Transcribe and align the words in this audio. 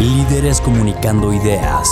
Líderes 0.00 0.62
comunicando 0.62 1.30
ideas, 1.30 1.86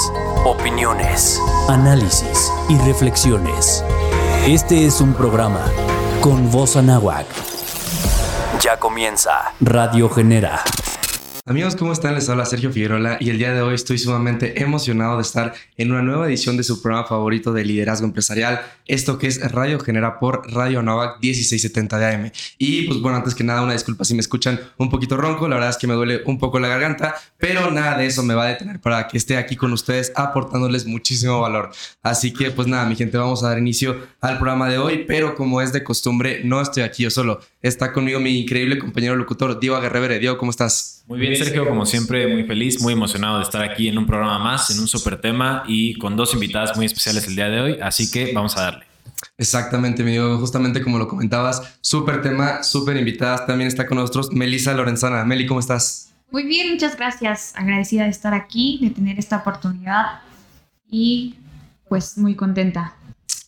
opiniones, 0.47 1.39
análisis 1.69 2.51
y 2.71 2.79
reflexiones. 2.79 3.85
Este 4.47 4.87
es 4.87 5.03
un 5.03 5.13
programa 5.13 5.71
con 6.23 6.51
voz 6.51 6.77
anáhuac. 6.77 7.27
Ya 8.63 8.79
comienza 8.79 9.53
Radio 9.61 10.09
Genera. 10.09 10.63
Amigos, 11.49 11.77
¿cómo 11.77 11.95
están? 11.95 12.15
Les 12.15 12.29
habla 12.29 12.45
Sergio 12.45 12.71
Figueroa 12.71 13.17
y 13.21 13.31
el 13.31 13.39
día 13.39 13.55
de 13.55 13.63
hoy 13.63 13.75
estoy 13.75 13.97
sumamente 13.97 14.63
emocionado 14.63 15.17
de 15.17 15.23
estar 15.23 15.55
en 15.79 15.91
una 15.91 16.03
nueva 16.03 16.27
edición 16.27 16.59
de 16.59 16.63
su 16.63 16.83
programa 16.83 17.09
favorito 17.09 17.55
de 17.55 17.65
liderazgo 17.65 18.05
empresarial, 18.05 18.61
esto 18.85 19.17
que 19.17 19.29
es 19.29 19.41
Radio 19.51 19.81
Genera 19.81 20.19
por 20.19 20.43
Radio 20.53 20.83
Novak 20.83 21.23
1670 21.23 21.99
de 21.99 22.07
AM. 22.15 22.33
Y 22.59 22.83
pues 22.83 23.01
bueno, 23.01 23.17
antes 23.17 23.35
que 23.35 23.45
nada, 23.45 23.63
una 23.63 23.73
disculpa 23.73 24.05
si 24.05 24.13
me 24.13 24.21
escuchan 24.21 24.61
un 24.77 24.91
poquito 24.91 25.17
ronco, 25.17 25.49
la 25.49 25.55
verdad 25.55 25.71
es 25.71 25.79
que 25.79 25.87
me 25.87 25.95
duele 25.95 26.21
un 26.27 26.39
poco 26.39 26.59
la 26.59 26.69
garganta, 26.69 27.15
pero 27.39 27.71
nada 27.71 27.97
de 27.97 28.05
eso 28.05 28.23
me 28.23 28.35
va 28.35 28.45
a 28.45 28.49
detener 28.49 28.79
para 28.83 29.09
que 29.09 29.17
esté 29.17 29.39
aquí 29.39 29.57
con 29.57 29.73
ustedes 29.73 30.13
aportándoles 30.17 30.85
muchísimo 30.85 31.41
valor. 31.41 31.71
Así 32.03 32.31
que 32.31 32.51
pues 32.51 32.69
nada, 32.69 32.85
mi 32.85 32.95
gente, 32.95 33.17
vamos 33.17 33.43
a 33.43 33.49
dar 33.49 33.59
inicio 33.59 33.97
al 34.21 34.37
programa 34.37 34.69
de 34.69 34.77
hoy, 34.77 35.07
pero 35.09 35.35
como 35.35 35.63
es 35.63 35.73
de 35.73 35.83
costumbre, 35.83 36.43
no 36.45 36.61
estoy 36.61 36.83
aquí 36.83 37.05
yo 37.05 37.11
solo. 37.11 37.41
Está 37.63 37.91
conmigo 37.91 38.21
mi 38.21 38.39
increíble 38.39 38.79
compañero 38.79 39.17
locutor, 39.17 39.59
Diego 39.59 39.77
Aguerrevere. 39.77 40.19
Diego, 40.19 40.37
¿cómo 40.37 40.51
estás? 40.51 40.98
Muy 41.09 41.21
bien, 41.21 41.35
Sergio, 41.37 41.67
como 41.67 41.87
siempre, 41.87 42.29
muy 42.29 42.45
feliz, 42.45 42.83
muy 42.83 42.93
emocionado 42.93 43.39
de 43.39 43.45
estar 43.45 43.63
aquí 43.63 43.89
en 43.89 43.97
un 43.97 44.07
programa 44.07 44.39
más, 44.39 44.69
en 44.69 44.79
un 44.79 44.87
super 44.87 45.19
tema 45.19 45.63
y 45.67 45.95
con 45.95 46.17
dos 46.17 46.35
invitadas 46.35 46.77
muy 46.77 46.85
especiales 46.85 47.27
el 47.27 47.35
día 47.35 47.49
de 47.49 47.61
hoy, 47.63 47.79
así 47.81 48.11
que 48.11 48.35
vamos 48.35 48.59
a 48.59 48.65
darle. 48.65 48.85
Exactamente, 49.39 50.05
mi 50.05 50.11
amigo, 50.17 50.37
justamente 50.37 50.83
como 50.83 50.99
lo 50.99 51.09
comentabas, 51.09 51.79
súper 51.81 52.21
tema, 52.21 52.63
súper 52.63 52.99
invitadas. 52.99 53.47
También 53.47 53.69
está 53.69 53.87
con 53.87 53.97
nosotros 53.97 54.31
Melissa 54.33 54.75
Lorenzana. 54.75 55.25
Meli, 55.25 55.47
¿cómo 55.47 55.61
estás? 55.61 56.13
Muy 56.31 56.45
bien, 56.45 56.73
muchas 56.73 56.95
gracias. 56.95 57.55
Agradecida 57.57 58.05
de 58.05 58.11
estar 58.11 58.35
aquí, 58.35 58.79
de 58.83 58.91
tener 58.91 59.19
esta 59.19 59.39
oportunidad 59.39 60.21
y 60.91 61.37
pues 61.89 62.19
muy 62.19 62.35
contenta. 62.35 62.98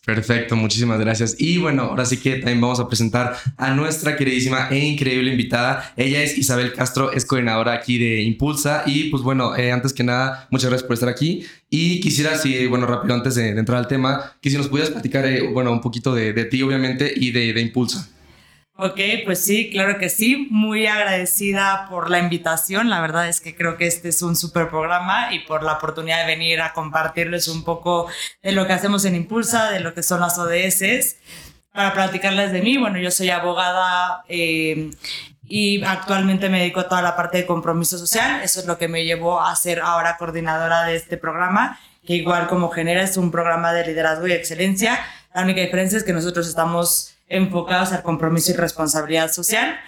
Perfecto, 0.05 0.57
muchísimas 0.57 0.99
gracias. 0.99 1.37
Y 1.39 1.59
bueno, 1.59 1.83
ahora 1.83 2.07
sí 2.07 2.17
que 2.17 2.37
también 2.37 2.61
vamos 2.61 2.81
a 2.81 2.89
presentar 2.89 3.37
a 3.59 3.75
nuestra 3.75 4.17
queridísima 4.17 4.69
e 4.71 4.79
increíble 4.79 5.31
invitada. 5.31 5.93
Ella 5.95 6.23
es 6.23 6.39
Isabel 6.39 6.73
Castro, 6.73 7.13
es 7.13 7.27
coordinadora 7.27 7.75
aquí 7.75 7.99
de 7.99 8.23
Impulsa. 8.23 8.83
Y 8.87 9.11
pues 9.11 9.23
bueno, 9.23 9.55
eh, 9.57 9.73
antes 9.73 9.93
que 9.93 10.03
nada, 10.03 10.49
muchas 10.51 10.71
gracias 10.71 10.87
por 10.87 10.95
estar 10.95 11.11
aquí. 11.11 11.45
Y 11.69 12.01
quisiera, 12.01 12.39
si, 12.39 12.67
bueno, 12.67 12.87
rápido, 12.87 13.15
antes 13.15 13.35
de, 13.35 13.51
entrar 13.51 13.79
al 13.79 13.89
tema, 13.89 14.33
que 14.41 14.49
si 14.49 14.57
nos 14.57 14.69
pudieras 14.69 14.91
platicar, 14.91 15.27
eh, 15.27 15.47
bueno, 15.53 15.71
un 15.71 15.83
poquito 15.83 16.15
de, 16.15 16.33
de, 16.33 16.47
ti, 16.47 16.63
obviamente, 16.63 17.13
y 17.15 17.31
de, 17.33 17.53
de 17.53 17.61
Impulsa. 17.61 18.09
Ok, 18.83 18.99
pues 19.27 19.45
sí, 19.45 19.69
claro 19.69 19.99
que 19.99 20.09
sí. 20.09 20.49
Muy 20.51 20.87
agradecida 20.87 21.87
por 21.91 22.09
la 22.09 22.19
invitación. 22.19 22.89
La 22.89 23.03
verdad 23.03 23.29
es 23.29 23.43
que 23.43 23.55
creo 23.55 23.77
que 23.77 23.87
este 23.87 24.09
es 24.09 24.23
un 24.23 24.37
súper 24.37 24.71
programa 24.71 25.35
y 25.35 25.41
por 25.41 25.63
la 25.63 25.75
oportunidad 25.75 26.21
de 26.21 26.27
venir 26.27 26.63
a 26.63 26.73
compartirles 26.73 27.49
un 27.49 27.63
poco 27.63 28.09
de 28.43 28.53
lo 28.53 28.67
que 28.67 28.73
hacemos 28.73 29.05
en 29.05 29.17
Impulsa, 29.17 29.71
de 29.71 29.81
lo 29.81 29.93
que 29.93 30.03
son 30.03 30.21
las 30.21 30.39
ODS. 30.39 31.17
Para 31.75 31.93
platicarles 31.93 32.53
de 32.53 32.63
mí, 32.63 32.79
bueno, 32.79 32.99
yo 32.99 33.11
soy 33.11 33.29
abogada 33.29 34.25
eh, 34.29 34.91
y 35.47 35.85
actualmente 35.85 36.49
me 36.49 36.61
dedico 36.61 36.81
a 36.81 36.89
toda 36.89 37.03
la 37.03 37.17
parte 37.17 37.37
de 37.37 37.47
compromiso 37.47 37.99
social. 37.99 38.41
Eso 38.43 38.61
es 38.61 38.67
lo 38.67 38.79
que 38.79 38.89
me 38.89 39.05
llevó 39.05 39.43
a 39.43 39.55
ser 39.57 39.81
ahora 39.81 40.17
coordinadora 40.17 40.85
de 40.85 40.97
este 40.97 41.19
programa, 41.19 41.79
que 42.07 42.15
igual 42.15 42.49
como 42.49 42.71
genera 42.71 43.03
es 43.03 43.19
un 43.19 43.31
programa 43.31 43.75
de 43.75 43.87
liderazgo 43.87 44.27
y 44.27 44.33
excelencia. 44.33 44.99
La 45.35 45.43
única 45.43 45.61
diferencia 45.61 45.99
es 45.99 46.05
que 46.05 46.15
nosotros 46.15 46.49
estamos 46.49 47.10
enfocados 47.31 47.93
al 47.93 48.03
compromiso 48.03 48.51
y 48.51 48.55
responsabilidad 48.57 49.33
social. 49.33 49.79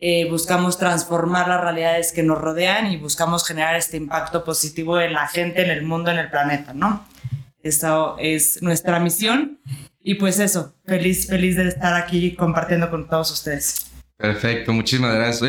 Eh, 0.00 0.26
buscamos 0.30 0.78
transformar 0.78 1.48
las 1.48 1.60
realidades 1.60 2.12
que 2.12 2.22
nos 2.22 2.38
rodean 2.38 2.90
y 2.90 2.96
buscamos 2.96 3.46
generar 3.46 3.76
este 3.76 3.96
impacto 3.98 4.44
positivo 4.44 4.98
en 4.98 5.12
la 5.12 5.28
gente, 5.28 5.62
en 5.62 5.70
el 5.70 5.82
mundo, 5.82 6.10
en 6.10 6.18
el 6.18 6.30
planeta, 6.30 6.72
¿no? 6.72 7.06
Eso 7.62 8.16
es 8.18 8.62
nuestra 8.62 8.98
misión 9.00 9.58
y 10.02 10.14
pues 10.14 10.38
eso, 10.38 10.74
feliz, 10.84 11.26
feliz 11.26 11.56
de 11.56 11.68
estar 11.68 11.94
aquí 11.94 12.34
compartiendo 12.34 12.90
con 12.90 13.08
todos 13.08 13.30
ustedes. 13.30 13.90
Perfecto, 14.16 14.72
muchísimas 14.72 15.14
gracias. 15.14 15.40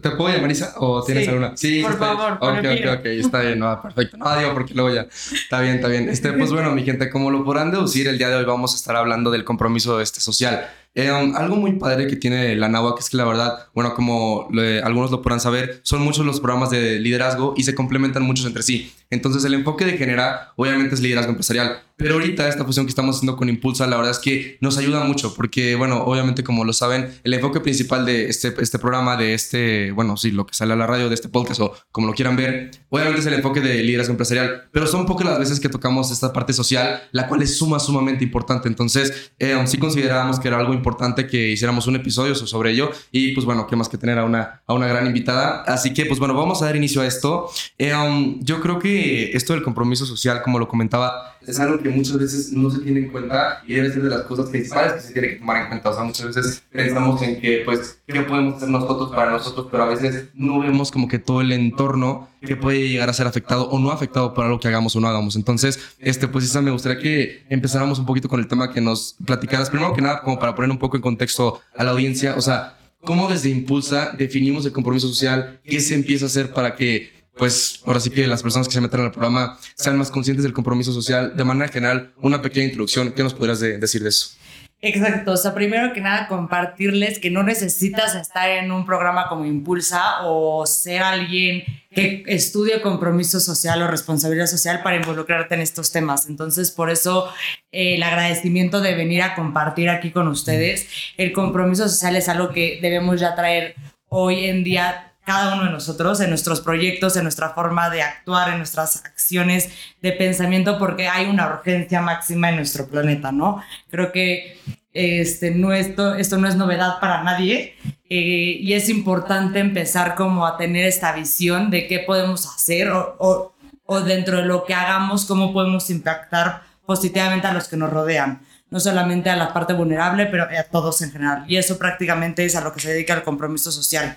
¿Te 0.00 0.10
puedo 0.10 0.32
llamar 0.32 0.50
Isa 0.50 0.74
o 0.76 1.02
tienes 1.02 1.26
alguna? 1.28 1.56
Sí, 1.56 1.82
por 1.82 1.98
favor. 1.98 2.34
Ok, 2.40 2.58
ok, 2.58 2.98
ok, 3.00 3.06
está 3.06 3.40
bien, 3.40 3.58
no, 3.58 3.82
perfecto. 3.82 4.16
No, 4.16 4.38
digo, 4.38 4.52
porque 4.52 4.74
luego 4.74 4.94
ya. 4.94 5.02
Está 5.02 5.60
bien, 5.60 5.76
está 5.76 5.88
bien. 5.88 6.08
Este, 6.08 6.32
pues 6.32 6.52
bueno, 6.52 6.70
mi 6.70 6.84
gente, 6.84 7.10
como 7.10 7.30
lo 7.30 7.44
podrán 7.44 7.70
deducir, 7.70 8.06
el 8.06 8.18
día 8.18 8.28
de 8.28 8.36
hoy 8.36 8.44
vamos 8.44 8.74
a 8.74 8.76
estar 8.76 8.94
hablando 8.94 9.30
del 9.30 9.44
compromiso 9.44 10.00
este, 10.00 10.20
social. 10.20 10.70
Eh, 10.94 11.10
um, 11.10 11.34
algo 11.36 11.56
muy 11.56 11.72
padre 11.72 12.06
que 12.06 12.16
tiene 12.16 12.54
la 12.54 12.68
NAWAC 12.68 13.00
es 13.00 13.08
que 13.08 13.16
la 13.16 13.24
verdad, 13.24 13.68
bueno, 13.74 13.94
como 13.94 14.48
algunos 14.84 15.10
lo 15.10 15.22
podrán 15.22 15.40
saber, 15.40 15.80
son 15.84 16.02
muchos 16.02 16.26
los 16.26 16.40
programas 16.40 16.70
de 16.70 16.98
liderazgo 17.00 17.54
y 17.56 17.62
se 17.62 17.74
complementan 17.74 18.22
muchos 18.22 18.44
entre 18.44 18.62
sí. 18.62 18.92
Entonces 19.08 19.44
el 19.44 19.54
enfoque 19.54 19.84
de 19.84 19.96
Genera 19.96 20.52
obviamente 20.56 20.94
es 20.94 21.00
liderazgo 21.00 21.30
empresarial, 21.30 21.80
pero 21.96 22.14
ahorita 22.14 22.48
esta 22.48 22.64
fusión 22.64 22.86
que 22.86 22.90
estamos 22.90 23.16
haciendo 23.16 23.36
con 23.36 23.48
Impulsa, 23.48 23.86
la 23.86 23.96
verdad 23.96 24.12
es 24.12 24.18
que 24.18 24.58
nos 24.60 24.76
ayuda 24.76 25.04
mucho 25.04 25.34
porque, 25.34 25.76
bueno, 25.76 26.02
obviamente 26.04 26.42
como 26.42 26.64
lo 26.64 26.72
saben, 26.72 27.08
el 27.22 27.34
enfoque 27.34 27.60
principal 27.60 28.04
de 28.04 28.28
este, 28.28 28.54
este 28.58 28.78
programa, 28.78 29.16
de 29.16 29.34
este, 29.34 29.92
bueno, 29.92 30.16
sí, 30.16 30.30
lo 30.30 30.46
que 30.46 30.54
sale 30.54 30.72
a 30.72 30.76
la 30.76 30.86
radio, 30.86 31.08
de 31.08 31.14
este 31.14 31.28
podcast 31.28 31.60
o 31.60 31.74
como 31.90 32.06
lo 32.06 32.14
quieran 32.14 32.36
ver, 32.36 32.70
obviamente 32.88 33.20
es 33.20 33.26
el 33.26 33.34
enfoque 33.34 33.60
de 33.60 33.82
liderazgo 33.82 34.12
empresarial, 34.12 34.68
pero 34.72 34.86
son 34.86 35.06
pocas 35.06 35.26
las 35.26 35.38
veces 35.38 35.60
que 35.60 35.68
tocamos 35.68 36.10
esta 36.10 36.32
parte 36.32 36.52
social, 36.52 37.02
la 37.12 37.28
cual 37.28 37.42
es 37.42 37.56
suma, 37.56 37.78
sumamente 37.78 38.24
importante. 38.24 38.68
Entonces, 38.68 39.32
eh, 39.38 39.56
sí 39.66 39.78
considerábamos 39.78 40.40
que 40.40 40.48
era 40.48 40.58
algo 40.58 40.72
importante 40.72 40.81
que 41.28 41.50
hiciéramos 41.50 41.86
un 41.86 41.96
episodio 41.96 42.34
sobre 42.34 42.72
ello 42.72 42.90
y 43.10 43.32
pues 43.32 43.46
bueno, 43.46 43.66
qué 43.66 43.76
más 43.76 43.88
que 43.88 43.98
tener 43.98 44.18
a 44.18 44.24
una, 44.24 44.62
a 44.66 44.74
una 44.74 44.86
gran 44.86 45.06
invitada. 45.06 45.62
Así 45.62 45.94
que 45.94 46.06
pues 46.06 46.18
bueno, 46.18 46.34
vamos 46.34 46.62
a 46.62 46.66
dar 46.66 46.76
inicio 46.76 47.02
a 47.02 47.06
esto. 47.06 47.50
Eh, 47.78 47.94
um, 47.94 48.40
yo 48.42 48.60
creo 48.60 48.78
que 48.78 49.32
esto 49.36 49.52
del 49.52 49.62
compromiso 49.62 50.06
social, 50.06 50.42
como 50.42 50.58
lo 50.58 50.68
comentaba, 50.68 51.31
es 51.46 51.60
algo 51.60 51.78
que 51.78 51.88
muchas 51.88 52.18
veces 52.18 52.52
no 52.52 52.70
se 52.70 52.80
tiene 52.80 53.00
en 53.00 53.08
cuenta 53.10 53.62
y 53.66 53.74
debe 53.74 53.92
ser 53.92 54.02
de 54.02 54.10
las 54.10 54.22
cosas 54.22 54.50
principales 54.50 54.94
que 54.94 55.00
se 55.00 55.12
tiene 55.12 55.28
que 55.28 55.34
tomar 55.36 55.62
en 55.62 55.68
cuenta. 55.68 55.90
O 55.90 55.94
sea, 55.94 56.04
muchas 56.04 56.26
veces 56.34 56.62
pensamos 56.70 57.20
en 57.22 57.40
que, 57.40 57.62
pues, 57.64 58.00
¿qué 58.06 58.20
podemos 58.22 58.56
hacer 58.56 58.68
nosotros 58.68 59.10
para 59.10 59.30
nosotros? 59.30 59.68
Pero 59.70 59.82
a 59.84 59.88
veces 59.88 60.28
no 60.34 60.60
vemos 60.60 60.90
como 60.90 61.08
que 61.08 61.18
todo 61.18 61.40
el 61.40 61.52
entorno 61.52 62.28
que 62.40 62.56
puede 62.56 62.88
llegar 62.88 63.08
a 63.08 63.12
ser 63.12 63.26
afectado 63.26 63.68
o 63.70 63.78
no 63.78 63.90
afectado 63.90 64.34
por 64.34 64.44
algo 64.44 64.60
que 64.60 64.68
hagamos 64.68 64.94
o 64.96 65.00
no 65.00 65.08
hagamos. 65.08 65.36
Entonces, 65.36 65.78
este, 65.98 66.28
pues, 66.28 66.44
Isa, 66.44 66.60
me 66.60 66.70
gustaría 66.70 67.00
que 67.00 67.44
empezáramos 67.48 67.98
un 67.98 68.06
poquito 68.06 68.28
con 68.28 68.40
el 68.40 68.46
tema 68.46 68.72
que 68.72 68.80
nos 68.80 69.16
platicaras. 69.24 69.70
Primero 69.70 69.94
que 69.94 70.02
nada, 70.02 70.22
como 70.22 70.38
para 70.38 70.54
poner 70.54 70.70
un 70.70 70.78
poco 70.78 70.96
en 70.96 71.02
contexto 71.02 71.60
a 71.76 71.84
la 71.84 71.92
audiencia, 71.92 72.34
o 72.36 72.40
sea, 72.40 72.78
¿cómo 73.04 73.28
desde 73.28 73.48
Impulsa 73.48 74.12
definimos 74.16 74.64
el 74.66 74.72
compromiso 74.72 75.08
social? 75.08 75.60
¿Qué 75.64 75.80
se 75.80 75.94
empieza 75.94 76.26
a 76.26 76.28
hacer 76.28 76.52
para 76.52 76.74
que 76.74 77.21
pues 77.36 77.80
ahora 77.86 78.00
sí 78.00 78.10
que 78.10 78.26
las 78.26 78.42
personas 78.42 78.68
que 78.68 78.74
se 78.74 78.80
metan 78.80 79.00
al 79.00 79.12
programa 79.12 79.58
sean 79.74 79.96
más 79.96 80.10
conscientes 80.10 80.44
del 80.44 80.52
compromiso 80.52 80.92
social. 80.92 81.36
De 81.36 81.44
manera 81.44 81.70
general, 81.70 82.12
una 82.20 82.42
pequeña 82.42 82.66
introducción, 82.66 83.12
¿qué 83.12 83.22
nos 83.22 83.34
podrías 83.34 83.60
decir 83.60 84.02
de 84.02 84.10
eso? 84.10 84.36
Exacto, 84.84 85.30
o 85.30 85.36
sea, 85.36 85.54
primero 85.54 85.92
que 85.92 86.00
nada 86.00 86.26
compartirles 86.26 87.20
que 87.20 87.30
no 87.30 87.44
necesitas 87.44 88.16
estar 88.16 88.50
en 88.50 88.72
un 88.72 88.84
programa 88.84 89.28
como 89.28 89.44
Impulsa 89.44 90.24
o 90.24 90.66
ser 90.66 91.02
alguien 91.02 91.62
que 91.94 92.24
estudie 92.26 92.80
compromiso 92.80 93.38
social 93.38 93.80
o 93.80 93.86
responsabilidad 93.86 94.46
social 94.46 94.82
para 94.82 94.96
involucrarte 94.96 95.54
en 95.54 95.60
estos 95.60 95.92
temas. 95.92 96.28
Entonces, 96.28 96.72
por 96.72 96.90
eso 96.90 97.28
eh, 97.70 97.94
el 97.94 98.02
agradecimiento 98.02 98.80
de 98.80 98.96
venir 98.96 99.22
a 99.22 99.36
compartir 99.36 99.88
aquí 99.88 100.10
con 100.10 100.26
ustedes. 100.26 100.88
El 101.16 101.32
compromiso 101.32 101.88
social 101.88 102.16
es 102.16 102.28
algo 102.28 102.48
que 102.48 102.80
debemos 102.82 103.20
ya 103.20 103.36
traer 103.36 103.76
hoy 104.08 104.46
en 104.46 104.64
día 104.64 105.11
cada 105.24 105.54
uno 105.54 105.64
de 105.64 105.70
nosotros, 105.70 106.20
en 106.20 106.30
nuestros 106.30 106.60
proyectos, 106.60 107.16
en 107.16 107.22
nuestra 107.22 107.50
forma 107.50 107.90
de 107.90 108.02
actuar, 108.02 108.50
en 108.50 108.58
nuestras 108.58 109.04
acciones 109.04 109.70
de 110.00 110.12
pensamiento, 110.12 110.78
porque 110.78 111.08
hay 111.08 111.26
una 111.26 111.46
urgencia 111.46 112.00
máxima 112.00 112.50
en 112.50 112.56
nuestro 112.56 112.88
planeta, 112.88 113.30
¿no? 113.30 113.62
Creo 113.90 114.10
que 114.10 114.58
este, 114.92 115.52
no 115.52 115.72
esto, 115.72 116.14
esto 116.14 116.38
no 116.38 116.48
es 116.48 116.56
novedad 116.56 117.00
para 117.00 117.22
nadie 117.22 117.76
eh, 118.10 118.58
y 118.60 118.72
es 118.74 118.88
importante 118.88 119.58
empezar 119.58 120.14
como 120.14 120.46
a 120.46 120.58
tener 120.58 120.84
esta 120.84 121.12
visión 121.12 121.70
de 121.70 121.86
qué 121.86 122.00
podemos 122.00 122.46
hacer 122.46 122.90
o, 122.90 123.16
o, 123.18 123.54
o 123.86 124.00
dentro 124.00 124.38
de 124.38 124.44
lo 124.44 124.64
que 124.64 124.74
hagamos, 124.74 125.24
cómo 125.24 125.52
podemos 125.52 125.88
impactar 125.88 126.62
positivamente 126.84 127.46
a 127.46 127.54
los 127.54 127.68
que 127.68 127.76
nos 127.76 127.90
rodean 127.90 128.42
no 128.72 128.80
solamente 128.80 129.28
a 129.28 129.36
la 129.36 129.52
parte 129.52 129.74
vulnerable, 129.74 130.24
pero 130.26 130.44
a 130.44 130.62
todos 130.62 131.02
en 131.02 131.12
general. 131.12 131.44
Y 131.46 131.58
eso 131.58 131.76
prácticamente 131.76 132.42
es 132.42 132.56
a 132.56 132.62
lo 132.62 132.72
que 132.72 132.80
se 132.80 132.88
dedica 132.88 133.12
el 133.12 133.22
compromiso 133.22 133.70
social. 133.70 134.16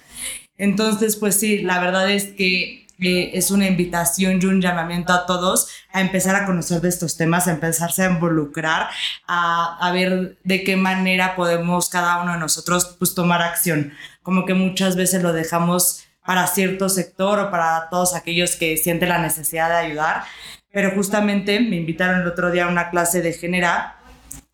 Entonces, 0.58 1.16
pues 1.16 1.40
sí, 1.40 1.60
la 1.60 1.80
verdad 1.80 2.10
es 2.10 2.26
que 2.26 2.86
eh, 3.00 3.32
es 3.34 3.52
una 3.52 3.68
invitación 3.68 4.40
y 4.42 4.46
un 4.46 4.62
llamamiento 4.62 5.12
a 5.12 5.26
todos 5.26 5.68
a 5.92 6.00
empezar 6.00 6.36
a 6.36 6.46
conocer 6.46 6.80
de 6.80 6.88
estos 6.88 7.18
temas, 7.18 7.48
a 7.48 7.52
empezarse 7.52 8.04
a 8.04 8.10
involucrar, 8.10 8.90
a, 9.28 9.92
ver 9.94 10.38
de 10.44 10.64
qué 10.64 10.78
manera 10.78 11.36
podemos 11.36 11.90
cada 11.90 12.22
uno 12.22 12.34
de 12.34 12.40
nosotros 12.40 12.96
pues 12.98 13.14
tomar 13.14 13.42
acción. 13.42 13.94
Como 14.24 14.46
que 14.46 14.54
muchas 14.54 14.96
veces 14.96 15.22
lo 15.24 15.34
dejamos 15.34 16.06
para 16.26 16.48
cierto 16.48 16.88
sector 16.88 17.40
o 17.40 17.52
para 17.52 17.90
todos 17.90 18.16
aquellos 18.16 18.56
que 18.56 18.78
sienten 18.78 19.10
la 19.10 19.20
necesidad 19.20 19.70
de 19.70 19.88
ayudar. 19.88 20.24
Pero 20.72 20.92
justamente 20.92 21.60
me 21.60 21.76
invitaron 21.76 22.22
el 22.22 22.28
otro 22.28 22.50
día 22.50 22.66
a 22.66 22.70
una 22.70 22.90
clase 22.90 23.22
de 23.22 23.34
Genera 23.34 23.98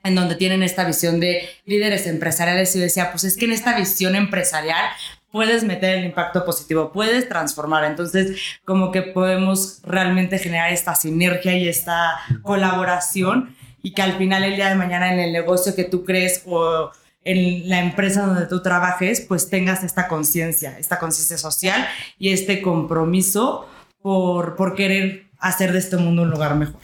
en 0.04 0.16
donde 0.16 0.36
tienen 0.36 0.64
esta 0.64 0.84
visión 0.84 1.20
de 1.20 1.48
líderes 1.66 2.08
empresariales 2.08 2.76
y 2.76 2.80
decía, 2.80 3.12
pues 3.12 3.24
es 3.24 3.38
que 3.38 3.46
en 3.46 3.52
esta 3.52 3.78
visión 3.78 4.16
empresarial 4.16 4.84
puedes 5.32 5.64
meter 5.64 6.00
el 6.00 6.06
impacto 6.06 6.46
positivo, 6.46 6.92
puedes 6.92 7.28
transformar. 7.28 7.86
Entonces, 7.86 8.40
como 8.66 8.92
que 8.92 9.02
podemos 9.02 9.82
realmente 9.84 10.38
generar 10.38 10.72
esta 10.72 10.96
sinergia 10.96 11.58
y 11.58 11.68
esta 11.68 12.20
colaboración 12.42 13.56
y 13.82 13.94
que 13.94 14.02
al 14.02 14.18
final 14.18 14.44
el 14.44 14.56
día 14.56 14.70
de 14.70 14.76
mañana 14.76 15.14
en 15.14 15.20
el 15.20 15.32
negocio 15.32 15.76
que 15.76 15.86
tú 15.86 16.04
crees 16.04 16.44
o 16.46 16.92
en 17.24 17.70
la 17.70 17.80
empresa 17.80 18.26
donde 18.26 18.48
tú 18.48 18.62
trabajes, 18.62 19.22
pues 19.22 19.50
tengas 19.50 19.84
esta 19.84 20.08
conciencia, 20.08 20.78
esta 20.80 21.00
conciencia 21.00 21.38
social 21.38 21.88
y 22.18 22.30
este 22.30 22.62
compromiso 22.62 23.68
por, 24.02 24.56
por 24.56 24.76
querer 24.76 25.28
hacer 25.40 25.72
de 25.72 25.80
este 25.80 25.98
mundo 25.98 26.24
un 26.24 26.32
lugar 26.32 26.56
mejor. 26.56 26.80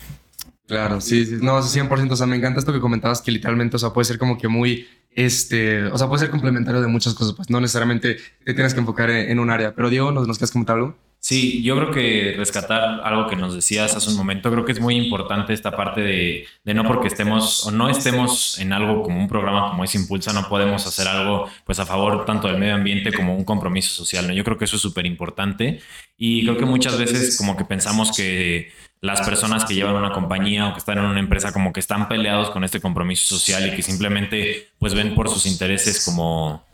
Claro, 0.68 1.00
sí, 1.00 1.26
sí, 1.26 1.38
no, 1.42 1.58
100%, 1.60 2.12
o 2.12 2.16
sea, 2.16 2.28
me 2.28 2.36
encanta 2.36 2.60
esto 2.60 2.74
que 2.74 2.82
comentabas 2.82 3.22
que 3.22 3.32
literalmente, 3.32 3.78
o 3.78 3.80
sea, 3.80 3.92
puede 3.92 4.04
ser 4.04 4.18
como 4.18 4.38
que 4.38 4.50
muy, 4.50 4.86
este, 5.18 5.86
o 5.86 5.98
sea, 5.98 6.08
puede 6.08 6.20
ser 6.20 6.30
complementario 6.30 6.80
de 6.80 6.86
muchas 6.86 7.16
cosas, 7.16 7.34
pues 7.34 7.50
no 7.50 7.60
necesariamente 7.60 8.18
te 8.46 8.54
tienes 8.54 8.76
que 8.76 8.82
enfocar 8.82 9.10
en, 9.10 9.40
un 9.40 9.50
área, 9.50 9.74
pero 9.74 9.90
Diego, 9.90 10.12
¿nos, 10.12 10.28
nos 10.28 10.38
quieres 10.38 10.52
comentar 10.52 10.76
algo? 10.76 10.96
Sí, 11.20 11.64
yo 11.64 11.76
creo 11.76 11.90
que 11.90 12.36
rescatar 12.38 13.02
algo 13.04 13.28
que 13.28 13.36
nos 13.36 13.56
decías 13.56 13.96
hace 13.96 14.12
un 14.12 14.16
momento, 14.16 14.52
creo 14.52 14.64
que 14.64 14.74
es 14.74 14.80
muy 14.80 14.96
importante 14.96 15.54
esta 15.54 15.76
parte 15.76 16.02
de, 16.02 16.46
de, 16.64 16.74
no 16.76 16.84
porque 16.84 17.08
estemos 17.08 17.66
o 17.66 17.72
no 17.72 17.90
estemos 17.90 18.60
en 18.60 18.72
algo 18.72 19.02
como 19.02 19.20
un 19.20 19.28
programa 19.28 19.72
como 19.72 19.84
es 19.84 19.96
Impulsa, 19.96 20.34
no 20.34 20.48
podemos 20.48 20.86
hacer 20.86 21.08
algo 21.08 21.50
pues 21.66 21.80
a 21.80 21.88
favor 21.88 22.24
tanto 22.24 22.48
del 22.48 22.60
medio 22.60 22.76
ambiente 22.76 23.12
como 23.12 23.36
un 23.36 23.44
compromiso 23.44 23.90
social, 23.90 24.28
¿no? 24.28 24.34
Yo 24.36 24.44
creo 24.44 24.60
que 24.60 24.66
eso 24.66 24.76
es 24.76 24.84
súper 24.84 25.08
importante 25.08 25.82
y 26.16 26.44
creo 26.44 26.58
que 26.58 26.66
muchas 26.66 26.96
veces 27.00 27.36
como 27.36 27.58
que 27.58 27.66
pensamos 27.66 28.16
que 28.16 28.72
las 29.02 29.22
personas 29.22 29.66
que 29.66 29.76
llevan 29.76 29.96
una 29.96 30.12
compañía 30.12 30.68
o 30.68 30.74
que 30.74 30.80
están 30.80 30.98
en 30.98 31.06
una 31.06 31.20
empresa 31.20 31.52
como 31.52 31.72
que 31.72 31.80
están 31.80 32.08
peleados 32.08 32.50
con 32.50 32.64
este 32.64 32.82
compromiso 32.82 33.38
social 33.38 33.68
y 33.68 33.76
que 33.76 33.84
simplemente 33.84 34.70
pues 34.80 34.94
ven 34.94 35.14
por 35.14 35.30
sus 35.30 35.46
intereses 35.46 36.04
como 36.04 36.66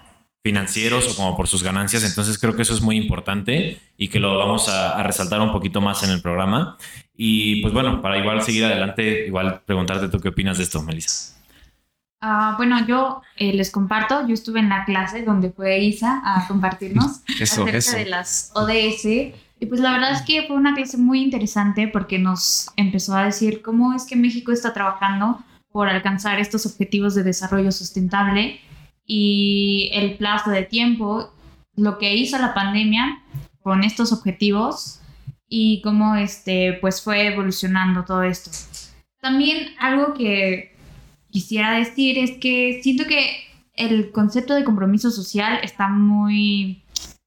financieros 0.44 1.10
o 1.12 1.16
como 1.16 1.36
por 1.38 1.48
sus 1.48 1.64
ganancias. 1.64 2.04
Entonces 2.04 2.38
creo 2.38 2.56
que 2.56 2.62
eso 2.62 2.74
es 2.74 2.82
muy 2.82 2.98
importante 2.98 3.80
y 3.98 4.10
que 4.10 4.20
lo 4.20 4.38
vamos 4.38 4.70
a, 4.70 5.02
resaltar 5.04 5.42
un 5.42 5.52
poquito 5.52 5.82
más 5.82 6.04
en 6.04 6.12
el 6.12 6.22
programa. 6.22 6.78
Y 7.16 7.62
pues 7.62 7.74
bueno, 7.74 8.02
para 8.02 8.18
igual 8.18 8.42
seguir 8.42 8.66
adelante, 8.66 9.26
igual 9.28 9.62
preguntarte 9.66 10.10
tú 10.10 10.20
qué 10.20 10.30
opinas 10.30 10.58
de 10.58 10.64
esto, 10.64 10.82
Melissa. 10.82 11.34
Ah, 12.22 12.54
bueno, 12.56 12.86
yo 12.88 13.22
eh, 13.36 13.52
les 13.52 13.70
comparto, 13.70 14.26
yo 14.28 14.34
estuve 14.34 14.62
en 14.62 14.70
la 14.70 14.86
clase 14.86 15.24
donde 15.24 15.52
fue 15.52 15.80
Isa 15.80 16.22
a 16.24 16.48
compartirnos 16.48 17.22
acerca 17.42 17.98
de 17.98 18.06
las 18.06 18.52
ODS 18.56 19.34
y 19.64 19.66
pues 19.66 19.80
la 19.80 19.94
verdad 19.94 20.12
es 20.12 20.24
que 20.24 20.44
fue 20.46 20.58
una 20.58 20.76
clase 20.76 20.98
muy 20.98 21.22
interesante 21.22 21.88
porque 21.88 22.20
nos 22.20 22.70
empezó 22.76 23.16
a 23.16 23.24
decir 23.24 23.62
cómo 23.62 23.94
es 23.94 24.04
que 24.04 24.18
México 24.18 24.52
está 24.52 24.74
trabajando 24.74 25.40
por 25.72 25.88
alcanzar 25.88 26.38
estos 26.38 26.66
objetivos 26.66 27.16
de 27.16 27.24
desarrollo 27.24 27.72
sustentable 27.72 28.60
y 29.06 29.90
el 29.94 30.18
plazo 30.18 30.52
de 30.52 30.64
tiempo, 30.64 31.34
lo 31.78 31.98
que 31.98 32.14
hizo 32.14 32.38
la 32.40 32.54
pandemia 32.54 33.24
con 33.62 33.86
estos 33.86 34.12
objetivos 34.12 35.00
y 35.48 35.82
cómo 35.82 36.18
este, 36.18 36.74
pues 36.82 37.02
fue 37.02 37.28
evolucionando 37.28 38.04
todo 38.04 38.24
esto. 38.24 38.52
También 39.22 39.70
algo 39.80 40.14
que 40.14 40.76
quisiera 41.30 41.72
decir 41.78 42.18
es 42.18 42.32
que 42.32 42.82
siento 42.84 43.06
que 43.06 43.46
el 43.76 44.12
concepto 44.12 44.56
de 44.56 44.66
compromiso 44.66 45.10
social 45.10 45.62
está 45.64 45.88
muy 45.88 46.83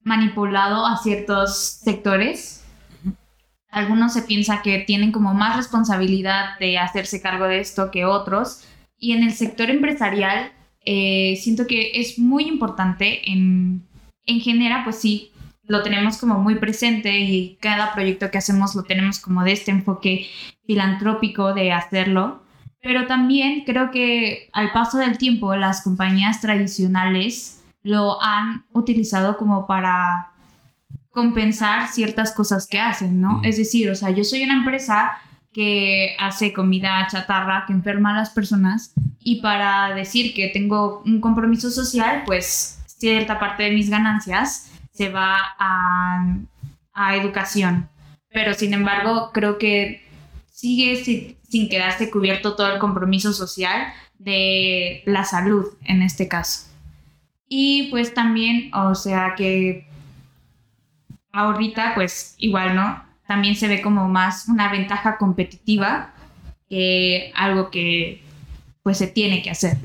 manipulado 0.07 0.87
a 0.87 0.97
ciertos 0.99 1.81
sectores. 1.83 2.65
Algunos 3.71 4.13
se 4.13 4.23
piensa 4.23 4.63
que 4.63 4.79
tienen 4.79 5.11
como 5.11 5.35
más 5.35 5.57
responsabilidad 5.57 6.57
de 6.61 6.79
hacerse 6.79 7.21
cargo 7.21 7.47
de 7.47 7.59
esto 7.59 7.91
que 7.91 8.05
otros. 8.05 8.65
Y 8.97 9.13
en 9.13 9.25
el 9.25 9.33
sector 9.33 9.69
empresarial 9.69 10.53
eh, 10.85 11.37
siento 11.43 11.67
que 11.67 11.91
es 11.95 12.21
muy 12.21 12.45
importante 12.45 13.29
en, 13.29 13.85
en 14.27 14.41
general, 14.41 14.85
pues 14.85 14.97
sí, 14.97 15.33
lo 15.65 15.83
tenemos 15.83 16.19
como 16.19 16.39
muy 16.39 16.55
presente 16.55 17.19
y 17.19 17.59
cada 17.61 17.93
proyecto 17.93 18.31
que 18.31 18.39
hacemos 18.39 18.77
lo 18.77 18.85
tenemos 18.85 19.19
como 19.19 19.43
de 19.43 19.53
este 19.53 19.73
enfoque 19.73 20.29
filantrópico 20.69 21.53
de 21.53 21.73
hacerlo. 21.73 22.45
Pero 22.81 23.09
también 23.09 23.65
creo 23.67 23.91
que 23.91 24.51
al 24.53 24.71
paso 24.71 24.99
del 24.99 25.19
tiempo 25.19 25.57
las 25.57 25.83
compañías 25.83 26.41
tradicionales 26.41 27.56
lo 27.87 28.21
han 28.21 28.65
utilizado 28.73 29.37
como 29.37 29.67
para 29.67 30.33
compensar 31.13 31.87
ciertas 31.89 32.33
cosas 32.33 32.67
que 32.67 32.81
hacen, 32.81 33.21
¿no? 33.21 33.41
Es 33.45 33.59
decir, 33.59 33.89
o 33.89 33.95
sea, 33.95 34.11
yo 34.11 34.25
soy 34.25 34.43
una 34.43 34.55
empresa 34.55 35.19
que 35.53 36.17
hace 36.19 36.53
comida 36.53 37.07
chatarra 37.09 37.65
que 37.65 37.73
enferma 37.73 38.11
a 38.11 38.19
las 38.19 38.31
personas 38.31 38.93
y 39.21 39.41
para 39.41 39.95
decir 39.95 40.35
que 40.35 40.49
tengo 40.49 41.03
un 41.07 41.21
compromiso 41.21 41.71
social, 41.71 42.25
pues 42.27 42.81
cierta 42.87 43.39
parte 43.39 43.63
de 43.63 43.71
mis 43.71 43.89
ganancias 43.89 44.73
se 44.93 45.09
va 45.09 45.37
a, 45.57 46.39
a 46.93 47.17
educación. 47.17 47.89
Pero 48.31 48.53
sin 48.53 48.75
embargo, 48.75 49.31
creo 49.33 49.59
que 49.59 50.05
sigue 50.51 51.05
sin, 51.05 51.37
sin 51.49 51.69
quedarse 51.69 52.11
cubierto 52.11 52.57
todo 52.57 52.73
el 52.73 52.81
compromiso 52.81 53.33
social 53.33 53.93
de 54.19 55.03
la 55.07 55.25
salud 55.25 55.67
en 55.85 56.03
este 56.03 56.27
caso. 56.27 56.76
Y 57.49 57.89
pues 57.91 58.15
también, 58.15 58.75
o 58.75 58.95
sea 58.95 59.35
que 59.37 59.87
ahorita 61.33 61.95
pues 61.95 62.35
igual, 62.39 62.75
¿no? 62.75 63.07
también 63.27 63.57
se 63.57 63.69
ve 63.69 63.83
como 63.83 64.09
más 64.09 64.49
una 64.49 64.71
ventaja 64.71 65.19
competitiva 65.19 66.15
que 66.69 67.33
algo 67.35 67.71
que 67.71 68.23
pues 68.83 68.99
se 68.99 69.09
tiene 69.09 69.43
que 69.43 69.51
hacer. 69.51 69.77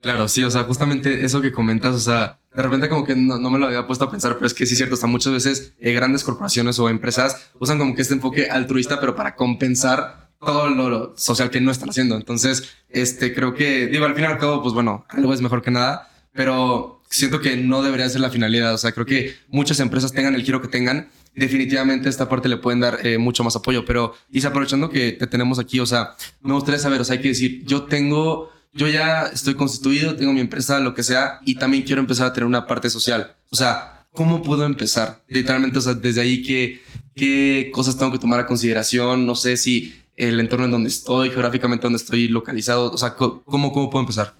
Claro, 0.00 0.28
sí, 0.28 0.42
o 0.42 0.50
sea, 0.50 0.64
justamente 0.64 1.24
eso 1.24 1.40
que 1.40 1.52
comentas, 1.52 1.94
o 1.94 2.00
sea, 2.00 2.38
de 2.54 2.62
repente 2.62 2.88
como 2.88 3.04
que 3.04 3.14
no, 3.14 3.38
me 3.38 3.58
lo 3.58 3.66
había 3.66 3.86
puesto 3.86 4.04
a 4.04 4.10
pensar, 4.10 4.34
pero 4.34 4.46
es 4.46 4.52
que 4.52 4.66
sí 4.66 4.72
es 4.72 4.78
cierto, 4.78 4.96
sea, 4.96 5.08
muchas 5.08 5.32
veces 5.32 5.74
eh, 5.78 5.92
grandes 5.92 6.24
corporaciones 6.24 6.78
o 6.78 6.88
empresas 6.88 7.50
usan 7.58 7.78
como 7.78 7.94
que 7.94 8.02
este 8.02 8.14
enfoque 8.14 8.50
altruista, 8.50 9.00
pero 9.00 9.14
para 9.14 9.36
compensar 9.36 10.21
todo 10.44 10.68
lo, 10.70 11.14
social 11.16 11.50
que 11.50 11.60
no 11.60 11.70
están 11.70 11.90
haciendo. 11.90 12.16
Entonces, 12.16 12.74
este, 12.88 13.34
creo 13.34 13.54
que, 13.54 13.86
digo, 13.86 14.04
al 14.04 14.14
fin 14.14 14.24
y 14.24 14.26
al 14.26 14.38
cabo, 14.38 14.62
pues 14.62 14.74
bueno, 14.74 15.06
algo 15.08 15.32
es 15.32 15.40
mejor 15.40 15.62
que 15.62 15.70
nada, 15.70 16.10
pero 16.32 17.02
siento 17.08 17.40
que 17.40 17.56
no 17.56 17.82
debería 17.82 18.08
ser 18.08 18.20
la 18.20 18.30
finalidad. 18.30 18.74
O 18.74 18.78
sea, 18.78 18.92
creo 18.92 19.06
que 19.06 19.36
muchas 19.48 19.78
empresas 19.80 20.12
tengan 20.12 20.34
el 20.34 20.42
giro 20.42 20.60
que 20.60 20.68
tengan, 20.68 21.10
definitivamente 21.34 22.08
esta 22.08 22.28
parte 22.28 22.48
le 22.48 22.56
pueden 22.56 22.80
dar 22.80 23.06
eh, 23.06 23.18
mucho 23.18 23.44
más 23.44 23.54
apoyo. 23.54 23.84
Pero, 23.84 24.14
y 24.30 24.44
aprovechando 24.44 24.90
que 24.90 25.12
te 25.12 25.26
tenemos 25.26 25.58
aquí, 25.58 25.78
o 25.80 25.86
sea, 25.86 26.14
me 26.40 26.54
gustaría 26.54 26.80
saber, 26.80 27.00
o 27.00 27.04
sea, 27.04 27.16
hay 27.16 27.22
que 27.22 27.28
decir, 27.28 27.64
yo 27.64 27.84
tengo, 27.84 28.50
yo 28.72 28.88
ya 28.88 29.26
estoy 29.32 29.54
constituido, 29.54 30.16
tengo 30.16 30.32
mi 30.32 30.40
empresa, 30.40 30.80
lo 30.80 30.94
que 30.94 31.02
sea, 31.02 31.40
y 31.44 31.54
también 31.54 31.84
quiero 31.84 32.00
empezar 32.00 32.26
a 32.26 32.32
tener 32.32 32.46
una 32.46 32.66
parte 32.66 32.90
social. 32.90 33.36
O 33.50 33.56
sea, 33.56 34.06
¿cómo 34.12 34.42
puedo 34.42 34.64
empezar? 34.64 35.22
Literalmente, 35.28 35.78
o 35.78 35.82
sea, 35.82 35.94
desde 35.94 36.20
ahí, 36.20 36.42
¿qué, 36.42 36.82
qué 37.14 37.70
cosas 37.72 37.96
tengo 37.96 38.10
que 38.10 38.18
tomar 38.18 38.40
a 38.40 38.46
consideración? 38.46 39.26
No 39.26 39.34
sé 39.34 39.56
si 39.56 40.01
el 40.16 40.40
entorno 40.40 40.66
en 40.66 40.70
donde 40.70 40.88
estoy, 40.88 41.30
geográficamente 41.30 41.84
donde 41.84 41.98
estoy 41.98 42.28
localizado, 42.28 42.90
o 42.90 42.98
sea, 42.98 43.14
¿cómo, 43.14 43.42
cómo 43.44 43.90
puedo 43.90 44.00
empezar? 44.00 44.34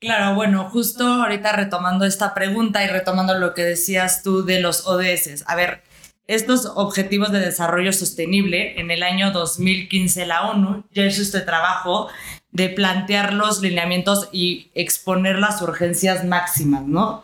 Claro, 0.00 0.34
bueno, 0.34 0.68
justo 0.70 1.06
ahorita 1.06 1.52
retomando 1.52 2.04
esta 2.04 2.34
pregunta 2.34 2.84
y 2.84 2.88
retomando 2.88 3.38
lo 3.38 3.54
que 3.54 3.64
decías 3.64 4.22
tú 4.22 4.44
de 4.44 4.60
los 4.60 4.86
ODS. 4.86 5.44
A 5.46 5.56
ver, 5.56 5.82
estos 6.26 6.66
objetivos 6.74 7.32
de 7.32 7.40
desarrollo 7.40 7.92
sostenible, 7.92 8.80
en 8.80 8.90
el 8.90 9.02
año 9.02 9.30
2015 9.30 10.26
la 10.26 10.50
ONU 10.50 10.84
ya 10.92 11.04
hizo 11.04 11.22
este 11.22 11.40
trabajo 11.40 12.08
de 12.50 12.68
plantear 12.70 13.34
los 13.34 13.60
lineamientos 13.60 14.28
y 14.32 14.70
exponer 14.74 15.38
las 15.38 15.60
urgencias 15.60 16.24
máximas, 16.24 16.84
¿no? 16.86 17.22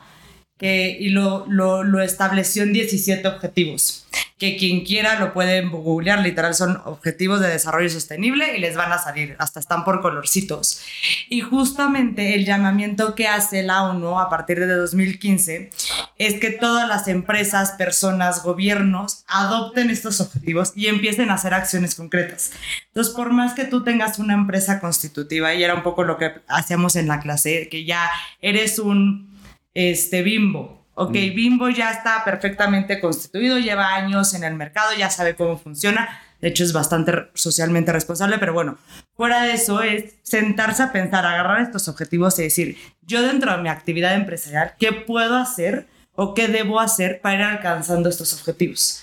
Y 0.60 1.08
lo, 1.10 1.46
lo, 1.46 1.82
lo 1.82 2.02
estableció 2.02 2.62
en 2.62 2.72
17 2.72 3.26
objetivos 3.28 4.06
que 4.40 4.56
quien 4.56 4.86
quiera 4.86 5.20
lo 5.20 5.34
pueden 5.34 5.70
googlear, 5.70 6.20
literal 6.20 6.54
son 6.54 6.80
objetivos 6.86 7.40
de 7.40 7.48
desarrollo 7.48 7.90
sostenible 7.90 8.56
y 8.56 8.60
les 8.60 8.74
van 8.74 8.90
a 8.90 8.96
salir, 8.96 9.36
hasta 9.38 9.60
están 9.60 9.84
por 9.84 10.00
colorcitos. 10.00 10.80
Y 11.28 11.42
justamente 11.42 12.34
el 12.34 12.46
llamamiento 12.46 13.14
que 13.14 13.28
hace 13.28 13.62
la 13.62 13.82
ONU 13.82 14.18
a 14.18 14.30
partir 14.30 14.58
de 14.58 14.74
2015 14.74 15.70
es 16.16 16.40
que 16.40 16.50
todas 16.50 16.88
las 16.88 17.06
empresas, 17.06 17.72
personas, 17.72 18.42
gobiernos 18.42 19.24
adopten 19.28 19.90
estos 19.90 20.22
objetivos 20.22 20.72
y 20.74 20.86
empiecen 20.86 21.30
a 21.30 21.34
hacer 21.34 21.52
acciones 21.52 21.94
concretas. 21.94 22.52
Entonces, 22.86 23.12
por 23.14 23.32
más 23.32 23.52
que 23.52 23.66
tú 23.66 23.84
tengas 23.84 24.18
una 24.18 24.32
empresa 24.32 24.80
constitutiva, 24.80 25.52
y 25.52 25.62
era 25.62 25.74
un 25.74 25.82
poco 25.82 26.02
lo 26.02 26.16
que 26.16 26.32
hacíamos 26.48 26.96
en 26.96 27.08
la 27.08 27.20
clase, 27.20 27.68
que 27.70 27.84
ya 27.84 28.10
eres 28.40 28.78
un 28.78 29.29
este, 29.74 30.22
bimbo, 30.22 30.80
Ok, 30.94 31.12
mm. 31.12 31.34
Bimbo 31.34 31.68
ya 31.70 31.92
está 31.92 32.22
perfectamente 32.26 33.00
constituido, 33.00 33.58
lleva 33.58 33.94
años 33.94 34.34
en 34.34 34.44
el 34.44 34.54
mercado, 34.54 34.90
ya 34.98 35.08
sabe 35.08 35.34
cómo 35.34 35.56
funciona. 35.56 36.20
De 36.42 36.48
hecho, 36.48 36.62
es 36.62 36.74
bastante 36.74 37.30
socialmente 37.32 37.90
responsable, 37.90 38.38
pero 38.38 38.52
bueno, 38.52 38.76
fuera 39.14 39.42
de 39.42 39.52
eso 39.52 39.82
es 39.82 40.16
sentarse 40.22 40.82
a 40.82 40.92
pensar, 40.92 41.24
agarrar 41.24 41.62
estos 41.62 41.88
objetivos 41.88 42.38
y 42.38 42.42
decir, 42.42 42.76
yo 43.00 43.22
dentro 43.22 43.50
de 43.56 43.62
mi 43.62 43.70
actividad 43.70 44.14
empresarial, 44.14 44.74
¿qué 44.78 44.92
puedo 44.92 45.36
hacer 45.36 45.86
o 46.14 46.34
qué 46.34 46.48
debo 46.48 46.80
hacer 46.80 47.22
para 47.22 47.34
ir 47.34 47.42
alcanzando 47.42 48.10
estos 48.10 48.34
objetivos? 48.34 49.02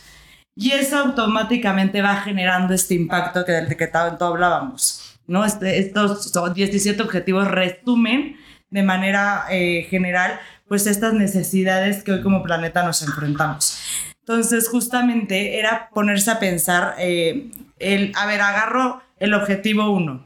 Y 0.55 0.73
eso 0.73 0.99
automáticamente 0.99 2.03
va 2.03 2.17
generando 2.17 2.75
este 2.75 2.93
impacto 2.93 3.43
que 3.43 3.53
del 3.53 3.75
que 3.75 3.87
tanto 3.87 4.25
hablábamos. 4.25 5.19
¿no? 5.25 5.45
Este, 5.45 5.79
estos 5.79 6.31
17 6.53 7.01
objetivos 7.01 7.47
resumen 7.47 8.37
de 8.69 8.83
manera 8.83 9.45
eh, 9.49 9.87
general 9.89 10.39
pues 10.67 10.87
estas 10.87 11.13
necesidades 11.13 12.03
que 12.03 12.11
hoy 12.11 12.21
como 12.21 12.43
planeta 12.43 12.83
nos 12.83 13.01
enfrentamos. 13.01 13.79
Entonces, 14.19 14.67
justamente 14.67 15.57
era 15.57 15.89
ponerse 15.93 16.31
a 16.31 16.39
pensar, 16.39 16.95
eh, 16.99 17.49
el, 17.79 18.11
a 18.15 18.25
ver, 18.25 18.41
agarro 18.41 19.01
el 19.19 19.33
objetivo 19.33 19.89
uno, 19.89 20.25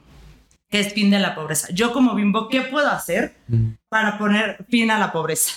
que 0.69 0.79
es 0.79 0.93
fin 0.93 1.11
de 1.11 1.19
la 1.19 1.35
pobreza. 1.35 1.67
Yo 1.71 1.93
como 1.93 2.15
bimbo, 2.15 2.49
¿qué 2.49 2.61
puedo 2.61 2.89
hacer 2.89 3.35
para 3.89 4.17
poner 4.17 4.65
fin 4.69 4.89
a 4.89 4.97
la 4.97 5.11
pobreza? 5.11 5.51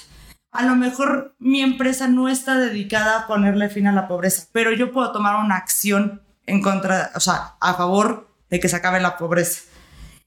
A 0.52 0.64
lo 0.64 0.76
mejor 0.76 1.34
mi 1.38 1.62
empresa 1.62 2.06
no 2.06 2.28
está 2.28 2.58
dedicada 2.58 3.20
a 3.20 3.26
ponerle 3.26 3.70
fin 3.70 3.86
a 3.86 3.92
la 3.92 4.06
pobreza, 4.06 4.46
pero 4.52 4.72
yo 4.72 4.92
puedo 4.92 5.10
tomar 5.10 5.36
una 5.36 5.56
acción 5.56 6.22
en 6.46 6.60
contra, 6.60 7.10
o 7.14 7.20
sea, 7.20 7.54
a 7.60 7.74
favor 7.74 8.28
de 8.50 8.60
que 8.60 8.68
se 8.68 8.76
acabe 8.76 9.00
la 9.00 9.16
pobreza. 9.16 9.62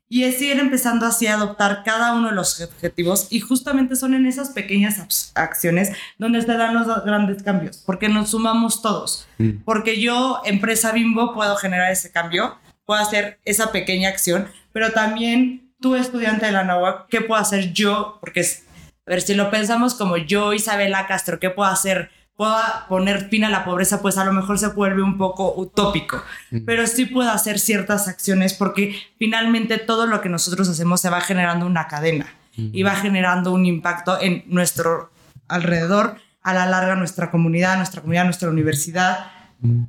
Y 0.09 0.23
es 0.23 0.41
ir 0.41 0.57
empezando 0.59 1.05
así 1.05 1.27
a 1.27 1.33
adoptar 1.33 1.83
cada 1.83 2.13
uno 2.13 2.29
de 2.29 2.35
los 2.35 2.61
objetivos 2.61 3.27
y 3.29 3.41
justamente 3.41 3.95
son 3.97 4.13
en 4.13 4.25
esas 4.25 4.49
pequeñas 4.49 5.31
acciones 5.35 5.91
donde 6.17 6.41
se 6.41 6.47
dan 6.47 6.73
los 6.73 6.87
grandes 7.03 7.43
cambios, 7.43 7.83
porque 7.85 8.07
nos 8.07 8.31
sumamos 8.31 8.81
todos. 8.81 9.27
Mm. 9.37 9.63
Porque 9.65 9.99
yo, 9.99 10.41
empresa 10.45 10.93
Bimbo, 10.93 11.33
puedo 11.33 11.57
generar 11.57 11.91
ese 11.91 12.11
cambio, 12.11 12.57
puedo 12.85 13.01
hacer 13.01 13.39
esa 13.43 13.73
pequeña 13.73 14.07
acción, 14.09 14.47
pero 14.71 14.93
también 14.93 15.73
tú, 15.81 15.95
estudiante 15.95 16.45
de 16.45 16.53
la 16.53 16.63
NAWAC, 16.63 17.07
¿qué 17.09 17.21
puedo 17.21 17.41
hacer 17.41 17.73
yo? 17.73 18.17
Porque, 18.21 18.41
a 18.41 19.09
ver, 19.09 19.21
si 19.21 19.33
lo 19.33 19.51
pensamos 19.51 19.93
como 19.93 20.17
yo, 20.17 20.53
Isabela 20.53 21.05
Castro, 21.07 21.39
¿qué 21.39 21.49
puedo 21.49 21.69
hacer 21.69 22.11
pueda 22.37 22.85
poner 22.87 23.29
fin 23.29 23.43
a 23.43 23.49
la 23.49 23.65
pobreza, 23.65 24.01
pues 24.01 24.17
a 24.17 24.23
lo 24.23 24.31
mejor 24.31 24.59
se 24.59 24.67
vuelve 24.67 25.01
un 25.01 25.17
poco 25.17 25.55
utópico, 25.57 26.21
pero 26.65 26.85
sí 26.85 27.05
puedo 27.05 27.31
hacer 27.31 27.59
ciertas 27.59 28.07
acciones 28.07 28.53
porque 28.53 28.95
finalmente 29.17 29.79
todo 29.79 30.05
lo 30.05 30.21
que 30.21 30.29
nosotros 30.29 30.69
hacemos 30.69 31.01
se 31.01 31.09
va 31.09 31.19
generando 31.19 31.65
una 31.65 31.87
cadena 31.87 32.27
y 32.55 32.83
va 32.83 32.95
generando 32.95 33.51
un 33.51 33.65
impacto 33.65 34.21
en 34.21 34.43
nuestro 34.47 35.11
alrededor, 35.47 36.17
a 36.43 36.53
la 36.53 36.65
larga 36.67 36.95
nuestra 36.95 37.29
comunidad, 37.31 37.75
nuestra 37.77 38.01
comunidad, 38.01 38.25
nuestra 38.25 38.49
universidad. 38.49 39.31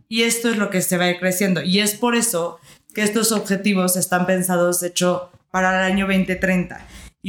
Y 0.08 0.22
esto 0.22 0.48
es 0.48 0.56
lo 0.56 0.70
que 0.70 0.80
se 0.80 0.96
va 0.98 1.04
a 1.04 1.10
ir 1.10 1.18
creciendo. 1.18 1.62
Y 1.62 1.80
es 1.80 1.94
por 1.94 2.16
eso 2.16 2.58
que 2.94 3.02
estos 3.02 3.32
objetivos 3.32 3.96
están 3.96 4.26
pensados, 4.26 4.80
de 4.80 4.88
hecho, 4.88 5.30
para 5.50 5.86
el 5.86 5.92
año 5.92 6.06
2030 6.06 6.80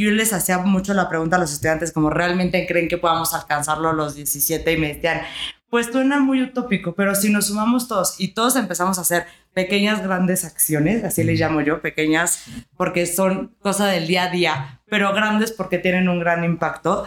yo 0.06 0.12
les 0.12 0.34
hacía 0.34 0.60
mucho 0.60 0.94
la 0.94 1.10
pregunta 1.10 1.36
a 1.36 1.40
los 1.40 1.52
estudiantes, 1.52 1.92
como 1.92 2.10
realmente 2.10 2.66
creen 2.68 2.88
que 2.88 2.98
podamos 2.98 3.34
alcanzarlo 3.34 3.90
a 3.90 3.94
los 3.94 4.16
17 4.16 4.72
y 4.72 4.78
me 4.78 4.94
decían, 4.94 5.22
pues 5.70 5.88
suena 5.88 6.20
muy 6.20 6.42
utópico, 6.42 6.96
pero 6.96 7.14
si 7.16 7.32
nos 7.32 7.48
sumamos 7.48 7.88
todos 7.88 8.20
y 8.20 8.30
todos 8.30 8.56
empezamos 8.56 8.98
a 8.98 9.02
hacer 9.02 9.26
pequeñas, 9.54 10.02
grandes 10.02 10.46
acciones, 10.46 11.04
así 11.04 11.24
les 11.24 11.40
llamo 11.40 11.62
yo, 11.62 11.82
pequeñas 11.82 12.46
porque 12.76 13.06
son 13.06 13.56
cosa 13.60 13.88
del 13.88 14.08
día 14.08 14.24
a 14.24 14.30
día, 14.30 14.82
pero 14.90 15.14
grandes 15.14 15.52
porque 15.52 15.78
tienen 15.78 16.10
un 16.10 16.20
gran 16.20 16.44
impacto, 16.44 17.06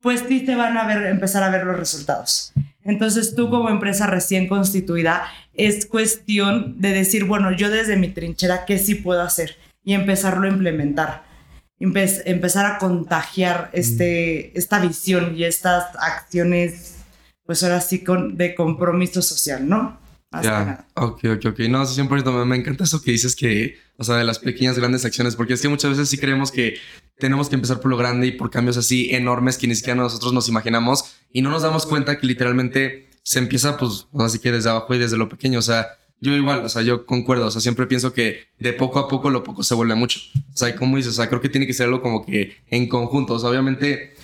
pues 0.00 0.24
sí 0.26 0.40
te 0.40 0.54
van 0.54 0.76
a 0.76 0.86
ver, 0.86 1.06
empezar 1.06 1.42
a 1.42 1.50
ver 1.50 1.64
los 1.64 1.78
resultados. 1.78 2.52
Entonces 2.84 3.34
tú 3.34 3.50
como 3.50 3.68
empresa 3.68 4.06
recién 4.06 4.48
constituida, 4.48 5.24
es 5.54 5.86
cuestión 5.86 6.80
de 6.80 6.92
decir, 6.92 7.24
bueno, 7.24 7.52
yo 7.52 7.70
desde 7.70 7.96
mi 7.96 8.08
trinchera, 8.08 8.64
¿qué 8.64 8.78
sí 8.78 8.96
puedo 8.96 9.22
hacer? 9.22 9.56
Y 9.84 9.94
empezarlo 9.94 10.46
a 10.46 10.50
implementar 10.50 11.31
empezar 11.82 12.66
a 12.66 12.78
contagiar 12.78 13.70
este, 13.72 14.56
esta 14.56 14.78
visión 14.78 15.36
y 15.36 15.44
estas 15.44 15.84
acciones, 15.96 16.96
pues 17.44 17.62
ahora 17.62 17.80
sí, 17.80 18.04
con, 18.04 18.36
de 18.36 18.54
compromiso 18.54 19.20
social, 19.20 19.68
¿no? 19.68 20.00
ya, 20.42 20.86
ok, 20.94 21.24
ok, 21.36 21.44
ok. 21.46 21.58
No, 21.68 21.84
100% 21.84 22.32
me, 22.32 22.44
me 22.44 22.56
encanta 22.56 22.84
eso 22.84 23.02
que 23.02 23.10
dices 23.10 23.36
que, 23.36 23.78
o 23.98 24.04
sea, 24.04 24.16
de 24.16 24.24
las 24.24 24.38
pequeñas, 24.38 24.78
grandes 24.78 25.04
acciones, 25.04 25.36
porque 25.36 25.52
es 25.54 25.60
que 25.60 25.68
muchas 25.68 25.90
veces 25.90 26.08
sí 26.08 26.16
creemos 26.16 26.50
que 26.50 26.76
tenemos 27.18 27.48
que 27.48 27.56
empezar 27.56 27.80
por 27.80 27.90
lo 27.90 27.96
grande 27.96 28.28
y 28.28 28.32
por 28.32 28.50
cambios 28.50 28.76
así 28.76 29.14
enormes 29.14 29.58
que 29.58 29.66
ni 29.66 29.74
siquiera 29.74 30.00
nosotros 30.00 30.32
nos 30.32 30.48
imaginamos 30.48 31.16
y 31.30 31.42
no 31.42 31.50
nos 31.50 31.62
damos 31.62 31.84
cuenta 31.84 32.18
que 32.18 32.26
literalmente 32.26 33.10
se 33.22 33.38
empieza, 33.38 33.76
pues, 33.76 34.06
así 34.18 34.38
que 34.38 34.52
desde 34.52 34.70
abajo 34.70 34.94
y 34.94 34.98
desde 34.98 35.16
lo 35.16 35.28
pequeño, 35.28 35.58
o 35.58 35.62
sea, 35.62 35.88
yo 36.22 36.36
igual, 36.36 36.64
o 36.64 36.68
sea, 36.68 36.82
yo 36.82 37.04
concuerdo, 37.04 37.48
o 37.48 37.50
sea, 37.50 37.60
siempre 37.60 37.88
pienso 37.88 38.12
que 38.12 38.46
de 38.60 38.72
poco 38.72 39.00
a 39.00 39.08
poco 39.08 39.28
lo 39.28 39.42
poco 39.42 39.64
se 39.64 39.74
vuelve 39.74 39.96
mucho. 39.96 40.20
O 40.54 40.56
sea, 40.56 40.74
como 40.76 40.96
dices, 40.96 41.14
o 41.14 41.16
sea, 41.16 41.28
creo 41.28 41.40
que 41.40 41.48
tiene 41.48 41.66
que 41.66 41.74
ser 41.74 41.86
algo 41.86 42.00
como 42.00 42.24
que 42.24 42.58
en 42.68 42.88
conjunto, 42.88 43.34
o 43.34 43.38
sea, 43.40 43.50
obviamente, 43.50 44.14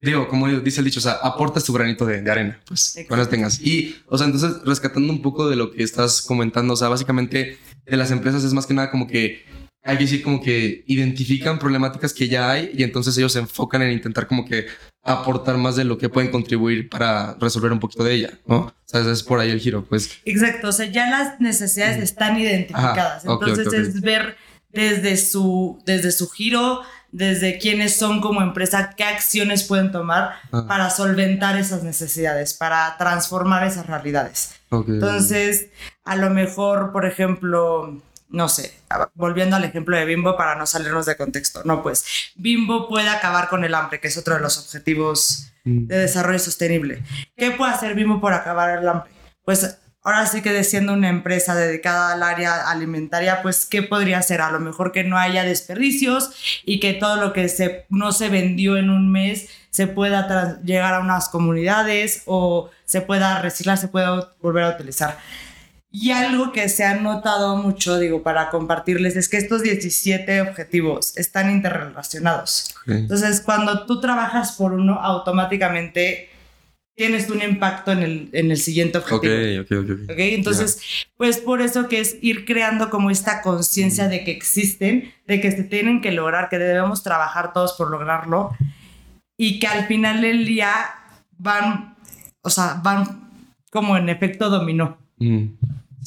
digo, 0.00 0.26
como 0.26 0.48
dice 0.48 0.80
el 0.80 0.86
dicho, 0.86 1.00
o 1.00 1.02
sea, 1.02 1.12
aportas 1.22 1.62
tu 1.64 1.74
granito 1.74 2.06
de, 2.06 2.28
arena, 2.30 2.62
pues, 2.66 2.98
cuando 3.08 3.28
tengas. 3.28 3.60
Y, 3.60 3.94
o 4.06 4.16
sea, 4.16 4.26
entonces, 4.26 4.62
rescatando 4.64 5.12
un 5.12 5.20
poco 5.20 5.46
de 5.46 5.56
lo 5.56 5.70
que 5.70 5.82
estás 5.82 6.22
comentando, 6.22 6.72
o 6.72 6.76
sea, 6.76 6.88
básicamente 6.88 7.58
de 7.84 7.96
las 7.98 8.10
empresas 8.10 8.42
es 8.42 8.54
más 8.54 8.64
que 8.64 8.72
nada 8.72 8.90
como 8.90 9.06
que 9.06 9.44
hay 9.82 9.98
que 9.98 10.04
decir 10.04 10.22
como 10.22 10.40
que 10.40 10.82
identifican 10.86 11.58
problemáticas 11.58 12.14
que 12.14 12.26
ya 12.26 12.50
hay 12.50 12.70
y 12.72 12.84
entonces 12.84 13.18
ellos 13.18 13.34
se 13.34 13.40
enfocan 13.40 13.82
en 13.82 13.92
intentar 13.92 14.26
como 14.26 14.46
que 14.46 14.66
aportar 15.04 15.58
más 15.58 15.76
de 15.76 15.84
lo 15.84 15.98
que 15.98 16.08
pueden 16.08 16.30
contribuir 16.30 16.88
para 16.88 17.34
resolver 17.34 17.70
un 17.70 17.80
poquito 17.80 18.02
de 18.02 18.14
ella, 18.14 18.30
¿no? 18.46 18.56
O 18.56 18.72
sea, 18.84 19.00
es 19.00 19.22
por 19.22 19.38
ahí 19.38 19.50
el 19.50 19.60
giro, 19.60 19.84
pues. 19.84 20.18
Exacto, 20.24 20.68
o 20.68 20.72
sea, 20.72 20.86
ya 20.86 21.10
las 21.10 21.40
necesidades 21.40 22.02
están 22.02 22.38
identificadas, 22.38 23.24
entonces 23.24 23.72
es 23.72 24.00
ver 24.00 24.36
desde 24.72 25.16
su, 25.16 25.78
desde 25.84 26.10
su 26.10 26.28
giro, 26.30 26.80
desde 27.12 27.58
quiénes 27.58 27.96
son 27.96 28.20
como 28.20 28.42
empresa, 28.42 28.94
qué 28.96 29.04
acciones 29.04 29.62
pueden 29.62 29.92
tomar 29.92 30.32
para 30.50 30.90
solventar 30.90 31.56
esas 31.56 31.84
necesidades, 31.84 32.54
para 32.54 32.96
transformar 32.98 33.64
esas 33.66 33.86
realidades. 33.86 34.54
Entonces, 34.72 35.68
a 36.04 36.16
lo 36.16 36.30
mejor, 36.30 36.90
por 36.92 37.06
ejemplo, 37.06 38.02
no 38.34 38.48
sé, 38.48 38.74
volviendo 39.14 39.56
al 39.56 39.64
ejemplo 39.64 39.96
de 39.96 40.04
Bimbo 40.04 40.36
para 40.36 40.56
no 40.56 40.66
salirnos 40.66 41.06
de 41.06 41.16
contexto, 41.16 41.62
no, 41.64 41.82
pues 41.82 42.04
Bimbo 42.34 42.88
puede 42.88 43.08
acabar 43.08 43.48
con 43.48 43.64
el 43.64 43.74
hambre, 43.74 44.00
que 44.00 44.08
es 44.08 44.18
otro 44.18 44.34
de 44.34 44.40
los 44.40 44.58
objetivos 44.58 45.52
mm. 45.64 45.86
de 45.86 45.98
desarrollo 45.98 46.40
sostenible. 46.40 47.02
¿Qué 47.36 47.52
puede 47.52 47.72
hacer 47.72 47.94
Bimbo 47.94 48.20
por 48.20 48.32
acabar 48.32 48.78
el 48.78 48.88
hambre? 48.88 49.10
Pues 49.44 49.78
ahora 50.02 50.26
sí 50.26 50.42
que 50.42 50.64
siendo 50.64 50.92
una 50.92 51.08
empresa 51.08 51.54
dedicada 51.54 52.12
al 52.12 52.22
área 52.22 52.68
alimentaria, 52.68 53.40
pues 53.40 53.66
¿qué 53.66 53.82
podría 53.82 54.18
hacer? 54.18 54.40
A 54.40 54.50
lo 54.50 54.58
mejor 54.58 54.90
que 54.90 55.04
no 55.04 55.16
haya 55.16 55.44
desperdicios 55.44 56.62
y 56.64 56.80
que 56.80 56.92
todo 56.92 57.16
lo 57.16 57.32
que 57.32 57.48
se, 57.48 57.86
no 57.88 58.10
se 58.10 58.28
vendió 58.28 58.76
en 58.76 58.90
un 58.90 59.12
mes 59.12 59.48
se 59.70 59.86
pueda 59.86 60.60
llegar 60.62 60.94
a 60.94 61.00
unas 61.00 61.28
comunidades 61.28 62.22
o 62.26 62.70
se 62.84 63.00
pueda 63.00 63.40
reciclar, 63.42 63.78
se 63.78 63.88
pueda 63.88 64.34
volver 64.40 64.64
a 64.64 64.70
utilizar. 64.70 65.18
Y 65.96 66.10
algo 66.10 66.50
que 66.50 66.68
se 66.68 66.82
ha 66.82 66.96
notado 66.96 67.56
mucho, 67.56 68.00
digo, 68.00 68.24
para 68.24 68.50
compartirles, 68.50 69.14
es 69.14 69.28
que 69.28 69.36
estos 69.36 69.62
17 69.62 70.40
objetivos 70.40 71.16
están 71.16 71.52
interrelacionados. 71.52 72.74
Entonces, 72.88 73.40
cuando 73.40 73.86
tú 73.86 74.00
trabajas 74.00 74.56
por 74.56 74.72
uno, 74.72 74.94
automáticamente 74.94 76.30
tienes 76.96 77.30
un 77.30 77.42
impacto 77.42 77.92
en 77.92 78.02
el, 78.02 78.28
en 78.32 78.50
el 78.50 78.56
siguiente 78.56 78.98
objetivo. 78.98 79.34
Ok, 79.60 79.70
ok, 79.70 79.88
ok. 79.88 80.10
okay? 80.10 80.34
Entonces, 80.34 80.80
pues 81.16 81.38
por 81.38 81.62
eso 81.62 81.86
que 81.86 82.00
es 82.00 82.16
ir 82.20 82.44
creando 82.44 82.90
como 82.90 83.12
esta 83.12 83.40
conciencia 83.40 84.08
de 84.08 84.24
que 84.24 84.32
existen, 84.32 85.12
de 85.28 85.40
que 85.40 85.52
se 85.52 85.62
tienen 85.62 86.00
que 86.00 86.10
lograr, 86.10 86.48
que 86.48 86.58
debemos 86.58 87.04
trabajar 87.04 87.52
todos 87.52 87.74
por 87.74 87.92
lograrlo 87.92 88.50
y 89.36 89.60
que 89.60 89.68
al 89.68 89.86
final 89.86 90.22
del 90.22 90.44
día 90.44 90.72
van, 91.38 91.94
o 92.42 92.50
sea, 92.50 92.80
van 92.82 93.30
como 93.70 93.96
en 93.96 94.08
efecto 94.08 94.50
dominó. 94.50 94.98
Mm. 95.18 95.46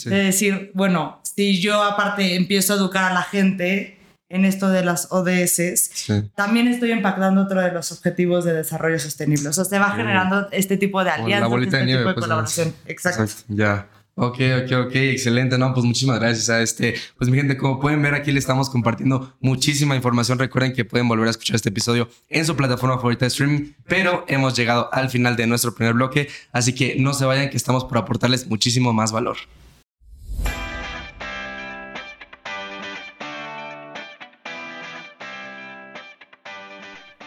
De 0.05 0.23
decir, 0.23 0.71
bueno, 0.73 1.21
si 1.23 1.59
yo 1.61 1.83
aparte 1.83 2.35
empiezo 2.35 2.73
a 2.73 2.77
educar 2.77 3.11
a 3.11 3.13
la 3.13 3.23
gente 3.23 3.97
en 4.29 4.45
esto 4.45 4.69
de 4.69 4.83
las 4.83 5.07
ODS, 5.11 6.05
también 6.35 6.67
estoy 6.67 6.91
impactando 6.91 7.43
otro 7.43 7.61
de 7.61 7.71
los 7.71 7.91
objetivos 7.91 8.45
de 8.45 8.53
desarrollo 8.53 8.99
sostenible. 8.99 9.49
O 9.49 9.53
sea, 9.53 9.65
se 9.65 9.79
va 9.79 9.91
generando 9.91 10.47
este 10.51 10.77
tipo 10.77 11.03
de 11.03 11.11
alianzas, 11.11 11.51
este 11.61 11.85
tipo 11.85 11.97
de 11.97 12.03
pues, 12.03 12.15
colaboración. 12.15 12.73
Exacto. 12.85 13.43
Ya. 13.47 13.87
Ok, 14.19 14.39
ok, 14.63 14.87
ok, 14.87 14.95
excelente. 14.95 15.59
No, 15.59 15.75
pues 15.75 15.85
muchísimas 15.85 16.19
gracias 16.19 16.49
a 16.49 16.59
este. 16.63 16.95
Pues 17.19 17.29
mi 17.29 17.37
gente, 17.37 17.55
como 17.55 17.79
pueden 17.79 18.01
ver, 18.01 18.15
aquí 18.15 18.31
le 18.31 18.39
estamos 18.39 18.67
compartiendo 18.67 19.37
muchísima 19.41 19.95
información. 19.95 20.39
Recuerden 20.39 20.73
que 20.73 20.83
pueden 20.85 21.07
volver 21.07 21.27
a 21.27 21.31
escuchar 21.31 21.55
este 21.55 21.69
episodio 21.69 22.09
en 22.27 22.43
su 22.43 22.55
plataforma 22.55 22.95
favorita 22.95 23.25
de 23.25 23.27
streaming, 23.27 23.73
pero 23.87 24.25
hemos 24.27 24.55
llegado 24.57 24.89
al 24.91 25.11
final 25.11 25.35
de 25.35 25.45
nuestro 25.45 25.75
primer 25.75 25.93
bloque, 25.93 26.29
así 26.51 26.73
que 26.73 26.95
no 26.97 27.13
se 27.13 27.25
vayan, 27.25 27.51
que 27.51 27.57
estamos 27.57 27.85
por 27.85 27.99
aportarles 27.99 28.47
muchísimo 28.47 28.91
más 28.91 29.11
valor. 29.11 29.37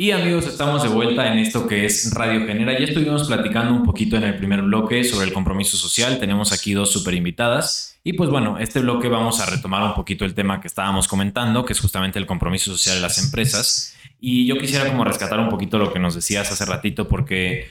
Y 0.00 0.12
amigos, 0.12 0.46
estamos 0.46 0.82
de 0.82 0.88
vuelta 0.88 1.30
en 1.30 1.38
esto 1.38 1.66
que 1.66 1.84
es 1.84 2.14
Radio 2.14 2.46
Genera. 2.46 2.72
Ya 2.72 2.86
estuvimos 2.86 3.28
platicando 3.28 3.74
un 3.74 3.82
poquito 3.82 4.16
en 4.16 4.22
el 4.22 4.38
primer 4.38 4.62
bloque 4.62 5.04
sobre 5.04 5.26
el 5.26 5.34
compromiso 5.34 5.76
social. 5.76 6.18
Tenemos 6.18 6.52
aquí 6.52 6.72
dos 6.72 6.90
super 6.90 7.12
invitadas. 7.12 7.98
Y 8.02 8.14
pues 8.14 8.30
bueno, 8.30 8.56
este 8.56 8.80
bloque 8.80 9.08
vamos 9.08 9.40
a 9.40 9.44
retomar 9.44 9.82
un 9.82 9.92
poquito 9.92 10.24
el 10.24 10.32
tema 10.32 10.58
que 10.62 10.68
estábamos 10.68 11.06
comentando, 11.06 11.66
que 11.66 11.74
es 11.74 11.80
justamente 11.80 12.18
el 12.18 12.24
compromiso 12.24 12.72
social 12.72 12.96
de 12.96 13.02
las 13.02 13.22
empresas. 13.22 13.94
Y 14.18 14.46
yo 14.46 14.56
quisiera 14.56 14.88
como 14.88 15.04
rescatar 15.04 15.38
un 15.38 15.50
poquito 15.50 15.76
lo 15.76 15.92
que 15.92 15.98
nos 15.98 16.14
decías 16.14 16.50
hace 16.50 16.64
ratito, 16.64 17.06
porque 17.06 17.68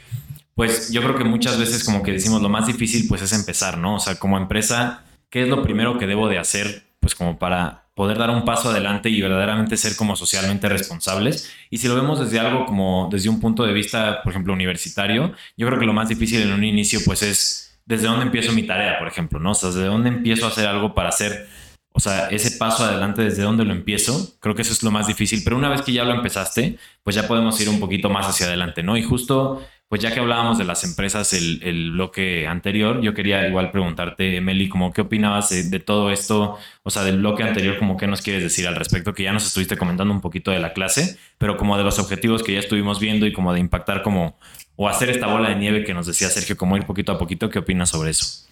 pues 0.54 0.92
yo 0.92 1.02
creo 1.02 1.16
que 1.16 1.24
muchas 1.24 1.58
veces 1.58 1.84
como 1.84 2.04
que 2.04 2.12
decimos 2.12 2.44
lo 2.44 2.50
más 2.50 2.68
difícil 2.68 3.08
pues 3.08 3.24
es 3.24 3.34
empezar, 3.34 3.80
¿no? 3.80 3.96
O 3.96 4.00
sea, 4.00 4.20
como 4.20 4.38
empresa, 4.38 5.04
¿qué 5.32 5.42
es 5.42 5.50
lo 5.50 5.64
primero 5.64 5.98
que 5.98 6.06
debo 6.06 6.30
de 6.30 6.38
hacer 6.38 6.84
pues 7.00 7.16
como 7.16 7.40
para 7.40 7.89
poder 8.00 8.18
dar 8.18 8.30
un 8.30 8.46
paso 8.46 8.70
adelante 8.70 9.10
y 9.10 9.20
verdaderamente 9.20 9.76
ser 9.76 9.98
como 9.98 10.16
socialmente 10.16 10.70
responsables. 10.70 11.52
Y 11.70 11.80
si 11.80 11.90
lo 11.90 11.96
vemos 11.96 12.18
desde 12.18 12.40
algo 12.40 12.66
como 12.66 13.10
desde 13.12 13.28
un 13.28 13.42
punto 13.42 13.66
de 13.66 13.74
vista, 13.74 14.24
por 14.24 14.32
ejemplo, 14.32 14.54
universitario, 14.54 15.34
yo 15.58 15.68
creo 15.68 15.78
que 15.78 15.86
lo 15.86 15.92
más 15.92 16.08
difícil 16.08 16.42
en 16.44 16.54
un 16.54 16.64
inicio 16.64 17.02
pues 17.04 17.24
es 17.24 17.78
desde 17.86 18.08
dónde 18.08 18.24
empiezo 18.24 18.54
mi 18.54 18.64
tarea, 18.64 18.98
por 19.00 19.10
ejemplo, 19.10 19.38
¿no? 19.38 19.52
O 19.52 19.54
sea, 19.54 19.68
desde 19.68 19.84
dónde 19.84 20.08
empiezo 20.08 20.46
a 20.46 20.48
hacer 20.48 20.66
algo 20.66 20.96
para 20.96 21.10
hacer, 21.10 21.50
o 21.92 22.00
sea, 22.00 22.30
ese 22.30 22.52
paso 22.52 22.86
adelante, 22.86 23.22
desde 23.22 23.44
dónde 23.44 23.66
lo 23.66 23.74
empiezo, 23.74 24.34
creo 24.40 24.56
que 24.56 24.62
eso 24.62 24.72
es 24.72 24.82
lo 24.82 24.92
más 24.92 25.06
difícil. 25.06 25.42
Pero 25.44 25.58
una 25.58 25.68
vez 25.68 25.82
que 25.82 25.92
ya 25.92 26.06
lo 26.06 26.14
empezaste, 26.14 26.78
pues 27.04 27.18
ya 27.18 27.28
podemos 27.28 27.60
ir 27.60 27.68
un 27.68 27.82
poquito 27.82 28.10
más 28.10 28.26
hacia 28.30 28.46
adelante, 28.46 28.82
¿no? 28.82 28.96
Y 28.96 29.04
justo 29.04 29.62
pues 29.90 30.04
ya 30.04 30.14
que 30.14 30.20
hablábamos 30.20 30.60
de 30.60 30.66
las 30.66 30.84
empresas 30.84 31.34
el, 31.34 31.64
el, 31.64 31.92
bloque 31.92 32.46
anterior, 32.46 33.02
yo 33.02 33.16
quería 33.16 33.48
igual 33.48 33.72
preguntarte, 33.72 34.40
Meli, 34.40 34.70
como 34.70 34.94
qué 34.94 35.02
opinabas 35.02 35.50
de, 35.50 35.80
todo 35.80 36.12
esto, 36.12 36.60
o 36.84 36.90
sea, 36.92 37.02
del 37.02 37.18
bloque 37.18 37.42
anterior, 37.42 37.80
como 37.80 37.98
qué 37.98 38.06
nos 38.06 38.22
quieres 38.22 38.44
decir 38.44 38.68
al 38.68 38.76
respecto, 38.76 39.16
que 39.16 39.24
ya 39.24 39.34
nos 39.34 39.48
estuviste 39.48 39.78
comentando 39.78 40.14
un 40.14 40.22
poquito 40.22 40.52
de 40.52 40.60
la 40.60 40.74
clase, 40.74 41.18
pero 41.40 41.58
como 41.58 41.76
de 41.76 41.84
los 41.84 41.98
objetivos 41.98 42.44
que 42.44 42.54
ya 42.54 42.60
estuvimos 42.60 43.00
viendo 43.00 43.26
y 43.26 43.34
como 43.34 43.52
de 43.52 43.62
impactar 43.62 44.04
como, 44.04 44.38
o 44.76 44.88
hacer 44.88 45.10
esta 45.10 45.26
bola 45.26 45.50
de 45.50 45.56
nieve 45.56 45.84
que 45.84 45.96
nos 45.96 46.06
decía 46.06 46.30
Sergio, 46.30 46.56
como 46.56 46.78
ir 46.78 46.86
poquito 46.86 47.12
a 47.12 47.18
poquito, 47.18 47.50
¿qué 47.50 47.58
opinas 47.58 47.90
sobre 47.90 48.12
eso? 48.12 48.48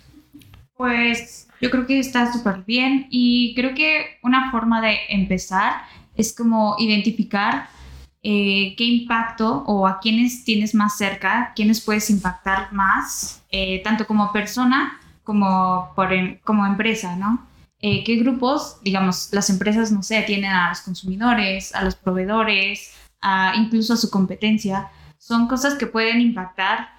Pues 0.75 1.47
yo 1.61 1.69
creo 1.69 1.85
que 1.85 1.99
está 1.99 2.33
súper 2.33 2.63
bien 2.65 3.05
y 3.11 3.53
creo 3.53 3.75
que 3.75 4.17
una 4.23 4.49
forma 4.49 4.81
de 4.81 4.97
empezar 5.09 5.83
es 6.15 6.35
como 6.35 6.75
identificar 6.79 7.69
eh, 8.29 8.75
qué 8.75 8.83
impacto 8.83 9.63
o 9.67 9.87
a 9.87 10.01
quiénes 10.01 10.43
tienes 10.43 10.75
más 10.75 10.97
cerca, 10.97 11.53
quiénes 11.55 11.79
puedes 11.79 12.09
impactar 12.09 12.73
más, 12.73 13.41
eh, 13.49 13.81
tanto 13.85 14.05
como 14.05 14.33
persona 14.33 14.99
como 15.23 15.93
por 15.95 16.09
como 16.43 16.65
empresa, 16.65 17.15
¿no? 17.15 17.47
Eh, 17.79 18.03
¿Qué 18.03 18.17
grupos, 18.17 18.79
digamos, 18.83 19.29
las 19.31 19.49
empresas, 19.49 19.93
no 19.93 20.03
sé, 20.03 20.23
tienen 20.23 20.51
a 20.51 20.67
los 20.67 20.81
consumidores, 20.81 21.73
a 21.73 21.85
los 21.85 21.95
proveedores, 21.95 22.93
a, 23.21 23.53
incluso 23.55 23.93
a 23.93 23.97
su 23.97 24.09
competencia? 24.09 24.89
Son 25.17 25.47
cosas 25.47 25.75
que 25.75 25.87
pueden 25.87 26.19
impactar, 26.19 26.89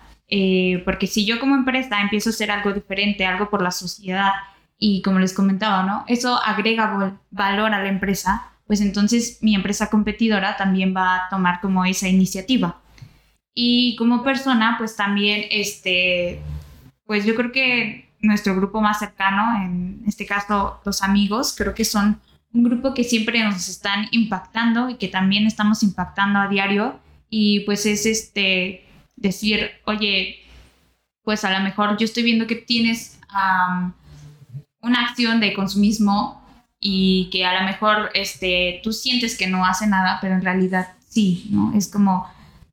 porque 0.87 1.06
si 1.06 1.26
yo 1.26 1.40
como 1.40 1.56
empresa 1.56 2.00
empiezo 2.00 2.30
a 2.30 2.32
hacer 2.32 2.50
algo 2.50 2.73
diferente, 2.73 3.26
algo 3.26 3.50
por 3.50 3.61
la 3.61 3.70
sociedad, 3.70 4.32
y 4.78 5.02
como 5.02 5.18
les 5.18 5.35
comentaba, 5.35 5.82
¿no? 5.82 6.04
Eso 6.06 6.40
agrega 6.42 7.18
valor 7.30 7.75
a 7.75 7.82
la 7.82 7.88
empresa, 7.88 8.50
pues 8.68 8.82
entonces 8.82 9.38
mi 9.40 9.54
empresa 9.54 9.90
competidora 9.90 10.56
también 10.56 10.94
va 10.94 11.16
a 11.16 11.28
tomar 11.30 11.60
como 11.60 11.84
esa 11.87 12.06
iniciativa. 12.06 12.80
Y 13.54 13.96
como 13.96 14.22
persona, 14.22 14.76
pues 14.78 14.94
también, 14.94 15.46
este, 15.50 16.40
pues 17.04 17.25
yo 17.25 17.34
creo 17.34 17.50
que 17.50 18.10
nuestro 18.20 18.54
grupo 18.54 18.80
más 18.80 18.98
cercano, 18.98 19.64
en 19.64 20.02
este 20.06 20.26
caso 20.26 20.80
los 20.84 21.02
amigos, 21.02 21.54
creo 21.56 21.75
que 21.75 21.84
son 21.84 22.20
un 22.52 22.62
grupo 22.62 22.92
que 22.92 23.04
siempre 23.04 23.42
nos 23.42 23.68
están 23.68 24.06
impactando 24.12 24.90
y 24.90 24.96
que 24.96 25.08
también 25.08 25.46
estamos 25.46 25.82
impactando 25.82 26.38
a 26.38 26.48
diario. 26.48 27.00
Y 27.30 27.60
pues 27.60 27.87
es 27.87 28.04
este, 28.04 28.87
decir, 29.16 29.70
oye, 29.87 30.37
pues 31.22 31.42
a 31.42 31.58
lo 31.58 31.64
mejor 31.64 31.96
yo 31.96 32.04
estoy 32.04 32.22
viendo 32.22 32.46
que 32.46 32.56
tienes 32.56 33.18
una 34.80 35.00
acción 35.00 35.40
de 35.40 35.54
consumismo 35.54 36.46
y 36.90 37.29
que 37.31 37.44
a 37.44 37.61
lo 37.61 37.66
mejor 37.66 38.11
este, 38.14 38.81
tú 38.83 38.94
sientes 38.94 39.37
que 39.37 39.46
no 39.46 39.66
hace 39.66 39.87
nada, 39.87 40.18
pero 40.22 40.33
en 40.33 40.40
realidad 40.42 40.94
sí, 41.07 41.46
¿no? 41.51 41.74
Es 41.77 41.87
como 41.88 42.27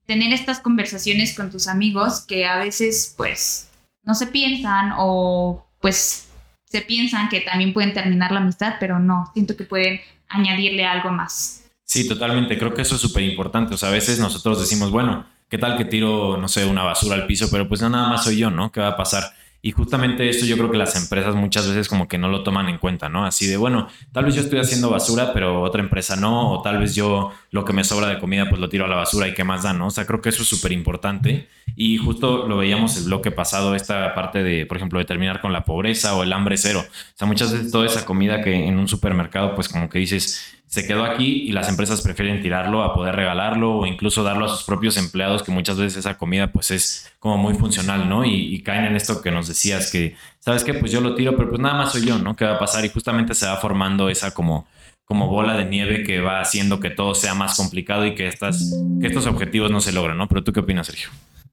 tener 0.05 0.31
estas 0.31 0.61
conversaciones 0.61 1.35
con 1.35 1.51
tus 1.51 1.67
amigos 1.67 2.21
que 2.21 2.45
a 2.45 2.57
veces 2.57 3.13
pues 3.17 3.69
no 4.03 4.15
se 4.15 4.27
piensan 4.27 4.93
o 4.97 5.67
pues 5.81 6.29
se 6.63 6.79
piensan 6.79 7.27
que 7.27 7.41
también 7.41 7.73
pueden 7.73 7.93
terminar 7.93 8.31
la 8.31 8.39
amistad, 8.39 8.75
pero 8.79 8.99
no, 8.99 9.29
siento 9.33 9.57
que 9.57 9.65
pueden 9.65 9.99
añadirle 10.29 10.85
algo 10.85 11.11
más. 11.11 11.65
Sí, 11.83 12.07
totalmente, 12.07 12.57
creo 12.57 12.73
que 12.73 12.83
eso 12.83 12.95
es 12.95 13.01
súper 13.01 13.23
importante, 13.23 13.73
o 13.73 13.77
sea, 13.77 13.89
a 13.89 13.91
veces 13.91 14.17
nosotros 14.17 14.61
decimos, 14.61 14.91
bueno, 14.91 15.25
¿qué 15.49 15.57
tal 15.57 15.75
que 15.75 15.83
tiro, 15.83 16.37
no 16.37 16.47
sé, 16.47 16.63
una 16.63 16.83
basura 16.83 17.15
al 17.15 17.27
piso? 17.27 17.49
Pero 17.51 17.67
pues 17.67 17.81
no, 17.81 17.89
nada 17.89 18.07
más 18.07 18.23
soy 18.23 18.37
yo, 18.37 18.49
¿no? 18.49 18.71
¿Qué 18.71 18.79
va 18.79 18.89
a 18.89 18.97
pasar? 18.97 19.33
Y 19.65 19.71
justamente 19.71 20.29
esto 20.29 20.45
yo 20.45 20.57
creo 20.57 20.69
que 20.69 20.77
las 20.77 20.95
empresas 20.95 21.33
muchas 21.33 21.67
veces 21.67 21.87
como 21.87 22.07
que 22.07 22.19
no 22.19 22.27
lo 22.27 22.43
toman 22.43 22.69
en 22.69 22.77
cuenta, 22.77 23.09
¿no? 23.09 23.25
Así 23.25 23.47
de, 23.47 23.57
bueno, 23.57 23.87
tal 24.11 24.25
vez 24.25 24.35
yo 24.35 24.41
estoy 24.41 24.59
haciendo 24.59 24.91
basura, 24.91 25.33
pero 25.33 25.63
otra 25.63 25.81
empresa 25.81 26.15
no, 26.15 26.51
o 26.51 26.61
tal 26.61 26.77
vez 26.77 26.93
yo 26.93 27.31
lo 27.49 27.65
que 27.65 27.73
me 27.73 27.83
sobra 27.83 28.07
de 28.09 28.19
comida 28.19 28.47
pues 28.47 28.61
lo 28.61 28.69
tiro 28.69 28.85
a 28.85 28.87
la 28.87 28.95
basura 28.95 29.27
y 29.27 29.33
qué 29.33 29.43
más 29.43 29.63
da, 29.63 29.73
¿no? 29.73 29.87
O 29.87 29.89
sea, 29.89 30.05
creo 30.05 30.21
que 30.21 30.29
eso 30.29 30.43
es 30.43 30.47
súper 30.47 30.71
importante. 30.71 31.49
Y 31.75 31.97
justo 31.97 32.47
lo 32.47 32.57
veíamos 32.57 32.95
el 32.97 33.05
bloque 33.05 33.31
pasado, 33.31 33.73
esta 33.73 34.13
parte 34.13 34.43
de, 34.43 34.67
por 34.67 34.77
ejemplo, 34.77 34.99
de 34.99 35.05
terminar 35.05 35.41
con 35.41 35.51
la 35.51 35.65
pobreza 35.65 36.15
o 36.15 36.21
el 36.21 36.31
hambre 36.31 36.57
cero. 36.57 36.85
O 36.87 37.17
sea, 37.17 37.25
muchas 37.25 37.51
veces 37.51 37.71
toda 37.71 37.87
esa 37.87 38.05
comida 38.05 38.43
que 38.43 38.67
en 38.67 38.77
un 38.77 38.87
supermercado 38.87 39.55
pues 39.55 39.67
como 39.67 39.89
que 39.89 39.97
dices, 39.97 40.54
se 40.67 40.85
quedó 40.85 41.05
aquí 41.05 41.43
y 41.43 41.51
las 41.51 41.69
empresas 41.69 42.01
prefieren 42.01 42.41
tirarlo 42.41 42.83
a 42.83 42.93
poder 42.93 43.15
regalarlo 43.15 43.77
o 43.77 43.85
incluso 43.85 44.23
darlo 44.23 44.45
a 44.45 44.49
sus 44.49 44.63
propios 44.63 44.97
empleados, 44.97 45.43
que 45.43 45.51
muchas 45.51 45.77
veces 45.77 45.97
esa 45.99 46.17
comida 46.17 46.51
pues 46.51 46.71
es 46.71 47.11
como 47.19 47.37
muy 47.37 47.53
funcional, 47.53 48.09
¿no? 48.09 48.25
Y, 48.25 48.61
caen 48.61 48.85
en 48.85 48.95
esto 48.95 49.21
que 49.21 49.31
nos 49.31 49.47
decías, 49.47 49.91
que, 49.91 50.15
¿sabes 50.39 50.63
qué? 50.63 50.73
Pues 50.73 50.91
yo 50.91 51.01
lo 51.01 51.15
tiro, 51.15 51.35
pero 51.37 51.49
pues 51.49 51.61
nada 51.61 51.75
más 51.75 51.91
soy 51.91 52.05
yo, 52.05 52.17
¿no? 52.17 52.35
¿Qué 52.35 52.45
va 52.45 52.55
a 52.55 52.59
pasar? 52.59 52.83
Y 52.83 52.89
justamente 52.89 53.35
se 53.35 53.45
va 53.45 53.57
formando 53.57 54.09
esa 54.09 54.33
como, 54.33 54.67
como 55.05 55.27
bola 55.27 55.55
de 55.55 55.65
nieve 55.65 56.03
que 56.03 56.19
va 56.19 56.41
haciendo 56.41 56.79
que 56.79 56.89
todo 56.89 57.13
sea 57.13 57.35
más 57.35 57.55
complicado 57.55 58.05
y 58.05 58.15
que, 58.15 58.27
estas, 58.27 58.73
que 58.99 59.07
estos 59.07 59.27
objetivos 59.27 59.69
no 59.71 59.81
se 59.81 59.91
logran, 59.91 60.17
¿no? 60.17 60.27
Pero 60.27 60.43
tú 60.43 60.51
qué 60.51 60.61
opinas, 60.61 60.87
Sergio? 60.87 61.09